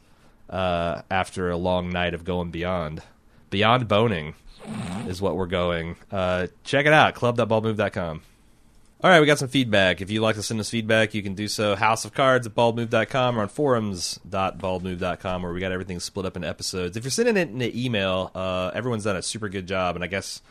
[0.49, 3.01] uh, after a long night of going beyond.
[3.49, 4.35] Beyond boning
[5.07, 5.95] is what we're going.
[6.11, 8.21] Uh, check it out, club.baldmove.com.
[9.01, 10.01] All right, we got some feedback.
[10.01, 12.53] If you'd like to send us feedback, you can do so House of Cards at
[12.53, 16.97] baldmove.com or on forums.baldmove.com where we got everything split up in episodes.
[16.97, 20.03] If you're sending it in an email, uh, everyone's done a super good job, and
[20.03, 20.41] I guess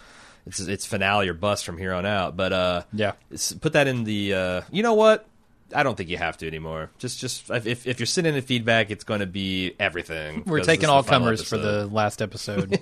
[0.46, 2.38] it's it's finale or bust from here on out.
[2.38, 3.12] But uh, Yeah.
[3.60, 4.32] put that in the.
[4.32, 5.26] Uh, you know what?
[5.74, 6.90] I don't think you have to anymore.
[6.98, 10.44] Just just if if you're sending in feedback, it's going to be everything.
[10.46, 12.80] We're taking all comers for the last episode.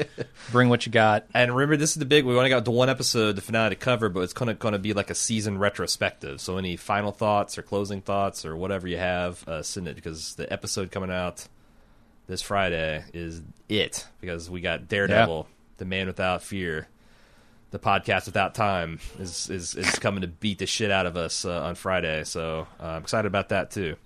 [0.52, 1.26] Bring what you got.
[1.34, 2.24] And remember, this is the big.
[2.24, 4.72] We only got the one episode, the finale to cover, but it's going to going
[4.72, 6.40] to be like a season retrospective.
[6.40, 10.34] So any final thoughts or closing thoughts or whatever you have, uh, send it because
[10.36, 11.46] the episode coming out
[12.28, 15.48] this Friday is it because we got Daredevil,
[15.78, 16.86] the Man Without Fear,
[17.70, 21.44] the podcast without time is is is coming to beat the shit out of us
[21.44, 22.24] uh, on Friday.
[22.24, 23.96] So uh, I'm excited about that too.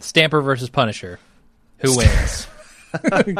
[0.00, 1.18] Stamper versus Punisher.
[1.78, 2.46] Who wins?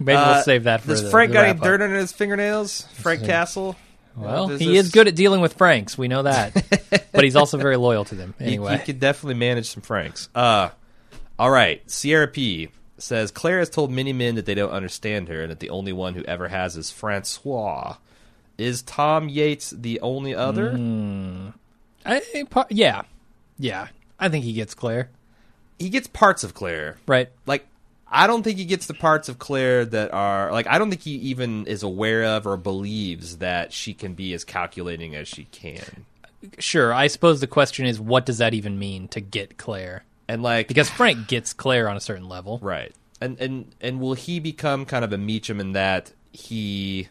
[0.00, 2.12] Maybe Uh, we'll save that for Does the, Frank the got any dirt under his
[2.12, 2.82] fingernails?
[2.94, 3.76] Frank Castle.
[4.16, 5.96] Well, he this- is good at dealing with Franks.
[5.98, 6.52] We know that,
[7.12, 8.34] but he's also very loyal to them.
[8.40, 10.28] Anyway, you, could definitely manage some Franks.
[10.34, 10.70] Uh,
[11.38, 11.88] all right.
[11.90, 12.68] Sierra P
[12.98, 15.92] says Claire has told many men that they don't understand her, and that the only
[15.92, 17.96] one who ever has is Francois.
[18.58, 20.72] Is Tom Yates the only other?
[20.76, 21.48] Hmm.
[22.06, 23.02] I, pa- yeah,
[23.58, 23.88] yeah.
[24.18, 25.08] I think he gets Claire
[25.78, 26.98] He gets parts of Claire.
[27.06, 27.30] right.
[27.46, 27.66] Like,
[28.06, 30.66] I don't think he gets the parts of Claire that are like.
[30.68, 34.44] I don't think he even is aware of or believes that she can be as
[34.44, 36.06] calculating as she can.
[36.58, 36.92] Sure.
[36.92, 40.04] I suppose the question is, what does that even mean to get Claire?
[40.28, 42.60] And like, Because Frank gets Claire on a certain level.
[42.62, 42.92] Right.
[43.20, 47.08] And and and will he become kind of a Meacham in that he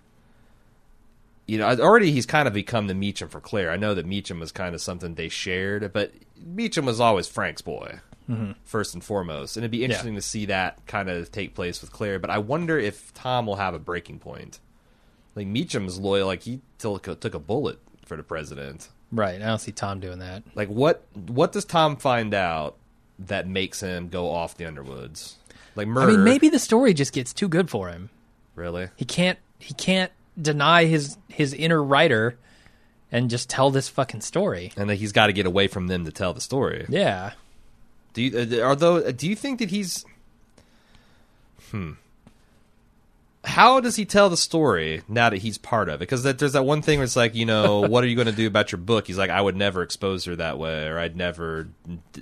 [1.46, 3.72] you know, already he's kind of become the Meacham for Claire.
[3.72, 6.12] I know that Meacham was kind of something they shared, but
[6.44, 8.00] Meacham was always Frank's boy,
[8.30, 8.52] mm-hmm.
[8.64, 9.58] first and foremost.
[9.58, 12.20] And it'd be interesting to see that kind of take place with Claire.
[12.20, 14.60] But I wonder if Tom will have a breaking point.
[15.36, 18.90] Like Meacham's loyal, like he took a, took a bullet for the president.
[19.12, 19.42] Right.
[19.42, 20.44] I don't see Tom doing that.
[20.56, 22.78] Like what what does Tom find out
[23.20, 25.38] that makes him go off the Underwoods?
[25.76, 26.12] Like murder.
[26.12, 28.10] I mean, maybe the story just gets too good for him.
[28.56, 28.90] really.
[28.96, 29.40] He can't.
[29.60, 32.38] He can't deny his his inner writer
[33.12, 34.74] and just tell this fucking story.
[34.76, 36.86] and that he's got to get away from them to tell the story.
[36.90, 37.34] Yeah.
[38.14, 40.04] Do you, uh, although, do you think that he's,
[41.72, 41.92] hmm,
[43.44, 46.00] how does he tell the story now that he's part of it?
[46.00, 48.28] Because that, there's that one thing where it's like, you know, what are you going
[48.28, 49.06] to do about your book?
[49.08, 51.70] He's like, I would never expose her that way, or I'd never,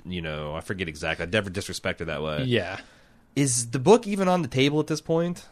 [0.04, 2.44] you know, I forget exactly, I'd never disrespect her that way.
[2.44, 2.80] Yeah.
[3.34, 5.46] Is the book even on the table at this point?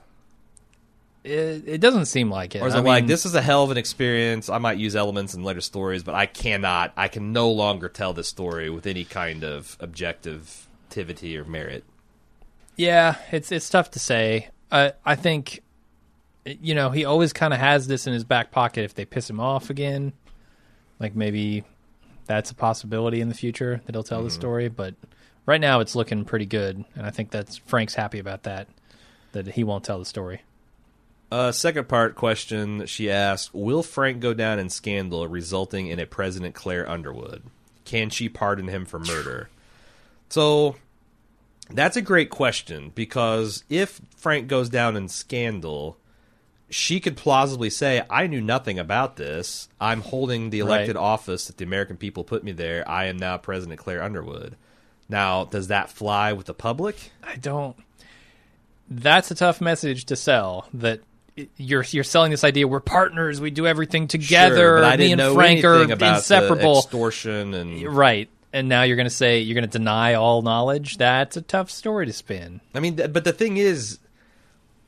[1.23, 2.63] It, it doesn't seem like it.
[2.63, 4.49] Or is I it like mean, this is a hell of an experience?
[4.49, 6.93] I might use elements in later stories, but I cannot.
[6.97, 11.85] I can no longer tell this story with any kind of objectivity or merit.
[12.77, 14.49] Yeah, it's it's tough to say.
[14.73, 15.63] I I think,
[16.47, 19.29] you know, he always kind of has this in his back pocket if they piss
[19.29, 20.15] him off again.
[20.99, 21.65] Like maybe
[22.25, 24.41] that's a possibility in the future that he'll tell the mm-hmm.
[24.41, 24.69] story.
[24.69, 24.95] But
[25.45, 28.69] right now, it's looking pretty good, and I think that's Frank's happy about that.
[29.33, 30.41] That he won't tell the story.
[31.31, 36.07] Uh, second part question she asked Will Frank go down in scandal resulting in a
[36.07, 37.43] President Claire Underwood?
[37.85, 39.49] Can she pardon him for murder?
[40.29, 40.77] So
[41.71, 45.97] that's a great question because if Frank goes down in scandal,
[46.69, 49.69] she could plausibly say, I knew nothing about this.
[49.81, 51.03] I'm holding the elected Right.
[51.03, 52.89] office that the American people put me there.
[52.89, 54.57] I am now President Claire Underwood.
[55.09, 57.11] Now, does that fly with the public?
[57.25, 57.77] I don't.
[58.89, 60.69] That's a tough message to sell.
[60.73, 61.01] That
[61.57, 63.41] you're you're selling this idea we're partners.
[63.41, 64.79] We do everything together.
[64.83, 66.79] Sure, Me and Frank are anything about the inseparable.
[66.79, 68.29] extortion and right.
[68.53, 70.97] And now you're going to say you're going to deny all knowledge.
[70.99, 72.61] That's a tough story to spin.
[72.75, 73.99] I mean, but the thing is,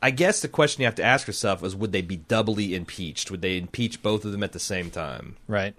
[0.02, 3.30] I guess the question you have to ask yourself is: Would they be doubly impeached?
[3.30, 5.36] Would they impeach both of them at the same time?
[5.46, 5.74] Right.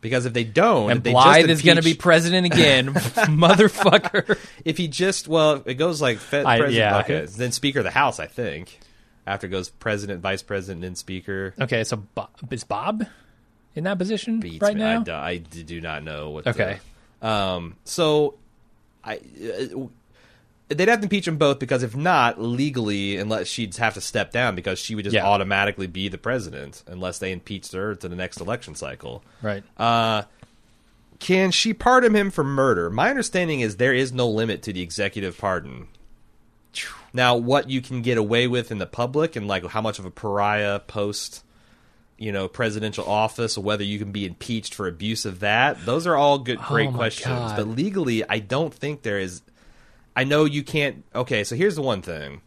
[0.00, 4.38] Because if they don't, And they Blythe just is going to be president again, motherfucker.
[4.64, 7.26] if he just well, it goes like Fed, I- president, yeah, okay.
[7.26, 8.78] then Speaker of the House, I think.
[9.28, 11.54] After it goes President, Vice President, and Speaker.
[11.60, 13.04] Okay, so Bob, is Bob
[13.74, 14.80] in that position Beats right me.
[14.80, 15.00] now?
[15.00, 16.46] I, do, I do not know what.
[16.46, 16.78] Okay.
[17.20, 17.76] the- um.
[17.84, 18.34] So,
[19.04, 19.16] I.
[19.16, 19.86] Uh,
[20.70, 24.32] They'd have to impeach them both because if not, legally, unless she'd have to step
[24.32, 25.24] down because she would just Yeah.
[25.24, 29.24] automatically be the president unless they impeached her to the next election cycle.
[29.40, 29.64] Right.
[29.78, 30.24] Uh,
[31.20, 32.90] can she pardon him for murder?
[32.90, 35.88] My understanding is there is no limit to the executive pardon.
[37.12, 40.04] Now, what you can get away with in the public and like how much of
[40.04, 41.44] a pariah post,
[42.18, 46.06] you know, presidential office, or whether you can be impeached for abuse of that, those
[46.06, 47.28] are all good, great Oh questions.
[47.28, 47.56] God.
[47.56, 49.42] But legally, I don't think there is.
[50.14, 51.04] I know you can't.
[51.14, 52.42] Okay, so here's the one thing.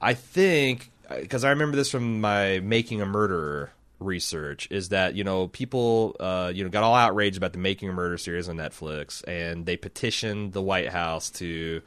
[0.00, 5.22] I think because I remember this from my making a murderer research is that you
[5.22, 8.56] know people uh, you know got all outraged about the making a murder series on
[8.56, 11.82] Netflix and they petitioned the White House to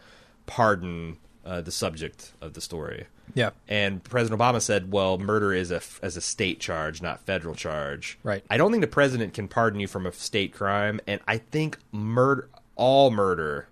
[0.46, 3.08] pardon uh, the subject of the story.
[3.34, 3.52] Yeah.
[3.68, 8.18] And President Obama said, "Well, murder is a as a state charge, not federal charge."
[8.24, 8.44] Right.
[8.50, 11.78] I don't think the president can pardon you from a state crime, and I think
[11.92, 13.68] murder, all murder,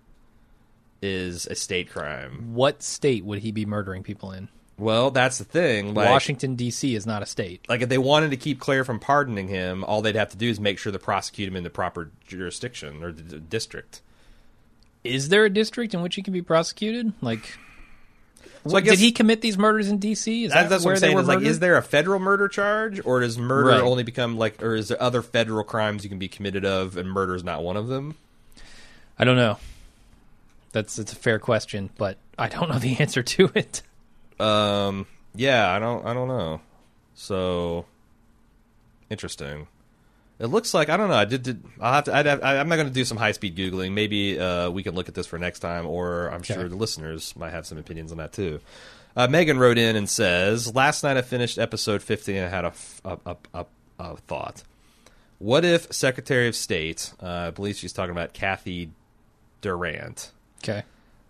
[1.00, 2.54] is a state crime.
[2.54, 4.48] What state would he be murdering people in?
[4.78, 5.94] Well, that's the thing.
[5.94, 6.94] Like, Washington D.C.
[6.94, 7.66] is not a state.
[7.68, 10.48] like if they wanted to keep Claire from pardoning him, all they'd have to do
[10.48, 14.00] is make sure to prosecute him in the proper jurisdiction or the, the district.
[15.04, 17.12] Is there a district in which he can be prosecuted?
[17.20, 17.56] Like,
[18.66, 20.44] So guess did he commit these murders in D.C.?
[20.44, 21.14] Is That, that that's where what I'm they saying.
[21.16, 23.80] were Is like, is there a federal murder charge, or does murder Right.
[23.82, 27.10] only become like, or is there other federal crimes you can be committed of, and
[27.10, 28.14] murder is not one of them?
[29.18, 29.58] I don't know.
[30.72, 33.82] That's it's a fair question, but I don't know the answer to it.
[34.40, 36.60] Um, yeah, I don't, I don't know.
[37.14, 37.84] So
[39.10, 39.66] interesting.
[40.42, 41.14] It looks like I don't know.
[41.14, 41.42] I did.
[41.44, 42.14] did I'll have to.
[42.14, 43.92] I'd have, I, I'm not going to do some high speed googling.
[43.92, 47.34] Maybe uh, we can look at this for next time, or I'm sure the listeners
[47.36, 48.60] might have some opinions on that too.
[49.14, 52.64] Uh, Megan wrote in and says, "Last night I finished episode 50 and I had
[52.64, 53.66] a, f- a, a, a,
[54.00, 54.62] a thought.
[55.38, 58.90] What if Secretary of State, uh, I believe she's talking about Kathy
[59.60, 60.30] Durant,
[60.64, 60.82] Okay.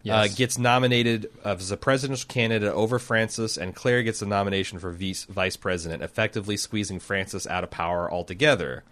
[0.09, 4.91] uh, gets nominated as a presidential candidate over Francis, and Claire gets the nomination for
[4.91, 8.85] vice, vice president, effectively squeezing Francis out of power altogether.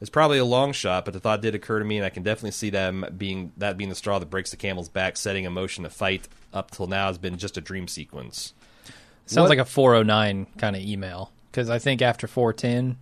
[0.00, 2.22] It's probably a long shot, but the thought did occur to me, and I can
[2.22, 5.16] definitely see them being that being the straw that breaks the camel's back.
[5.16, 8.52] Setting in motion a fight up till now has been just a dream sequence.
[9.26, 12.98] Sounds What- like a 409 kind of email because I think after 410,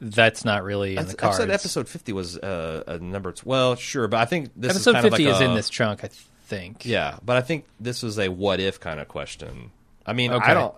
[0.00, 3.32] that's not really in I, the th- I said episode fifty was uh, a number.
[3.32, 5.54] T- well, sure, but I think this Episode is kind 50 of is like in
[5.54, 6.08] this chunk, I
[6.46, 6.84] think.
[6.86, 9.70] Yeah, but I think this was a what if kind of question.
[10.06, 10.50] I mean, Okay.
[10.50, 10.74] I don't.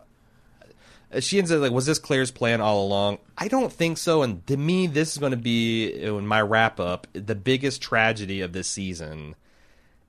[1.20, 3.18] She ends up like, was this Claire's plan all along?
[3.36, 4.22] I don't think so.
[4.22, 7.06] And to me, this is going to be in my wrap up.
[7.12, 9.34] The biggest tragedy of this season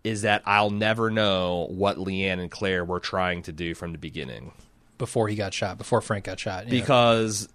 [0.04, 3.98] is that I'll never know what LeAnn and Claire were trying to do from the
[3.98, 4.52] beginning
[4.98, 6.66] Before he got shot, before Frank got shot.
[6.66, 6.72] yeah.
[6.72, 7.48] because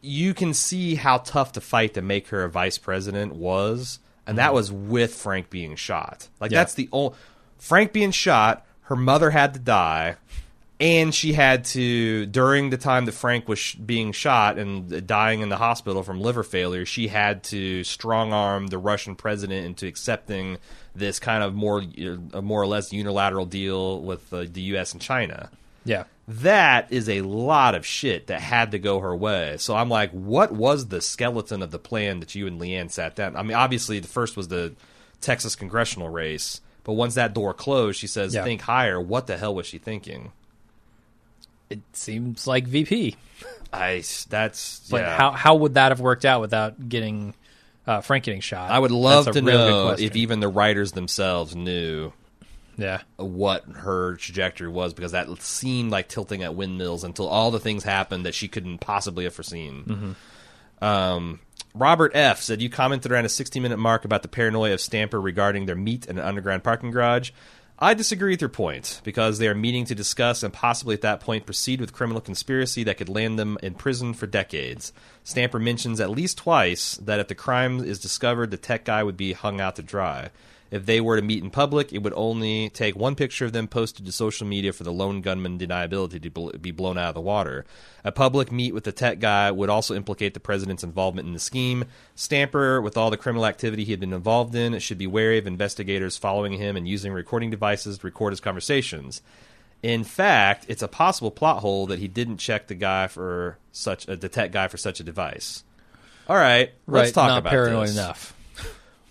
[0.00, 4.38] you can see how tough the fight to make her a vice president was, and
[4.38, 4.54] that mm-hmm.
[4.54, 6.28] was with Frank being shot.
[6.40, 6.58] Like Yeah.
[6.60, 7.16] that's the only
[7.58, 8.66] Frank being shot.
[8.82, 10.16] Her mother had to die,
[10.80, 15.40] and she had to during the time that Frank was sh- being shot and dying
[15.40, 16.84] in the hospital from liver failure.
[16.84, 20.58] She had to strong arm the Russian president into accepting
[20.94, 21.82] this kind of more,
[22.32, 24.92] a more or less unilateral deal with uh, the U.S.
[24.92, 25.50] and China
[25.84, 26.04] yeah.
[26.26, 29.56] that is a lot of shit that had to go her way.
[29.58, 33.14] So I'm like, what was the skeleton of the plan that you and LeAnn sat
[33.14, 33.36] down?
[33.36, 34.74] I mean, obviously, the first was the
[35.20, 38.44] Texas congressional race, but once that door closed, she says, Yeah.
[38.44, 39.00] think higher.
[39.00, 40.32] What the hell was she thinking?
[41.74, 43.16] It seems like VP.
[43.72, 45.16] I, that's, But yeah.
[45.16, 47.34] how, how would that have worked out without getting
[47.86, 48.70] uh, Frank getting shot?
[48.70, 52.12] I would love to know if even the writers themselves knew
[52.76, 53.00] Yeah.
[53.16, 57.82] what her trajectory was because that seemed like tilting at windmills until all the things
[57.82, 60.14] happened that she couldn't possibly have foreseen.
[60.80, 61.40] Um,
[61.74, 65.20] Robert F said you commented around a 60 minute mark about the paranoia of Stamper
[65.20, 67.32] regarding their meet in an underground parking garage.
[67.76, 71.18] I disagree with your point because they are meeting to discuss and possibly at that
[71.18, 74.92] point proceed with criminal conspiracy that could land them in prison for decades.
[75.24, 79.16] Stamper mentions at least twice that if the crime is discovered, the tech guy would
[79.16, 80.30] be hung out to dry.
[80.74, 83.68] If they were to meet in public, it would only take one picture of them
[83.68, 87.14] posted to social media for the lone gunman deniability to bl- be blown out of
[87.14, 87.64] the water.
[88.02, 91.38] A public meet with the tech guy would also implicate the president's involvement in the
[91.38, 91.84] scheme.
[92.16, 95.46] Stamper, with all the criminal activity he had been involved in, should be wary of
[95.46, 99.22] investigators following him and using recording devices to record his conversations.
[99.80, 104.08] In fact, it's a possible plot hole that he didn't check the guy for such
[104.08, 105.62] a the tech guy for such a device.
[106.28, 107.14] All right, let's right.
[107.14, 108.33] talk Not about paranoid this enough.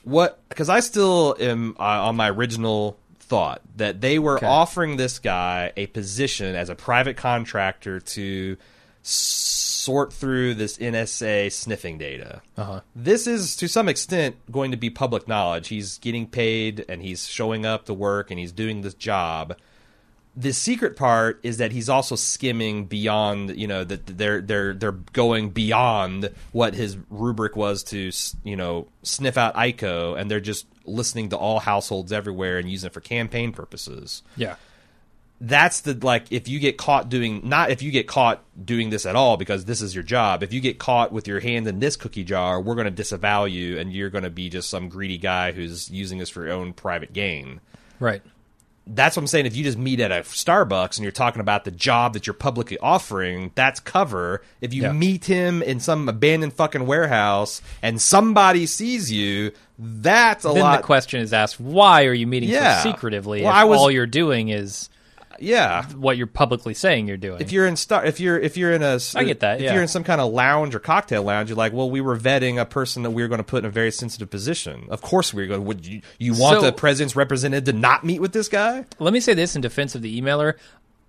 [0.03, 4.45] What because I still am uh, on my original thought that they were Okay.
[4.45, 8.57] offering this guy a position as a private contractor to
[9.01, 12.41] sort through this NSA sniffing data.
[12.57, 12.81] Uh-huh.
[12.95, 15.67] This is to some extent going to be public knowledge.
[15.69, 19.55] He's getting paid and he's showing up to work and he's doing this job.
[20.35, 24.91] The secret part is that he's also skimming beyond, you know, that they're they're they're
[24.91, 28.11] going beyond what his rubric was to,
[28.43, 32.88] you know, sniff out ICO, and they're just listening to all households everywhere and using
[32.88, 34.55] it for campaign purposes Yeah.
[35.39, 39.05] that's the like if you get caught doing not if you get caught doing this
[39.05, 41.80] at all because this is your job if you get caught with your hand in
[41.80, 44.89] this cookie jar we're going to disavow you and you're going to be just some
[44.89, 47.61] greedy guy who's using this for your own private gain
[47.99, 48.22] Right.
[48.85, 51.64] That's what i'm saying if you just meet at a starbucks and you're talking about
[51.64, 54.91] the job that you're publicly offering that's cover if you Yeah.
[54.91, 60.77] meet him in some abandoned fucking warehouse and somebody sees you that's a then lot
[60.81, 62.81] the question is asked: Why are you meeting Yeah.
[62.84, 63.41] so secretively?
[63.41, 64.88] Well, if was- all you're doing is
[65.44, 67.41] yeah what you're publicly saying you're doing.
[67.41, 69.74] if you're in star if you're if you're in a I get that, if yeah.
[69.74, 72.60] you're in some kind of lounge or cocktail lounge you're like well we were vetting
[72.60, 75.34] a person that we were going to put in a very sensitive position of course
[75.34, 78.34] we are going would you you want So- the president's representative to not meet with
[78.34, 80.56] this guy Let me say this in defense of the emailer: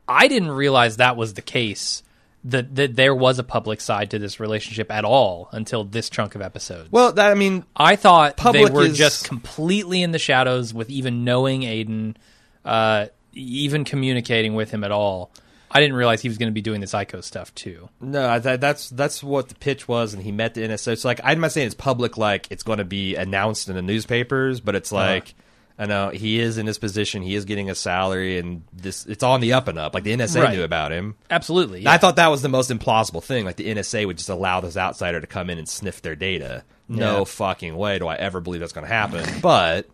[0.08, 2.02] I didn't realize that was the case.
[2.46, 6.34] That that there was a public side to this relationship at all until this chunk
[6.34, 6.92] of episodes.
[6.92, 10.74] well that i mean I thought Public they were is- just completely in the shadows
[10.74, 12.18] with even knowing Aidan,
[12.62, 15.30] uh, even communicating with him at all.
[15.70, 17.88] I didn't realize he was going to be doing this ICO stuff too.
[18.00, 21.20] no that, that's that's what the pitch was and he met the NSA it's like
[21.24, 24.76] i'm not saying it's public like it's going to be announced in the newspapers but
[24.76, 25.02] it's Uh-huh.
[25.04, 25.34] like
[25.76, 27.22] I know he is in this position.
[27.22, 29.92] He is getting a salary, and this it's on the up and up.
[29.92, 30.54] Like the NSA Right.
[30.54, 31.16] knew about him.
[31.28, 33.44] Absolutely, I thought that was the most implausible thing.
[33.44, 36.62] Like the NSA would just allow this outsider to come in and sniff their data.
[36.88, 37.24] No Yeah.
[37.24, 39.24] fucking way do I ever believe that's going to happen.
[39.42, 39.88] But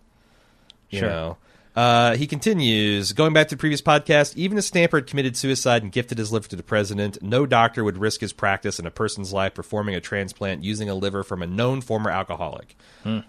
[0.91, 1.09] you Sure.
[1.09, 1.37] know,
[1.77, 4.37] uh, he continues going back to the previous podcast.
[4.37, 7.85] Even if Stamper had committed suicide and gifted his liver to the president, no doctor
[7.85, 11.43] would risk his practice in a person's life performing a transplant using a liver from
[11.43, 12.77] a known former alcoholic.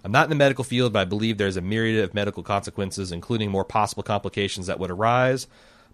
[0.04, 3.12] I'm not in the medical field, but I believe there's a myriad of medical consequences,
[3.12, 5.48] including more possible complications that would arise.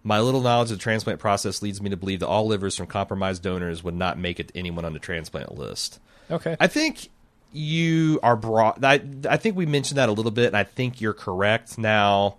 [0.03, 2.87] My little knowledge of the transplant process leads me to believe that all livers from
[2.87, 5.99] compromised donors would not make it to anyone on the transplant list.
[6.31, 6.55] okay.
[6.59, 7.09] I think
[7.57, 8.83] you are brought.
[8.83, 11.77] I, I think we mentioned that a little bit, and I think you're correct.
[11.77, 12.37] Now,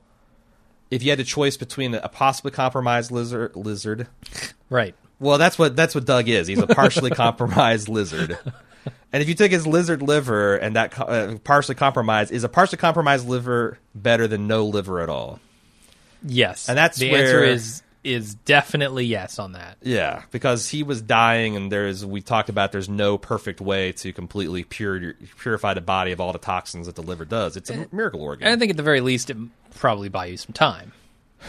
[0.90, 4.07] if you had a choice between a possibly compromised lizard, lizard,
[4.70, 4.95] right.
[5.20, 6.47] well, that's what that's what Doug is.
[6.47, 8.39] He's a partially compromised lizard.
[9.12, 12.78] And if you take his lizard liver and that uh, partially compromised, is a partially
[12.78, 15.40] compromised liver better than no liver at all?
[16.23, 19.79] Yes, And that's the where- answer is is definitely yes on that.
[19.83, 24.12] Yeah, because he was dying, and there's we talked about there's no perfect way to
[24.12, 27.57] completely pure, purify the body of all the toxins that the liver does.
[27.57, 28.47] It's a miracle organ.
[28.47, 29.37] And I think at the very least, it
[29.75, 30.93] probably buy you some time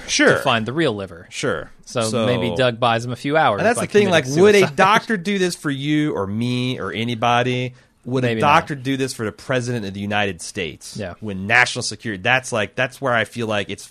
[0.08, 1.28] sure, to find the real liver.
[1.30, 1.72] sure.
[1.86, 3.60] So, maybe Doug buys him a few hours.
[3.60, 4.10] And that's the thing.
[4.10, 7.74] Like, committing would a doctor do this for you or me or anybody?
[8.06, 10.96] Would Maybe a doctor do this for the president of the United States?
[10.96, 11.16] Yeah.
[11.20, 13.90] When national security, that's like that's where I feel like it's.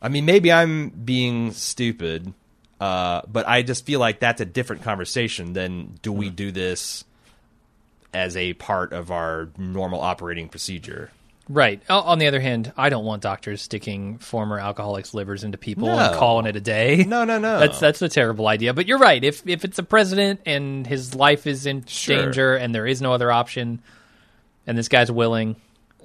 [0.00, 2.32] I mean, maybe I'm being stupid,
[2.80, 7.04] uh, but I just feel like that's a different conversation than do we do this
[8.14, 11.10] as a part of our normal operating procedure?
[11.48, 11.80] Right.
[11.88, 16.14] On the other hand, I don't want doctors sticking former alcoholics' livers into people and
[16.14, 17.04] calling it a day.
[17.08, 17.58] No, no, no.
[17.58, 18.74] That's that's a terrible idea.
[18.74, 19.24] But you're right.
[19.24, 22.22] If if it's a president and his life is in Sure.
[22.22, 23.80] danger and there is no other option,
[24.66, 25.56] and this guy's willing,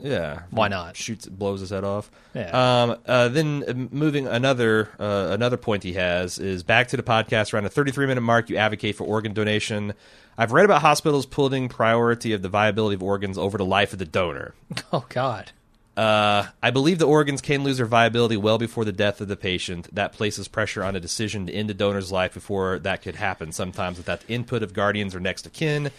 [0.02, 0.98] Yeah, Why not?
[0.98, 2.12] Shoots, blows his head off.
[2.34, 2.50] Yeah.
[2.84, 2.98] Um.
[3.06, 7.54] Uh, then uh, moving another uh, another point he has is back to the podcast
[7.54, 8.50] around the 33 minute mark.
[8.50, 9.94] You advocate for organ donation.
[10.38, 14.00] I've read about hospitals putting priority of the viability of organs over the life of
[14.00, 14.56] the donor.
[14.94, 15.52] oh god,
[15.96, 19.38] Uh, I believe the organs can lose their viability well before the death of the
[19.38, 19.94] patient.
[19.94, 23.52] That places pressure on a decision to end the donor's life before that could happen,
[23.52, 25.92] sometimes without the input of guardians or next of kin.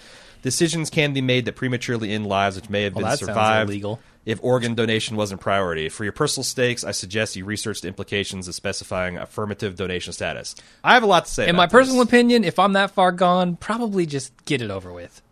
[0.45, 3.99] Decisions can be made that prematurely end lives which may have Well, been survived illegal.
[4.27, 5.89] if organ donation wasn't priority.
[5.89, 10.55] For your personal stakes, I suggest you research the implications of specifying affirmative donation status.
[10.85, 11.49] I have a lot to say.
[11.49, 12.09] In my personal this.
[12.09, 15.23] opinion, if I'm that far gone, probably just get it over with.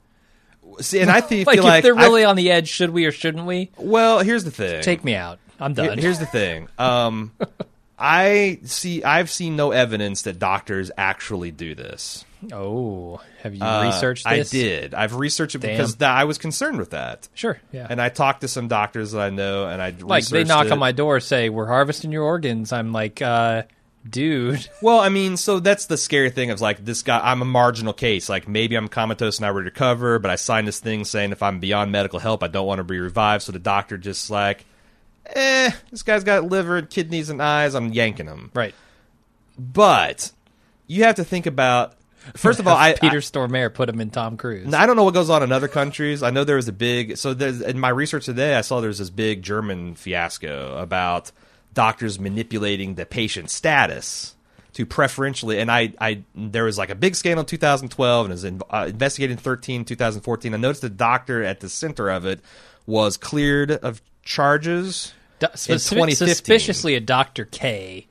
[0.80, 3.04] See, and I think, Like, feel if they're I- really on the edge, should we
[3.04, 3.70] or shouldn't we?
[3.76, 4.82] well, here's the thing.
[4.82, 5.38] Take me out.
[5.60, 5.98] I'm Here- done.
[5.98, 6.68] Here's the thing.
[6.78, 7.32] Um,
[8.02, 9.04] I see.
[9.04, 12.24] I've seen no evidence that doctors actually do this.
[12.52, 14.52] oh, have you Uh, researched This?
[14.52, 14.94] I did.
[14.94, 15.70] I've researched it Damn.
[15.70, 17.60] because that, I was concerned with that, Sure.
[17.70, 17.86] Yeah.
[17.88, 20.72] and I talked to some doctors that I know, and I like they knock it.
[20.72, 22.72] on my door, say we're harvesting your organs.
[22.72, 23.62] I'm like, uh,
[24.10, 24.68] dude.
[24.82, 27.20] Well, I mean, so that's the scary thing of like this guy.
[27.22, 28.28] I'm a marginal case.
[28.28, 31.40] Like maybe I'm comatose and I would recover, but I signed this thing saying if
[31.44, 33.44] I'm beyond medical help, I don't want to be revived.
[33.44, 34.64] So the doctor just like,
[35.26, 37.74] eh, this guy's got liver, and kidneys, and eyes.
[37.74, 38.50] I'm yanking him.
[38.54, 38.74] Right.
[39.58, 40.32] But
[40.86, 41.94] you have to think about.
[42.36, 44.72] First of all, I, Peter Stormare put him in Tom Cruise.
[44.72, 46.22] I don't know what goes on in other countries.
[46.22, 48.54] I know there was a big so there's in my research today.
[48.54, 51.32] I saw there's this big German fiasco about
[51.74, 54.36] doctors manipulating the patient status
[54.74, 55.58] to preferentially.
[55.58, 58.62] And I, I there was like a big scandal in 2012 and it was in,
[58.70, 60.54] uh, investigated in 13 2014.
[60.54, 62.40] I noticed the doctor at the center of it
[62.86, 65.12] was cleared of charges.
[65.38, 66.28] Do- in specific- 2015.
[66.28, 67.44] suspiciously a Dr.
[67.44, 68.06] K.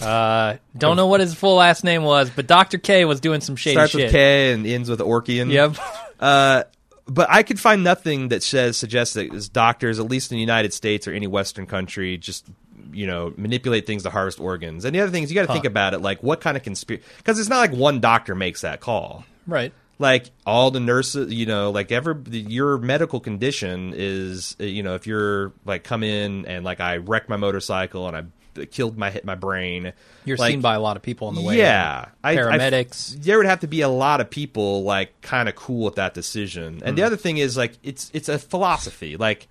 [0.00, 2.78] Uh, don't know what his full last name was, but Dr.
[2.78, 4.02] K was doing some shady Starts shit.
[4.04, 5.50] with K and ends with Orkian.
[5.50, 5.76] Yep.
[6.20, 6.62] Uh,
[7.06, 10.40] but I could find nothing that says suggests that as doctors, at least in the
[10.40, 12.46] United States or any Western country, just
[12.92, 14.84] you know manipulate things to harvest organs.
[14.86, 16.62] And the other thing is you got to think about it, like what kind of
[16.62, 17.04] conspiracy?
[17.18, 19.24] Because it's not like one doctor makes that call.
[19.46, 19.72] right.
[19.98, 25.06] Like all the nurses, you know, like every your medical condition is, you know, if
[25.06, 29.24] you're like come in and like I wrecked my motorcycle and I killed my hit
[29.24, 29.92] my brain,
[30.24, 31.58] You're like, seen by a lot of people on the way.
[31.58, 33.22] yeah, I- I- Paramedics.
[33.22, 36.12] there would have to be a lot of people like kind of cool with that
[36.14, 36.80] decision.
[36.84, 37.06] And the Hmm.
[37.06, 39.16] other thing is like it's it's a philosophy.
[39.16, 39.46] Like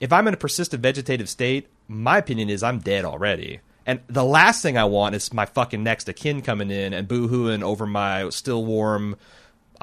[0.00, 3.60] if I'm in a persistent vegetative state, my opinion is I'm dead already.
[3.86, 7.06] And the last thing I want is my fucking next of kin coming in and
[7.06, 9.16] boohooing over my still warm.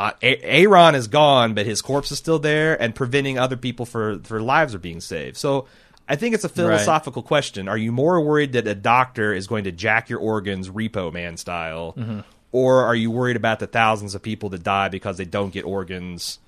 [0.02, 3.86] Uh, A- Aaron is gone, but his corpse is still there, and preventing other people
[3.86, 5.38] for for lives are being saved.
[5.38, 5.68] So.
[6.10, 7.69] I think it's a philosophical question.
[7.69, 11.38] Are you more worried that a doctor is going to jack your organs repo man
[11.38, 12.19] style, Mm-hmm.
[12.52, 15.64] or are you worried about the thousands of people that die because they don't get
[15.64, 16.40] organs,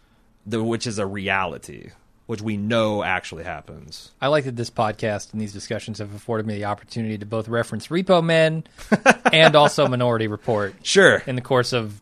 [0.45, 1.91] the, which is a reality,
[2.25, 4.11] which we know actually happens?
[4.19, 7.47] I like that this podcast and these discussions have afforded me the opportunity to both
[7.47, 8.65] reference Repo Men
[9.31, 11.23] and also Minority Report Sure.
[11.25, 12.01] in the course of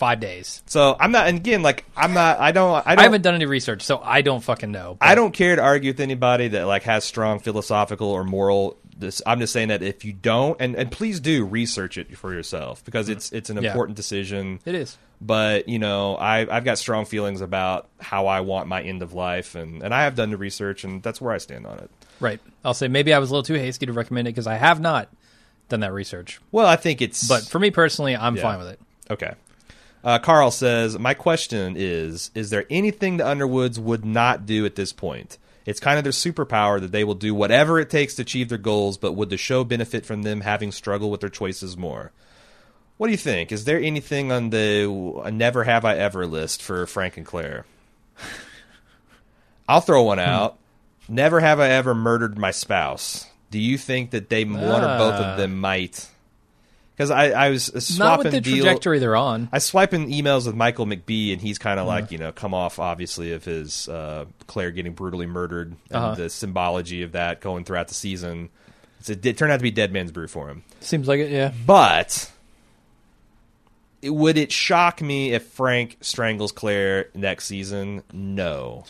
[0.00, 0.62] five days.
[0.66, 3.34] So I'm not, and again, like I'm not, I don't, I don't, I haven't done
[3.36, 4.96] any research, so I don't fucking know.
[5.00, 8.76] I don't care to argue with anybody that like has strong philosophical or moral.
[8.98, 12.32] This, I'm just saying that if you don't, and, and please do research it for
[12.34, 13.68] yourself because it's it's an Yeah.
[13.70, 14.58] important decision.
[14.66, 14.98] It is.
[15.22, 19.12] but you know I, i've got strong feelings about how i want my end of
[19.12, 21.90] life and, and i have done the research and that's where i stand on it
[22.20, 22.40] Right.
[22.64, 24.78] I'll say maybe I was a little too hasty to recommend it because I have
[24.80, 25.08] not
[25.68, 26.40] done that research.
[26.52, 28.42] well i think it's But for me personally, I'm Yeah.
[28.42, 28.80] fine with it.
[29.10, 29.32] okay
[30.04, 34.74] uh, carl says my question is is there anything the underwoods would not do at
[34.76, 38.22] this point it's kind of their superpower that they will do whatever it takes to
[38.22, 41.76] achieve their goals but would the show benefit from them having struggled with their choices
[41.76, 42.12] more
[42.96, 46.62] what do you think is there anything on the uh, never have i ever list
[46.62, 47.64] for frank and claire
[49.68, 50.58] I'll throw one out.
[51.08, 53.26] Never have I ever murdered my spouse.
[53.52, 55.30] Do you think that they one or both Ah.
[55.32, 56.08] of them might?
[57.00, 59.48] Because I, I was Not swapping with the deal- trajectory they're on.
[59.52, 61.88] I swiping emails with Michael McBee, and he's kind Uh-huh.
[61.88, 65.96] of like you know come off obviously of his uh, Claire getting brutally murdered and
[65.96, 66.14] Uh-huh.
[66.16, 68.50] the symbology of that going throughout the season.
[68.98, 70.62] It's a, it turned out to be Dead Man's Brew for him.
[70.80, 71.52] Seems like it, yeah.
[71.64, 72.30] But
[74.02, 78.02] it- would it shock me if Frank strangles Claire next season?
[78.12, 78.84] No.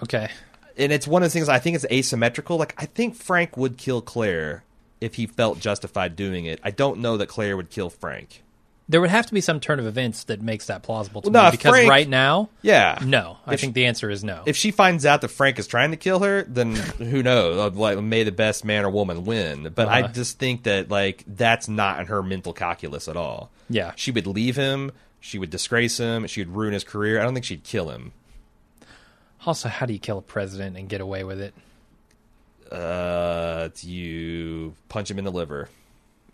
[0.00, 0.28] Okay.
[0.76, 2.56] and it's one of the things I think it's asymmetrical.
[2.56, 4.62] Like I think Frank would kill Claire
[5.04, 6.58] if he felt justified doing it.
[6.64, 8.40] I don't know that Claire would kill Frank.
[8.86, 11.42] There would have to be some turn of events that makes that plausible to Well,
[11.44, 13.38] me if because Frank- right now, Yeah, no.
[13.46, 14.42] I If- think the answer is no.
[14.44, 17.74] If she finds out that Frank is trying to kill her, then who knows?
[17.74, 19.72] Like, may the best man or woman win.
[19.74, 20.12] But I Uh-huh.
[20.12, 23.50] just think that like that's not in her mental calculus at all.
[23.70, 23.92] yeah.
[23.96, 24.92] She would leave him.
[25.18, 26.26] She would disgrace him.
[26.26, 27.18] She would ruin his career.
[27.18, 28.12] I don't think she'd kill him.
[29.46, 31.54] Also, how do you kill a president and get away with it?
[32.70, 35.68] Uh, you punch him in the liver.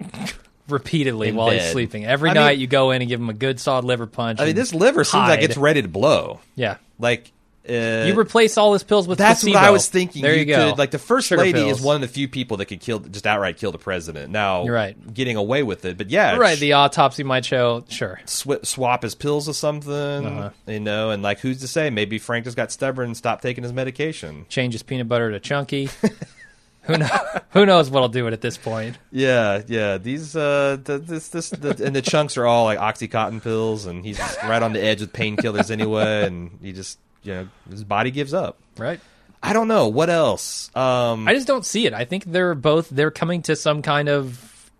[0.69, 2.05] Repeatedly In while he's sleeping.
[2.05, 4.40] Every I night mean- you go in and give him a good solid liver punch.
[4.40, 6.40] I mean, this liver seems like it's ready to blow.
[6.55, 6.77] Yeah.
[6.98, 7.32] Like
[7.69, 9.59] Uh, You replace all his pills with that's placebo.
[9.61, 10.23] what I was thinking.
[10.23, 10.70] There you, go.
[10.70, 11.78] Could, like the first Sugar lady pills.
[11.78, 14.31] is one of the few people that could kill, just outright kill the president.
[14.32, 15.15] Now, You're right.
[15.15, 17.85] getting away with it, but yeah, Right, the autopsy might show.
[17.89, 18.19] Sure.
[18.24, 20.51] sw- swap his pills or something, Uh-huh.
[20.66, 21.91] you know, and like who's to say?
[21.91, 24.47] Maybe Frank just got stubborn and stopped taking his medication.
[24.49, 25.91] Change his peanut butter to chunky.
[26.82, 27.11] who knows?
[27.51, 28.97] Who knows what'll do it at this point?
[29.12, 29.99] Yeah, yeah.
[29.99, 34.05] These uh, the, this this the, and the chunks are all like oxycontin pills, and
[34.05, 38.11] he's right on the edge with painkillers anyway, and he just you know his body
[38.11, 38.59] gives up.
[38.77, 39.01] Right.
[39.43, 40.75] I don't know what else.
[40.77, 41.95] Um, I just don't see it.
[41.95, 44.71] I think they're both they're coming to some kind of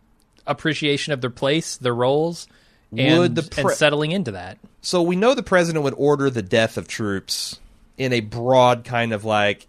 [0.47, 2.47] appreciation of their place, their roles,
[2.97, 4.59] and, the pre- and settling into that.
[4.83, 7.59] so we know the president would order the death of troops
[7.97, 9.67] in a broad kind of like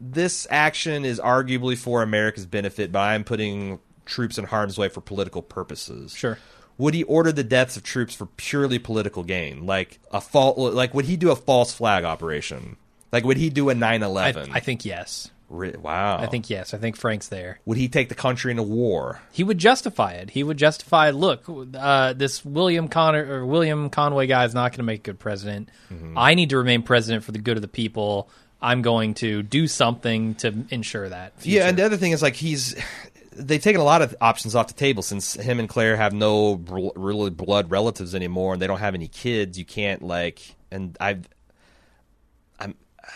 [0.00, 5.00] this action is arguably for America's benefit, but I'm putting troops in harm's way for
[5.00, 6.14] political purposes.
[6.14, 6.38] Sure.
[6.78, 10.58] Would he order the deaths of troops for purely political gain, like a fault?
[10.58, 12.76] Like would he do a false flag operation?
[13.12, 14.50] Like would he do a 9/11?
[14.50, 15.30] I, I think yes.
[15.50, 16.18] Wow.
[16.18, 16.74] I think yes.
[16.74, 17.60] I think Frank's there.
[17.64, 19.20] would he take the country into war?
[19.30, 20.30] He would justify it.
[20.30, 21.10] He would justify.
[21.10, 21.44] Look,
[21.74, 25.18] uh, this William Connor or William Conway guy is not going to make a good
[25.18, 25.68] president.
[25.92, 26.18] Mm-hmm.
[26.18, 28.28] I need to remain president for the good of the people.
[28.60, 31.34] I'm going to do something to ensure that.
[31.42, 32.74] Yeah, and the other thing is like he's
[33.36, 36.56] they've taken a lot of options off the table since him and Claire have no
[36.56, 39.58] bl- really blood relatives anymore, and they don't have any kids.
[39.58, 41.28] You can't like, and I've,
[42.58, 43.06] I'm, uh,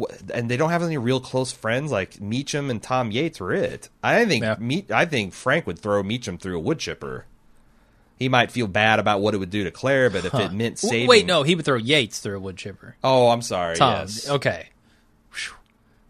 [0.00, 1.90] wh- and they don't have any real close friends.
[1.92, 3.88] Like Meacham and Tom Yates were it.
[4.02, 4.56] I think Yeah.
[4.58, 7.26] Me- I think Frank would throw Meacham through a wood chipper.
[8.16, 10.78] He might feel bad about what it would do to Claire, but if it meant
[10.78, 12.96] saving, Wait, no, he would throw Yates through a wood chipper.
[13.02, 13.74] Oh, I'm sorry.
[13.76, 14.28] Tom, Yes.
[14.30, 14.68] okay.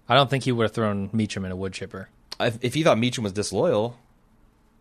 [0.06, 2.10] I don't think he would have thrown Meacham in a wood chipper.
[2.40, 3.96] If, if he thought Meacham was disloyal,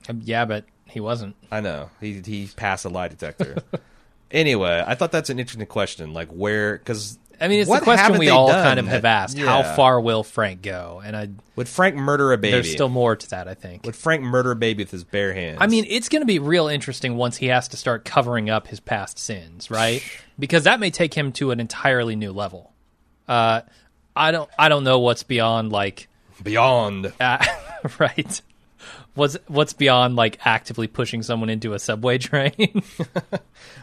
[0.10, 1.36] Um, Yeah, but he wasn't.
[1.52, 3.58] I know he he passed a lie detector.
[4.32, 6.14] anyway, I thought that's an interesting question.
[6.14, 6.78] Like where?
[6.78, 9.38] Because I mean, it's the question we all kind of that- have asked.
[9.38, 9.46] Yeah.
[9.46, 11.02] How far will Frank go?
[11.04, 12.52] And I, would Frank murder a baby?
[12.52, 13.48] there's still more to that.
[13.48, 13.86] I think.
[13.86, 15.58] would Frank murder a baby with his bare hands?
[15.60, 18.68] I mean, it's going to be real interesting once he has to start covering up
[18.68, 20.04] his past sins, right?
[20.40, 22.74] Because that may take him to an entirely new level.
[23.28, 23.62] Uh,
[24.16, 26.08] I don't, I don't know what's beyond like,
[26.44, 27.14] beyond.
[27.20, 27.44] uh,
[28.00, 28.42] right?
[29.16, 32.82] What's what's beyond like actively pushing someone into a subway train?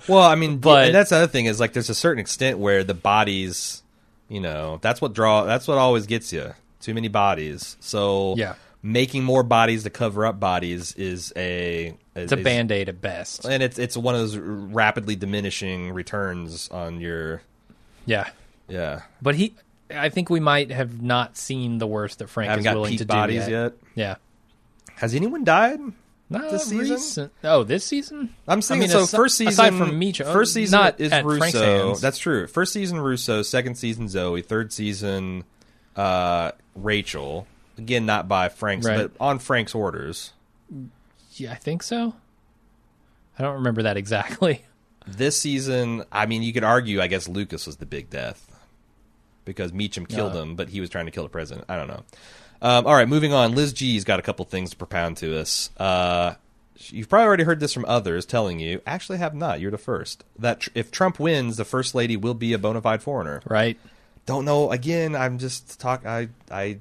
[0.08, 2.58] Well, I mean, But- and that's the other thing is like there's a certain extent
[2.58, 3.82] where the bodies,
[4.28, 5.44] you know, that's what draw.
[5.44, 6.54] That's what always gets you.
[6.80, 7.76] Too many bodies.
[7.80, 8.54] So Yeah.
[8.82, 13.44] making more bodies to cover up bodies is a it's a band aid at best.
[13.44, 17.42] and it's it's one of those rapidly diminishing returns on your
[18.06, 18.28] Yeah,
[18.68, 19.02] yeah.
[19.22, 19.54] but he,
[19.94, 23.46] I think we might have not seen the worst that Frank is willing to bodies
[23.46, 23.72] do yet.
[23.94, 24.16] Yeah.
[24.96, 25.80] Has anyone died?
[26.32, 26.90] Not This season?
[26.94, 28.32] recent- Oh, this season?
[28.46, 29.00] I'm saying I mean, so.
[29.02, 31.96] asi- first season, aside from Meacham, first season not is Russo.
[31.96, 32.46] That's true.
[32.46, 35.42] First season Russo, second season Zoe, third season
[35.96, 37.48] uh, Rachel.
[37.78, 38.96] Again, not by Frank's, Right.
[38.98, 40.32] but on Frank's orders.
[41.32, 42.14] Yeah, I think so.
[43.38, 44.64] I don't remember that exactly.
[45.06, 47.00] This season, I mean, you could argue.
[47.00, 48.49] I guess Lucas was the big death
[49.50, 50.42] because Meacham killed Uh.
[50.42, 51.66] him, but he was trying to kill the president.
[51.68, 52.02] I don't know.
[52.62, 53.54] Um, all right, moving on.
[53.54, 55.70] Liz G's got a couple things to propound to us.
[55.78, 56.34] Uh,
[56.88, 58.82] you've probably already heard this from others telling you.
[58.86, 59.60] Actually, have not.
[59.60, 60.24] You're the first.
[60.38, 63.40] That tr- if Trump wins, the first lady will be a bona fide foreigner.
[63.46, 63.78] Right?
[64.26, 64.70] Don't know.
[64.70, 66.04] Again, I'm just talk.
[66.04, 66.78] I I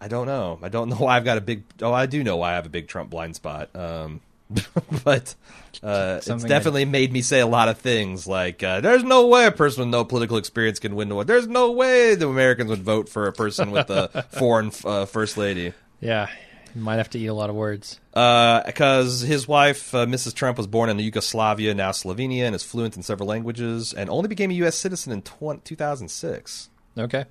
[0.00, 0.58] I don't know.
[0.62, 1.64] I don't know why I've got a big.
[1.82, 3.74] Oh, I do know why I have a big Trump blind spot.
[3.74, 4.20] Um,
[5.04, 5.34] but
[5.82, 9.46] uh, it's definitely made me say a lot of things like, uh, "There's no way
[9.46, 11.24] a person with no political experience can win the war.
[11.24, 15.36] There's no way the Americans would vote for a person with a foreign uh, first
[15.36, 16.28] lady." Yeah.
[16.74, 18.00] You might have to eat a lot of words.
[18.12, 20.34] Because his wife, uh, Mrs.
[20.34, 24.26] Trump, was born in Yugoslavia, now Slovenia, and is fluent in several languages, and only
[24.26, 24.74] became a U.S.
[24.74, 26.70] citizen in 20, 2006.
[26.98, 27.24] Okay.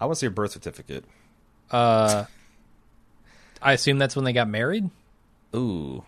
[0.00, 1.04] I want to see her birth certificate.
[1.70, 2.24] Uh,
[3.62, 4.90] I assume that's when they got married.
[5.54, 6.04] Ooh,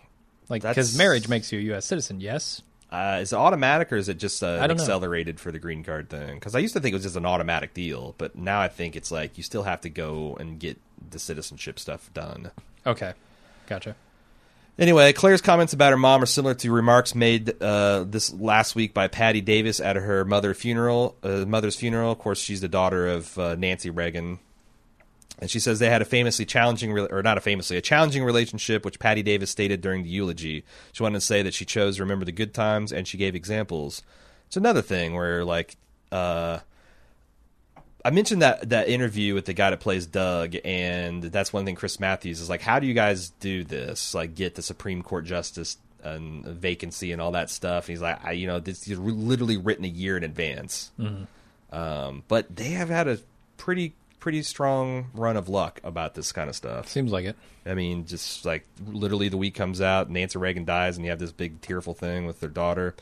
[0.51, 1.85] Like, because marriage makes you a U.S.
[1.85, 2.21] citizen.
[2.21, 2.61] Yes.
[2.91, 4.83] Uh, is it automatic or is it just uh, don't know.
[4.83, 6.35] accelerated for the green card thing?
[6.35, 8.97] Because I used to think it was just an automatic deal, but now I think
[8.97, 10.77] it's like you still have to go and get
[11.09, 12.51] the citizenship stuff done.
[12.85, 13.13] Okay.
[13.67, 13.95] Gotcha.
[14.77, 18.93] Anyway, Claire's comments about her mom are similar to remarks made uh, this last week
[18.93, 21.15] by Patti Davis at her mother funeral.
[21.23, 22.11] Uh, mother's funeral.
[22.11, 24.39] Of course, she's the daughter of uh, Nancy Reagan,
[25.41, 28.85] and she says they had a famously challenging, or not a famously, a challenging relationship,
[28.85, 30.63] which Patti Davis stated during the eulogy.
[30.93, 33.35] She wanted to say that she chose to remember the good times, and she gave
[33.35, 34.03] examples.
[34.45, 35.77] It's another thing where, like,
[36.11, 36.59] uh,
[38.05, 41.75] I mentioned that that interview with the guy that plays Doug, and that's one thing
[41.75, 44.13] Chris Matthews is like, how do you guys do this?
[44.13, 47.85] Like, get the Supreme Court justice and vacancy and all that stuff.
[47.85, 50.91] And he's like, I, you know, this is literally written a year in advance.
[51.71, 53.19] Um, but they have had a
[53.57, 56.87] pretty pretty strong run of luck about this kind of stuff.
[56.87, 57.35] Seems like it.
[57.65, 61.19] I mean, just like literally the week comes out, Nancy Reagan dies, and you have
[61.19, 62.95] this big tearful thing with their daughter.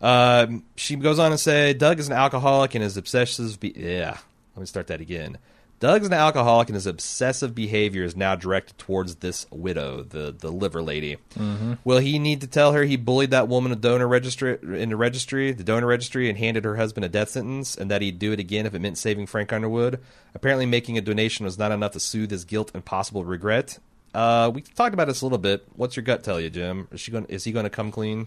[0.00, 3.58] Um, she goes on to say, Doug is an alcoholic and his obsessive.
[3.58, 4.16] Be- yeah,
[4.54, 5.38] let me start that again.
[5.80, 10.34] Doug is an alcoholic and his obsessive behavior is now directed towards this widow, the
[10.36, 11.18] the liver lady.
[11.36, 11.74] Mm-hmm.
[11.84, 14.96] Will he need to tell her he bullied that woman in donor registry in the
[14.96, 18.32] registry, the donor registry, and handed her husband a death sentence, and that he'd do
[18.32, 20.00] it again if it meant saving Frank Underwood?
[20.34, 23.78] Apparently, making a donation was not enough to soothe his guilt and possible regret.
[24.12, 25.64] Uh, we talked about this a little bit.
[25.76, 26.88] What's your gut tell you, Jim?
[26.90, 27.26] Is she going?
[27.26, 28.26] Is he going to come clean?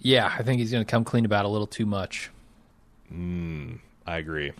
[0.00, 2.30] Yeah, I think he's going to come clean about a little too much.
[4.04, 4.52] I agree.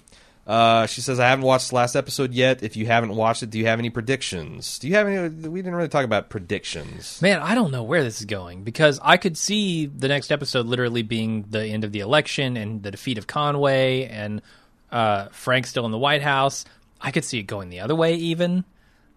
[0.47, 2.63] Uh, she says, I haven't watched the last episode yet.
[2.63, 4.79] If you haven't watched it, do you have any predictions?
[4.81, 5.29] Do you have any?
[5.49, 7.23] We didn't really talk about predictions.
[7.23, 10.67] Man, I don't know where this is going because I could see the next episode
[10.67, 14.43] literally being the end of the election and the defeat of Conway and
[14.91, 16.65] uh, Frank still in the White House.
[17.01, 18.65] I could see it going the other way, even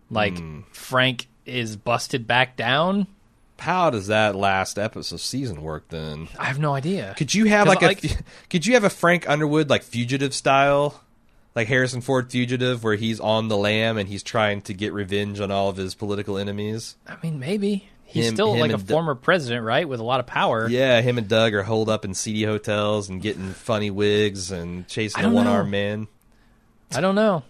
[0.10, 0.38] like
[0.72, 3.08] Frank is busted back down.
[3.58, 6.28] How does that last episode season work then?
[6.38, 7.14] I have no idea.
[7.18, 7.96] Could you have like a
[8.50, 11.02] could you have a Frank Underwood like fugitive style?
[11.56, 15.40] Like Harrison Ford fugitive where he's on the lam and he's trying to get revenge
[15.40, 16.98] on all of his political enemies.
[17.07, 20.19] I mean, maybe he's Him- still him like a former president, right, with a lot
[20.19, 20.68] of power.
[20.68, 24.86] Yeah, him and Doug are holed up in seedy hotels and getting funny wigs and
[24.90, 26.07] chasing a one armed man.
[26.94, 27.44] I don't know,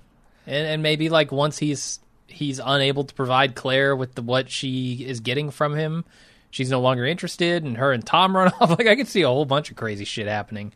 [0.45, 5.03] and and maybe like once he's he's unable to provide Claire with the what she
[5.05, 6.05] is getting from him,
[6.51, 8.69] she's no longer interested, and her and Tom run off.
[8.69, 10.73] Like I could see a whole bunch of crazy shit happening.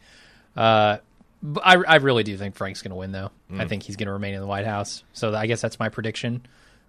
[0.58, 0.98] Uh,
[1.64, 3.32] I I really do think Frank's going to win though.
[3.58, 5.04] I think he's going to remain in the White House.
[5.14, 6.46] So I guess that's my prediction.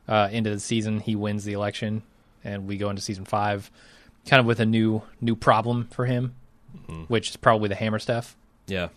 [0.08, 2.02] Uh, into the season, he wins the election,
[2.42, 3.70] and we go into season five,
[4.26, 6.34] kind of with a new new problem for him,
[7.06, 8.36] which is probably the hammer stuff.
[8.66, 8.88] Yeah.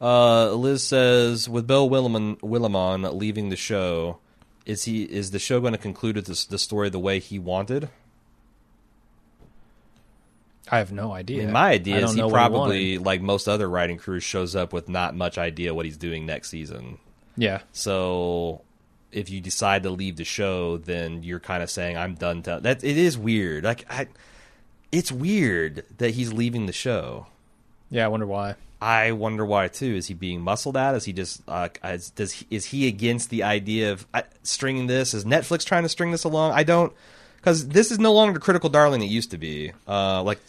[0.00, 4.18] Uh, Liz says, with Bill Willimon, Willimon leaving the show,
[4.64, 7.88] is he is the show going to conclude this, the story the way he wanted?
[10.70, 11.44] I have no I idea.
[11.44, 15.14] mean, my idea is he probably, like most other writing crews, shows up with not
[15.14, 16.98] much idea what he's doing next season.
[17.36, 17.60] yeah.
[17.72, 18.62] So
[19.12, 22.42] if you decide to leave the show, then you're kind of saying I'm done.
[22.42, 22.60] Tell-.
[22.60, 23.64] That it is weird.
[23.64, 24.08] Like I,
[24.92, 27.26] it's weird that he's leaving the show.
[27.90, 28.56] Yeah, I wonder why.
[28.80, 29.94] I wonder why too.
[29.94, 30.94] Is he being muscled at?
[30.94, 34.86] Is he just uh, is, does he, is he against the idea of uh, stringing
[34.86, 35.14] this?
[35.14, 36.52] Is Netflix trying to string this along?
[36.52, 36.92] I don't
[37.46, 39.70] because this is no longer critical darling it used to be.
[39.86, 40.44] Uh, like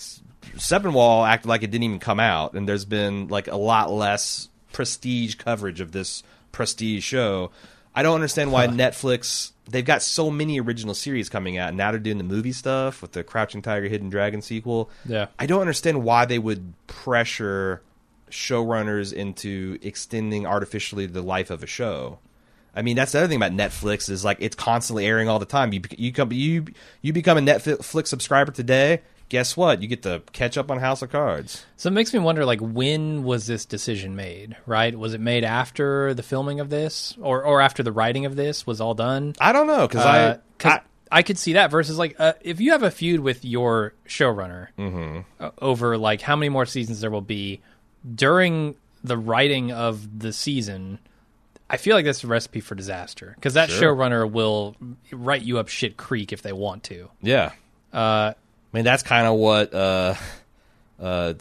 [0.55, 4.49] Sepinwall acted like it didn't even come out, and there's been like a lot less
[4.73, 7.51] prestige coverage of this prestige show.
[7.93, 9.51] I don't understand why Netflix.
[9.69, 13.03] They've got so many original series coming out, and now they're doing the movie stuff
[13.03, 14.89] with the Crouching Tiger, Hidden Dragon sequel.
[15.05, 15.27] Yeah.
[15.37, 17.83] I don't understand why they would pressure
[18.31, 22.17] showrunners into extending artificially the life of a show.
[22.77, 25.45] I mean, that's the other thing about Netflix is like it's constantly airing all the
[25.45, 25.73] time.
[25.73, 26.65] You you come you
[27.01, 29.01] you become a Netflix subscriber today.
[29.29, 29.81] Guess what?
[29.81, 31.65] You get to catch up on House of Cards.
[31.75, 34.55] So it makes me wonder, like, when was this decision made?
[34.65, 34.97] Right?
[34.97, 38.65] Was it made after the filming of this, or or after the writing of this
[38.65, 39.35] was all done?
[39.41, 40.81] I don't know because Uh, I, 'cause I
[41.19, 44.67] I could see that versus like uh, if you have a feud with your showrunner
[44.77, 45.45] Mm-hmm.
[45.61, 47.59] over like how many more seasons there will be
[48.15, 50.99] during the writing of the season.
[51.69, 53.93] I feel like that's a recipe for disaster because that Sure.
[53.95, 54.75] showrunner will
[55.11, 57.09] write you up shit creek if they want to.
[57.21, 57.51] yeah.
[57.93, 60.13] Uh, I mean, that's kind of what uh,
[60.99, 61.33] uh,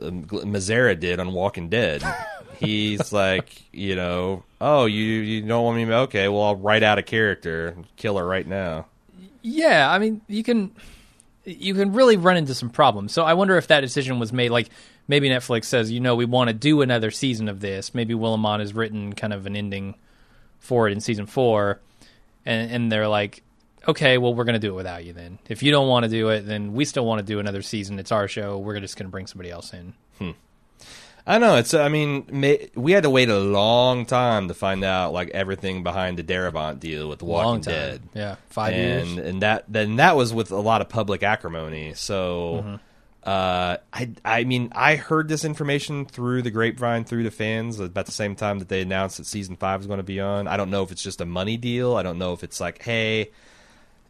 [0.00, 2.02] Mazzara did on Walking Dead.
[2.58, 5.92] He's like, you know, oh, you you don't want me?
[5.92, 8.86] Okay, well, I'll write out a character, and kill her right now.
[9.42, 10.72] Yeah, I mean, you can
[11.44, 13.12] you can really run into some problems.
[13.12, 14.70] So I wonder if that decision was made like
[15.08, 17.94] maybe Netflix says, you know, we want to do another season of this.
[17.94, 19.94] Maybe Willimon has written kind of an ending
[20.60, 21.80] for it in season 4
[22.46, 23.42] and and they're like,
[23.86, 25.38] "Okay, well, we're going to do it without you then.
[25.48, 27.98] If you don't want to do it, then we still want to do another season.
[27.98, 28.58] It's our show.
[28.58, 29.94] We're just going to bring somebody else in."
[31.26, 31.74] I know it's.
[31.74, 32.24] I mean,
[32.74, 36.80] we had to wait a long time to find out like everything behind the Darabont
[36.80, 38.00] deal with The Walking Dead.
[38.14, 39.26] Yeah, 5 and years.
[39.26, 41.92] and that then that was with a lot of public acrimony.
[41.94, 42.76] So, Mm-hmm.
[43.28, 48.06] Uh, I I mean I heard this information through the grapevine through the fans about
[48.06, 50.46] the same time that they announced that season five was going to be on.
[50.48, 51.96] I don't know if it's just a money deal.
[51.96, 53.30] I don't know if it's like, hey,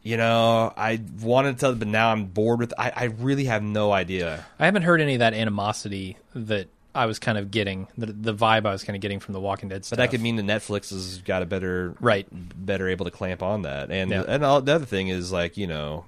[0.03, 2.73] you know, I wanted to tell, but now I'm bored with.
[2.77, 4.45] I I really have no idea.
[4.57, 8.33] I haven't heard any of that animosity that I was kind of getting, the, the
[8.33, 9.97] vibe I was kind of getting from the Walking Dead stuff.
[9.97, 12.27] But that could mean that Netflix has got a better Right.
[12.31, 13.91] better able to clamp on that.
[13.91, 14.23] And Yeah.
[14.27, 16.05] and all, the other thing is like you know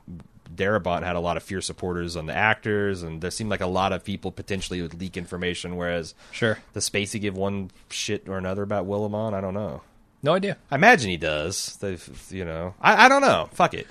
[0.55, 3.67] Darabont had a lot of fierce supporters on the actors, and there seemed like a
[3.67, 5.75] lot of people potentially would leak information.
[5.77, 6.57] Whereas, Sure.
[6.73, 9.33] does Spacey give one shit or another about Willimon?
[9.33, 9.81] I don't know.
[10.23, 10.57] No idea.
[10.69, 11.77] I imagine he does.
[11.77, 13.49] They've, you know, I, I don't know.
[13.53, 13.87] Fuck it.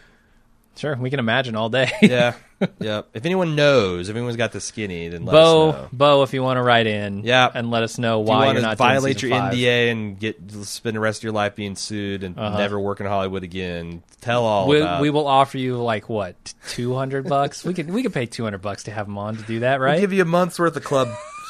[0.80, 1.90] Sure, we can imagine all day.
[2.00, 2.34] Yeah,
[2.80, 3.02] yeah.
[3.12, 5.88] If anyone knows, if anyone's got the skinny, then let Beau, us know.
[5.92, 7.50] Beau, if you want to write in, Yeah.
[7.54, 9.52] and let us know Do you why you're not violate your five.
[9.52, 12.56] NDA and get spend the rest of your life being sued and Uh-huh.
[12.58, 14.02] never work in Hollywood again?
[14.22, 17.62] Tell all We, we will offer you like what two hundred bucks.
[17.62, 19.80] we could we could pay two hundred bucks to have him on to do that,
[19.80, 20.00] right?
[20.00, 21.08] give you a month's worth of club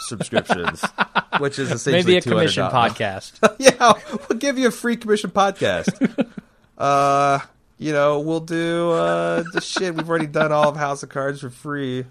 [0.09, 0.83] subscriptions,
[1.39, 2.25] which is essentially Maybe a $200.
[2.31, 3.55] commission podcast.
[3.61, 3.93] yeah,
[4.29, 6.27] we'll give you a free commission podcast.
[6.79, 7.39] uh,
[7.81, 9.95] you know, we'll do uh the shit.
[9.95, 12.05] We've already done all of House of Cards for free.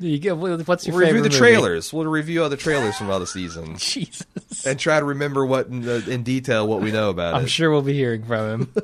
[0.00, 1.38] You get, what's your We'll review the movie?
[1.38, 1.92] trailers.
[1.92, 5.68] We'll review all the trailers from all the seasons Jesus, and try to remember what
[5.68, 7.38] in, uh, in detail what we know about it.
[7.38, 8.74] I'm sure we'll be hearing from him.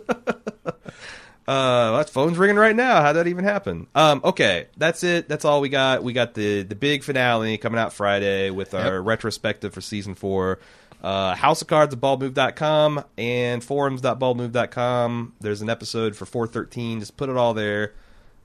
[1.48, 3.02] Uh, that phone's ringing right now.
[3.02, 3.88] How'd that even happen?
[3.96, 5.28] Um, okay, that's it.
[5.28, 6.04] That's all we got.
[6.04, 10.60] We got the the big finale coming out Friday with our retrospective for season four.
[11.02, 15.34] Uh, House of Cards at baldmove.com and forums.baldmove.com.
[15.40, 17.00] There's an episode for 413.
[17.00, 17.94] Just put it all there,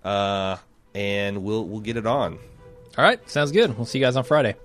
[0.03, 0.57] uh,
[0.93, 2.37] and we'll we'll get it on.
[2.97, 3.75] all right, sounds good.
[3.77, 4.55] We'll see you guys on Friday.